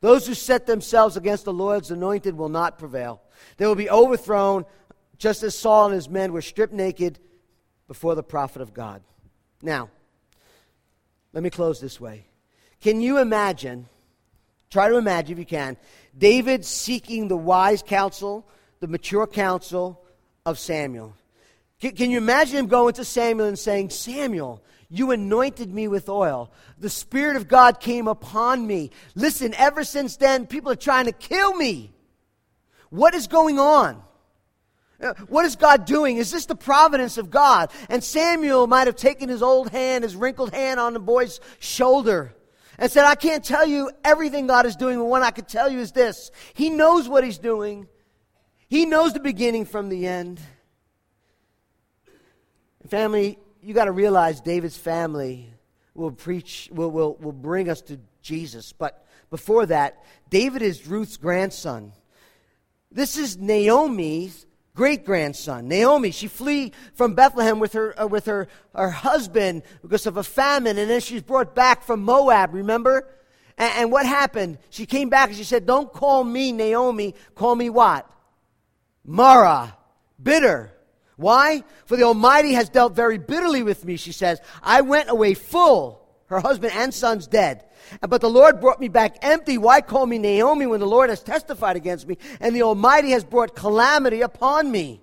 Those 0.00 0.26
who 0.26 0.34
set 0.34 0.66
themselves 0.66 1.16
against 1.16 1.44
the 1.44 1.52
Lord's 1.52 1.90
anointed 1.90 2.36
will 2.36 2.48
not 2.48 2.78
prevail. 2.78 3.22
They 3.56 3.66
will 3.66 3.76
be 3.76 3.90
overthrown, 3.90 4.64
just 5.16 5.42
as 5.42 5.56
Saul 5.56 5.86
and 5.86 5.94
his 5.94 6.08
men 6.08 6.32
were 6.32 6.42
stripped 6.42 6.72
naked 6.72 7.18
before 7.86 8.14
the 8.14 8.22
prophet 8.22 8.62
of 8.62 8.74
God. 8.74 9.02
Now, 9.62 9.90
let 11.32 11.42
me 11.42 11.50
close 11.50 11.80
this 11.80 12.00
way. 12.00 12.26
Can 12.80 13.00
you 13.00 13.18
imagine? 13.18 13.86
Try 14.72 14.88
to 14.88 14.96
imagine, 14.96 15.34
if 15.34 15.38
you 15.38 15.44
can, 15.44 15.76
David 16.16 16.64
seeking 16.64 17.28
the 17.28 17.36
wise 17.36 17.82
counsel, 17.82 18.48
the 18.80 18.88
mature 18.88 19.26
counsel 19.26 20.02
of 20.46 20.58
Samuel. 20.58 21.14
Can, 21.78 21.94
can 21.94 22.10
you 22.10 22.16
imagine 22.16 22.56
him 22.56 22.68
going 22.68 22.94
to 22.94 23.04
Samuel 23.04 23.48
and 23.48 23.58
saying, 23.58 23.90
Samuel, 23.90 24.62
you 24.88 25.10
anointed 25.10 25.70
me 25.74 25.88
with 25.88 26.08
oil. 26.08 26.50
The 26.78 26.88
Spirit 26.88 27.36
of 27.36 27.48
God 27.48 27.80
came 27.80 28.08
upon 28.08 28.66
me. 28.66 28.92
Listen, 29.14 29.52
ever 29.58 29.84
since 29.84 30.16
then, 30.16 30.46
people 30.46 30.72
are 30.72 30.76
trying 30.76 31.04
to 31.04 31.12
kill 31.12 31.54
me. 31.54 31.92
What 32.88 33.14
is 33.14 33.26
going 33.26 33.58
on? 33.58 34.02
Uh, 35.02 35.12
what 35.28 35.44
is 35.44 35.54
God 35.54 35.84
doing? 35.84 36.16
Is 36.16 36.30
this 36.30 36.46
the 36.46 36.54
providence 36.56 37.18
of 37.18 37.30
God? 37.30 37.70
And 37.90 38.02
Samuel 38.02 38.66
might 38.66 38.86
have 38.86 38.96
taken 38.96 39.28
his 39.28 39.42
old 39.42 39.68
hand, 39.68 40.02
his 40.02 40.16
wrinkled 40.16 40.54
hand 40.54 40.80
on 40.80 40.94
the 40.94 40.98
boy's 40.98 41.40
shoulder 41.58 42.34
and 42.78 42.90
said, 42.90 43.04
I 43.04 43.14
can't 43.14 43.44
tell 43.44 43.66
you 43.66 43.90
everything 44.04 44.46
God 44.46 44.66
is 44.66 44.76
doing, 44.76 44.98
but 44.98 45.04
what 45.04 45.22
I 45.22 45.30
can 45.30 45.44
tell 45.44 45.68
you 45.68 45.78
is 45.80 45.92
this 45.92 46.30
He 46.54 46.70
knows 46.70 47.08
what 47.08 47.24
He's 47.24 47.38
doing, 47.38 47.88
He 48.68 48.86
knows 48.86 49.12
the 49.12 49.20
beginning 49.20 49.64
from 49.64 49.88
the 49.88 50.06
end. 50.06 50.40
Family, 52.88 53.38
you 53.62 53.74
got 53.74 53.84
to 53.84 53.92
realize 53.92 54.40
David's 54.40 54.76
family 54.76 55.52
will 55.94 56.10
preach, 56.10 56.68
will, 56.72 56.90
will, 56.90 57.14
will 57.16 57.32
bring 57.32 57.68
us 57.70 57.80
to 57.82 57.98
Jesus. 58.22 58.72
But 58.72 59.06
before 59.30 59.66
that, 59.66 60.04
David 60.30 60.62
is 60.62 60.86
Ruth's 60.86 61.16
grandson. 61.16 61.92
This 62.90 63.16
is 63.16 63.38
Naomi's 63.38 64.46
great 64.74 65.04
grandson. 65.04 65.68
Naomi, 65.68 66.10
she 66.10 66.28
flee 66.28 66.72
from 66.94 67.14
Bethlehem 67.14 67.58
with 67.58 67.72
her, 67.74 68.00
uh, 68.00 68.06
with 68.06 68.26
her, 68.26 68.48
her 68.74 68.90
husband 68.90 69.62
because 69.82 70.06
of 70.06 70.16
a 70.16 70.22
famine, 70.22 70.78
and 70.78 70.90
then 70.90 71.00
she's 71.00 71.22
brought 71.22 71.54
back 71.54 71.82
from 71.82 72.02
Moab, 72.02 72.54
remember? 72.54 73.08
And, 73.58 73.72
and 73.76 73.92
what 73.92 74.06
happened? 74.06 74.58
She 74.70 74.86
came 74.86 75.08
back 75.08 75.28
and 75.28 75.36
she 75.36 75.44
said, 75.44 75.66
Don't 75.66 75.92
call 75.92 76.24
me 76.24 76.52
Naomi, 76.52 77.14
call 77.34 77.54
me 77.54 77.70
what? 77.70 78.08
Mara, 79.04 79.76
bitter. 80.22 80.72
Why? 81.16 81.62
For 81.86 81.96
the 81.96 82.04
Almighty 82.04 82.52
has 82.54 82.68
dealt 82.68 82.94
very 82.94 83.18
bitterly 83.18 83.62
with 83.62 83.84
me, 83.84 83.96
she 83.96 84.12
says. 84.12 84.40
I 84.62 84.80
went 84.80 85.10
away 85.10 85.34
full, 85.34 86.08
her 86.26 86.40
husband 86.40 86.72
and 86.74 86.92
sons 86.92 87.26
dead. 87.26 87.64
But 88.00 88.20
the 88.20 88.30
Lord 88.30 88.60
brought 88.60 88.80
me 88.80 88.88
back 88.88 89.16
empty. 89.22 89.58
Why 89.58 89.80
call 89.80 90.06
me 90.06 90.18
Naomi 90.18 90.66
when 90.66 90.80
the 90.80 90.86
Lord 90.86 91.10
has 91.10 91.22
testified 91.22 91.76
against 91.76 92.06
me 92.06 92.18
and 92.40 92.54
the 92.54 92.62
Almighty 92.62 93.10
has 93.10 93.24
brought 93.24 93.54
calamity 93.54 94.20
upon 94.20 94.70
me? 94.70 95.00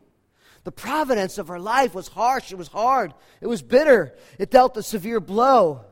The 0.63 0.71
providence 0.71 1.37
of 1.37 1.47
her 1.47 1.59
life 1.59 1.93
was 1.93 2.07
harsh. 2.07 2.51
It 2.51 2.57
was 2.57 2.67
hard. 2.67 3.13
It 3.41 3.47
was 3.47 3.61
bitter. 3.61 4.15
It 4.37 4.51
dealt 4.51 4.77
a 4.77 4.83
severe 4.83 5.19
blow. 5.19 5.85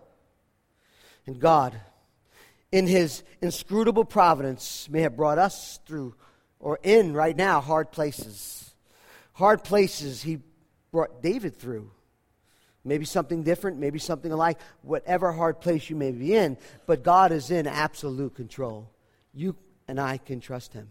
And 1.25 1.39
God, 1.39 1.79
in 2.71 2.87
his 2.87 3.23
inscrutable 3.41 4.05
providence, 4.05 4.87
may 4.89 5.01
have 5.01 5.15
brought 5.15 5.37
us 5.37 5.79
through 5.85 6.15
or 6.59 6.79
in 6.83 7.13
right 7.13 7.35
now 7.35 7.61
hard 7.61 7.91
places. 7.91 8.73
Hard 9.33 9.63
places 9.63 10.23
he 10.23 10.39
brought 10.91 11.21
David 11.21 11.57
through. 11.57 11.91
Maybe 12.88 13.05
something 13.05 13.43
different, 13.43 13.77
maybe 13.77 13.99
something 13.99 14.31
alike, 14.31 14.59
whatever 14.81 15.31
hard 15.31 15.61
place 15.61 15.89
you 15.89 15.95
may 15.95 16.11
be 16.11 16.33
in, 16.33 16.57
but 16.85 17.03
God 17.03 17.31
is 17.31 17.51
in 17.51 17.67
absolute 17.67 18.35
control. 18.35 18.89
You 19.33 19.55
and 19.88 19.99
I 19.99 20.17
can 20.17 20.39
trust 20.39 20.73
him. 20.73 20.89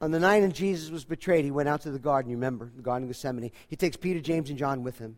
On 0.00 0.10
the 0.10 0.20
night 0.20 0.40
when 0.40 0.52
Jesus 0.52 0.90
was 0.90 1.04
betrayed, 1.04 1.44
he 1.44 1.50
went 1.50 1.68
out 1.68 1.82
to 1.82 1.90
the 1.90 1.98
garden, 1.98 2.30
you 2.30 2.36
remember, 2.36 2.70
the 2.74 2.82
Garden 2.82 3.08
of 3.08 3.14
Gethsemane. 3.14 3.50
He 3.68 3.76
takes 3.76 3.96
Peter, 3.96 4.20
James, 4.20 4.48
and 4.48 4.58
John 4.58 4.82
with 4.82 4.98
him. 4.98 5.16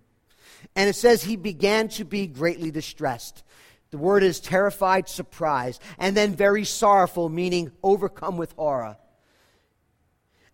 And 0.75 0.89
it 0.89 0.97
says 0.97 1.23
he 1.23 1.37
began 1.37 1.89
to 1.91 2.05
be 2.05 2.27
greatly 2.27 2.71
distressed. 2.71 3.45
The 3.91 3.99
word 3.99 4.23
is 4.23 4.41
terrified, 4.41 5.09
surprised, 5.09 5.81
and 5.99 6.17
then 6.17 6.35
very 6.35 6.65
sorrowful, 6.65 7.29
meaning 7.29 7.71
overcome 7.83 8.37
with 8.39 8.53
horror. 8.53 8.97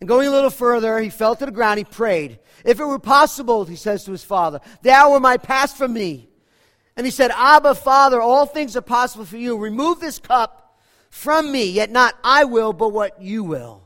And 0.01 0.09
going 0.09 0.29
a 0.29 0.31
little 0.31 0.51
further, 0.51 0.99
he 1.01 1.11
fell 1.11 1.35
to 1.37 1.47
the 1.47 1.53
ground, 1.53 1.79
he 1.79 1.85
prayed. 1.85 2.39
If 2.65 2.79
it 2.79 2.85
were 2.85 2.99
possible, 2.99 3.65
he 3.65 3.77
says 3.77 4.05
to 4.05 4.13
his 4.13 4.23
father, 4.23 4.61
the 4.83 4.91
hour 4.91 5.19
might 5.19 5.43
pass 5.43 5.75
from 5.75 5.93
me. 5.93 6.29
And 6.97 7.07
he 7.07 7.11
said, 7.11 7.31
Abba, 7.33 7.75
Father, 7.75 8.21
all 8.21 8.47
things 8.47 8.77
are 8.77 8.83
possible 8.83 9.25
for 9.25 9.37
you. 9.37 9.57
Remove 9.57 10.01
this 10.01 10.19
cup 10.19 10.81
from 11.11 11.51
me, 11.51 11.71
yet 11.71 11.91
not 11.91 12.17
I 12.23 12.45
will, 12.45 12.73
but 12.73 12.91
what 12.91 13.21
you 13.23 13.45
will. 13.45 13.83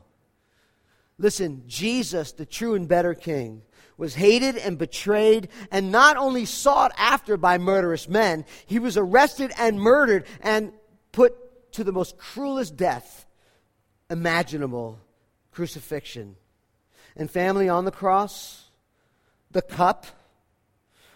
Listen, 1.17 1.63
Jesus, 1.67 2.31
the 2.31 2.45
true 2.45 2.75
and 2.75 2.87
better 2.87 3.13
King, 3.13 3.61
was 3.97 4.15
hated 4.15 4.57
and 4.57 4.77
betrayed 4.77 5.49
and 5.71 5.91
not 5.91 6.17
only 6.17 6.45
sought 6.45 6.91
after 6.97 7.37
by 7.37 7.57
murderous 7.57 8.09
men, 8.09 8.45
he 8.65 8.79
was 8.79 8.97
arrested 8.97 9.51
and 9.57 9.79
murdered 9.79 10.25
and 10.41 10.73
put 11.11 11.71
to 11.73 11.83
the 11.83 11.91
most 11.91 12.17
cruelest 12.17 12.75
death 12.75 13.25
imaginable 14.09 14.99
crucifixion. 15.53 16.35
And 17.15 17.29
family 17.29 17.69
on 17.69 17.85
the 17.85 17.91
cross, 17.91 18.69
the 19.51 19.61
cup, 19.61 20.07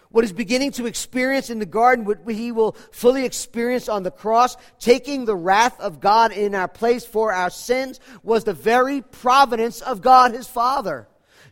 what 0.09 0.23
is 0.23 0.31
beginning 0.31 0.71
to 0.73 0.85
experience 0.85 1.49
in 1.49 1.59
the 1.59 1.65
garden, 1.65 2.05
what 2.05 2.19
he 2.27 2.51
will 2.51 2.73
fully 2.91 3.25
experience 3.25 3.89
on 3.89 4.03
the 4.03 4.11
cross, 4.11 4.55
taking 4.79 5.25
the 5.25 5.35
wrath 5.35 5.79
of 5.81 5.99
God 5.99 6.31
in 6.31 6.55
our 6.55 6.67
place 6.67 7.05
for 7.05 7.33
our 7.33 7.49
sins, 7.49 7.99
was 8.23 8.43
the 8.43 8.53
very 8.53 9.01
providence 9.01 9.81
of 9.81 10.01
God 10.01 10.33
his 10.33 10.47
Father. 10.47 11.07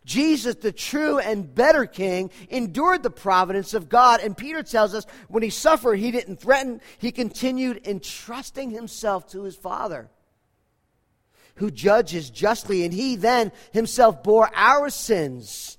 Jesus, 0.05 0.55
the 0.55 0.71
true 0.71 1.19
and 1.19 1.53
better 1.53 1.85
king, 1.85 2.29
endured 2.49 3.03
the 3.03 3.09
providence 3.09 3.73
of 3.73 3.89
God. 3.89 4.21
And 4.21 4.37
Peter 4.37 4.63
tells 4.63 4.93
us 4.93 5.05
when 5.27 5.43
he 5.43 5.49
suffered, 5.49 5.95
he 5.95 6.11
didn't 6.11 6.39
threaten, 6.39 6.79
he 6.99 7.11
continued 7.11 7.85
entrusting 7.87 8.69
himself 8.69 9.27
to 9.31 9.43
his 9.43 9.55
Father, 9.55 10.09
who 11.55 11.71
judges 11.71 12.29
justly. 12.29 12.83
And 12.83 12.93
he 12.93 13.15
then 13.15 13.51
himself 13.71 14.23
bore 14.23 14.49
our 14.53 14.89
sins 14.89 15.77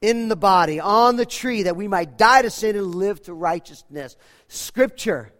in 0.00 0.28
the 0.28 0.36
body 0.36 0.80
on 0.80 1.16
the 1.16 1.26
tree 1.26 1.62
that 1.62 1.76
we 1.76 1.88
might 1.88 2.18
die 2.18 2.42
to 2.42 2.50
sin 2.50 2.76
and 2.76 2.94
live 2.94 3.22
to 3.22 3.32
righteousness. 3.32 4.16
Scripture 4.48 5.32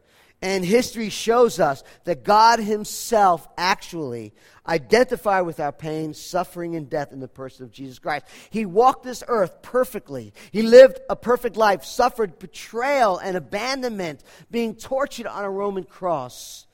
and 0.45 0.63
history 0.63 1.09
shows 1.09 1.59
us 1.59 1.83
that 2.05 2.23
God 2.23 2.59
Himself 2.59 3.49
actually 3.57 4.35
identified 4.69 5.47
with 5.47 5.59
our 5.59 5.73
pain, 5.73 6.13
suffering, 6.13 6.77
and 6.77 6.91
death 6.91 7.13
in 7.13 7.21
the 7.21 7.29
person 7.29 7.65
of 7.65 7.73
Jesus 7.73 7.99
Christ. 7.99 8.27
He 8.51 8.67
walked 8.67 9.05
this 9.05 9.23
earth 9.27 9.63
perfectly. 9.63 10.35
He 10.53 10.63
lived 10.63 11.01
a 11.09 11.17
perfect 11.17 11.57
life, 11.57 11.85
suffered 11.85 12.39
betrayal 12.39 13.17
and 13.17 13.39
abandonment, 13.39 14.23
being 14.51 14.75
tortured 14.75 15.27
on 15.27 15.45
a 15.45 15.51
Roman 15.51 15.85
cross. 15.85 16.67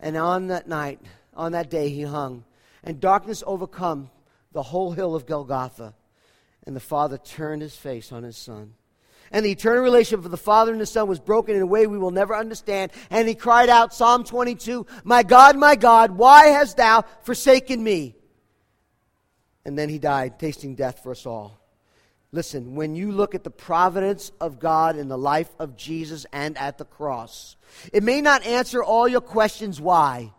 And 0.00 0.16
on 0.16 0.48
that 0.48 0.66
night, 0.66 1.00
on 1.34 1.52
that 1.52 1.70
day, 1.70 1.88
He 1.88 2.02
hung. 2.02 2.44
And 2.84 3.00
darkness 3.00 3.42
overcome 3.46 4.10
the 4.52 4.62
whole 4.62 4.92
hill 4.92 5.14
of 5.14 5.26
Golgotha. 5.26 5.94
And 6.64 6.76
the 6.76 6.80
Father 6.80 7.18
turned 7.18 7.62
His 7.62 7.76
face 7.76 8.12
on 8.12 8.22
His 8.22 8.36
Son 8.36 8.74
and 9.32 9.44
the 9.44 9.50
eternal 9.50 9.82
relationship 9.82 10.24
of 10.24 10.30
the 10.30 10.36
Father 10.36 10.72
and 10.72 10.80
the 10.80 10.86
Son 10.86 11.08
was 11.08 11.18
broken 11.18 11.56
in 11.56 11.62
a 11.62 11.66
way 11.66 11.86
we 11.86 11.98
will 11.98 12.10
never 12.10 12.36
understand. 12.36 12.92
And 13.10 13.26
he 13.26 13.34
cried 13.34 13.70
out, 13.70 13.94
Psalm 13.94 14.24
22, 14.24 14.86
My 15.04 15.22
God, 15.22 15.56
my 15.56 15.74
God, 15.74 16.12
why 16.12 16.48
hast 16.48 16.76
thou 16.76 17.04
forsaken 17.22 17.82
me? 17.82 18.14
And 19.64 19.78
then 19.78 19.88
he 19.88 19.98
died, 19.98 20.38
tasting 20.38 20.74
death 20.74 21.02
for 21.02 21.12
us 21.12 21.24
all. 21.24 21.60
Listen, 22.30 22.74
when 22.74 22.94
you 22.94 23.12
look 23.12 23.34
at 23.34 23.44
the 23.44 23.50
providence 23.50 24.32
of 24.40 24.58
God 24.58 24.96
in 24.96 25.08
the 25.08 25.18
life 25.18 25.50
of 25.58 25.76
Jesus 25.76 26.26
and 26.32 26.56
at 26.58 26.78
the 26.78 26.84
cross, 26.84 27.56
it 27.92 28.02
may 28.02 28.20
not 28.20 28.44
answer 28.44 28.82
all 28.82 29.06
your 29.06 29.20
questions 29.20 29.80
why. 29.80 30.32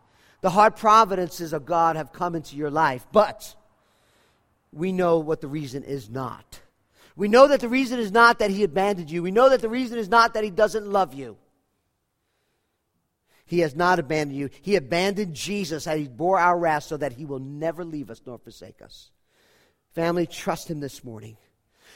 The 0.44 0.50
hard 0.50 0.76
providences 0.76 1.54
of 1.54 1.66
God 1.66 1.96
have 1.96 2.12
come 2.12 2.36
into 2.36 2.58
your 2.58 2.70
life, 2.70 3.08
but 3.14 3.56
we 4.74 4.92
know 4.92 5.20
what 5.20 5.40
the 5.40 5.48
reason 5.48 5.84
is 5.84 6.10
not. 6.10 6.60
We 7.16 7.30
know 7.30 7.48
that 7.48 7.62
the 7.62 7.70
reason 7.70 7.98
is 7.98 8.12
not 8.12 8.40
that 8.40 8.52
he 8.52 8.66
abandoned 8.66 9.10
you. 9.10 9.24
We 9.24 9.32
know 9.32 9.48
that 9.48 9.62
the 9.62 9.70
reason 9.70 9.98
is 9.98 10.10
not 10.10 10.34
that 10.34 10.44
he 10.44 10.50
doesn't 10.50 10.86
love 10.86 11.14
you. 11.14 11.38
He 13.46 13.60
has 13.60 13.74
not 13.74 14.00
abandoned 14.00 14.38
you. 14.38 14.50
He 14.62 14.76
abandoned 14.76 15.34
Jesus 15.34 15.88
and 15.88 15.98
he 15.98 16.10
bore 16.10 16.40
our 16.40 16.60
wrath 16.60 16.84
so 16.84 16.98
that 16.98 17.14
he 17.14 17.24
will 17.24 17.40
never 17.40 17.86
leave 17.86 18.10
us 18.10 18.22
nor 18.26 18.38
forsake 18.38 18.82
us. 18.82 19.12
Family, 19.96 20.28
trust 20.28 20.70
him 20.70 20.82
this 20.82 21.06
morning. 21.06 21.38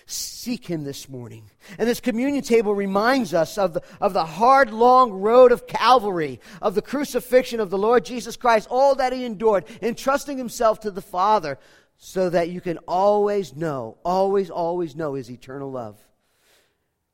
Seek 0.08 0.66
him 0.66 0.84
this 0.84 1.08
morning. 1.08 1.52
And 1.78 1.88
this 1.88 2.00
communion 2.00 2.44
table 2.44 2.74
reminds 2.74 3.34
us 3.34 3.58
of 3.58 3.74
the, 3.74 3.84
of 4.02 4.14
the 4.14 4.26
hard, 4.26 4.72
long 4.72 5.12
road 5.12 5.52
of 5.52 5.68
Calvary, 5.68 6.40
of 6.62 6.74
the 6.74 6.82
crucifixion 6.82 7.60
of 7.60 7.70
the 7.70 7.78
Lord 7.78 8.06
Jesus 8.06 8.36
Christ, 8.36 8.68
all 8.72 8.96
that 8.96 9.14
he 9.14 9.26
endured, 9.26 9.66
entrusting 9.82 10.38
himself 10.38 10.80
to 10.80 10.92
the 10.92 11.02
Father 11.02 11.60
so 11.98 12.30
that 12.30 12.50
you 12.50 12.62
can 12.62 12.78
always 12.88 13.56
know, 13.56 13.98
always, 14.06 14.50
always 14.50 14.96
know 14.96 15.16
His 15.16 15.30
eternal 15.30 15.72
love. 15.72 16.00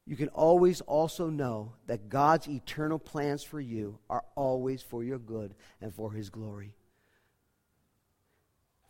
You 0.06 0.18
can 0.18 0.28
always 0.30 0.82
also 0.82 1.30
know 1.30 1.74
that 1.88 2.10
God's 2.10 2.50
eternal 2.50 3.00
plans 3.00 3.44
for 3.44 3.62
you 3.62 4.00
are 4.10 4.24
always 4.36 4.82
for 4.82 5.04
your 5.04 5.20
good 5.20 5.56
and 5.82 5.94
for 5.94 6.12
His 6.12 6.30
glory. 6.30 6.76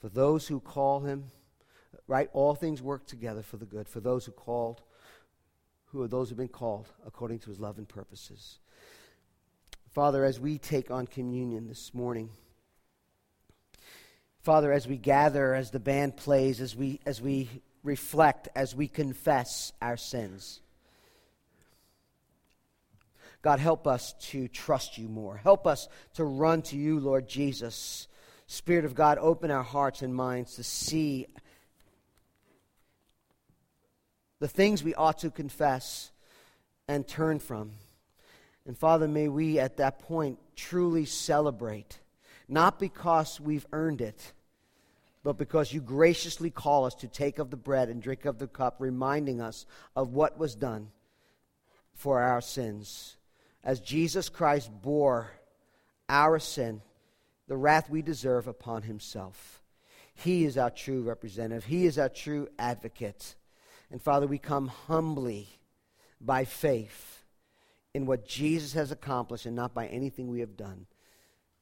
For 0.01 0.10
those 0.10 0.47
who 0.47 0.60
call 0.60 1.01
Him, 1.01 1.26
right, 2.08 2.30
all 2.34 2.56
things 2.56 2.82
work 2.82 3.06
together 3.06 3.41
for 3.41 3.58
the 3.58 3.66
good. 3.66 3.88
For 3.88 3.99
those 3.99 4.26
who 4.26 4.32
called, 4.32 4.82
who 5.86 6.01
are 6.01 6.08
those 6.08 6.30
who 6.30 6.34
have 6.34 6.39
been 6.39 6.47
called 6.47 6.88
according 7.06 7.39
to 7.39 7.49
His 7.49 7.60
love 7.60 7.78
and 7.78 7.88
purposes. 7.88 8.60
Father, 9.91 10.26
as 10.26 10.39
we 10.39 10.58
take 10.58 10.89
on 10.89 11.06
communion 11.06 11.68
this 11.68 11.93
morning, 11.93 12.30
Father, 14.41 14.72
as 14.74 14.88
we 14.88 14.97
gather, 14.97 15.54
as 15.54 15.72
the 15.72 15.80
band 15.80 16.18
plays, 16.18 16.60
as 16.60 16.76
we, 16.76 16.99
as 17.06 17.22
we 17.22 17.49
reflect, 17.84 18.49
as 18.56 18.76
we 18.76 18.88
confess 18.88 19.72
our 19.82 19.95
sins, 19.95 20.60
God, 23.43 23.60
help 23.60 23.88
us 23.88 24.14
to 24.32 24.47
trust 24.47 24.97
you 24.97 25.10
more. 25.10 25.36
Help 25.36 25.68
us 25.68 25.89
to 26.14 26.24
run 26.24 26.62
to 26.64 26.78
you, 26.78 26.99
Lord 26.99 27.28
Jesus. 27.28 28.08
Spirit 28.47 28.86
of 28.86 28.95
God, 28.95 29.18
open 29.20 29.51
our 29.51 29.64
hearts 29.64 30.01
and 30.01 30.16
minds 30.16 30.56
to 30.56 30.64
see 30.64 31.28
the 34.44 34.50
things 34.50 34.84
we 34.84 34.94
ought 34.96 35.20
to 35.20 35.32
confess 35.32 36.12
and 36.89 37.08
turn 37.08 37.39
from. 37.39 37.72
And 38.66 38.78
Father, 38.78 39.08
may 39.08 39.30
we 39.30 39.58
at 39.58 39.78
that 39.78 40.00
point 40.00 40.38
truly 40.58 41.06
celebrate 41.06 42.02
not 42.50 42.78
because 42.78 43.39
we've 43.39 43.66
earned 43.72 44.02
it, 44.02 44.34
but 45.24 45.38
because 45.38 45.72
you 45.72 45.80
graciously 45.80 46.50
call 46.50 46.84
us 46.84 46.94
to 46.96 47.08
take 47.08 47.39
of 47.39 47.52
the 47.52 47.56
bread 47.56 47.88
and 47.88 48.02
drink 48.02 48.26
of 48.26 48.38
the 48.38 48.48
cup, 48.48 48.76
reminding 48.80 49.39
us 49.39 49.66
of 49.96 50.12
what 50.12 50.38
was 50.38 50.56
done 50.56 50.89
for 51.94 52.22
our 52.22 52.41
sins. 52.41 53.16
As 53.64 53.80
Jesus 53.80 54.28
Christ 54.28 54.70
bore 54.82 55.32
our 56.10 56.38
sin, 56.38 56.82
the 57.48 57.56
wrath 57.56 57.89
we 57.89 58.02
deserve 58.02 58.50
upon 58.50 58.82
himself. 58.82 59.62
He 60.14 60.44
is 60.44 60.58
our 60.58 60.70
true 60.70 61.02
representative, 61.02 61.64
He 61.64 61.86
is 61.86 61.98
our 61.98 62.10
true 62.10 62.50
advocate. 62.60 63.36
And 63.94 64.02
Father, 64.02 64.26
we 64.26 64.39
come 64.39 64.70
humbly 64.70 65.48
by 66.20 66.46
faith 66.46 67.24
in 67.94 68.08
what 68.08 68.28
Jesus 68.28 68.74
has 68.74 68.91
accomplished 68.91 69.46
and 69.46 69.56
not 69.56 69.76
by 69.76 69.86
anything 69.86 70.32
we 70.32 70.39
have 70.39 70.58
done. 70.58 70.88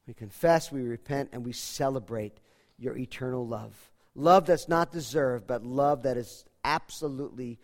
We 0.07 0.13
confess, 0.13 0.71
we 0.71 0.82
repent, 0.82 1.32
and 1.34 1.45
we 1.45 1.51
celebrate 1.51 2.39
your 2.77 2.95
eternal 2.95 3.45
love. 3.45 3.91
Love 4.15 4.45
that's 4.45 4.69
not 4.69 4.93
deserved, 4.93 5.45
but 5.45 5.65
love 5.65 6.03
that 6.03 6.15
is 6.15 6.45
absolutely 6.63 7.59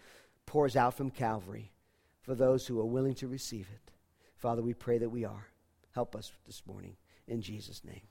pours 0.46 0.76
out 0.76 0.96
from 0.96 1.12
Calvary 1.12 1.72
for 2.20 2.36
those 2.36 2.68
who 2.68 2.78
are 2.82 2.86
willing 2.86 3.16
to 3.16 3.28
receive 3.30 3.70
it. 3.74 3.92
Father, 4.36 4.62
we 4.62 4.74
pray 4.74 4.98
that 4.98 5.10
we 5.10 5.24
are. 5.24 5.48
Help 5.96 6.14
us 6.14 6.30
this 6.46 6.62
morning. 6.68 6.98
In 7.26 7.42
Jesus' 7.42 7.86
name. 7.86 8.02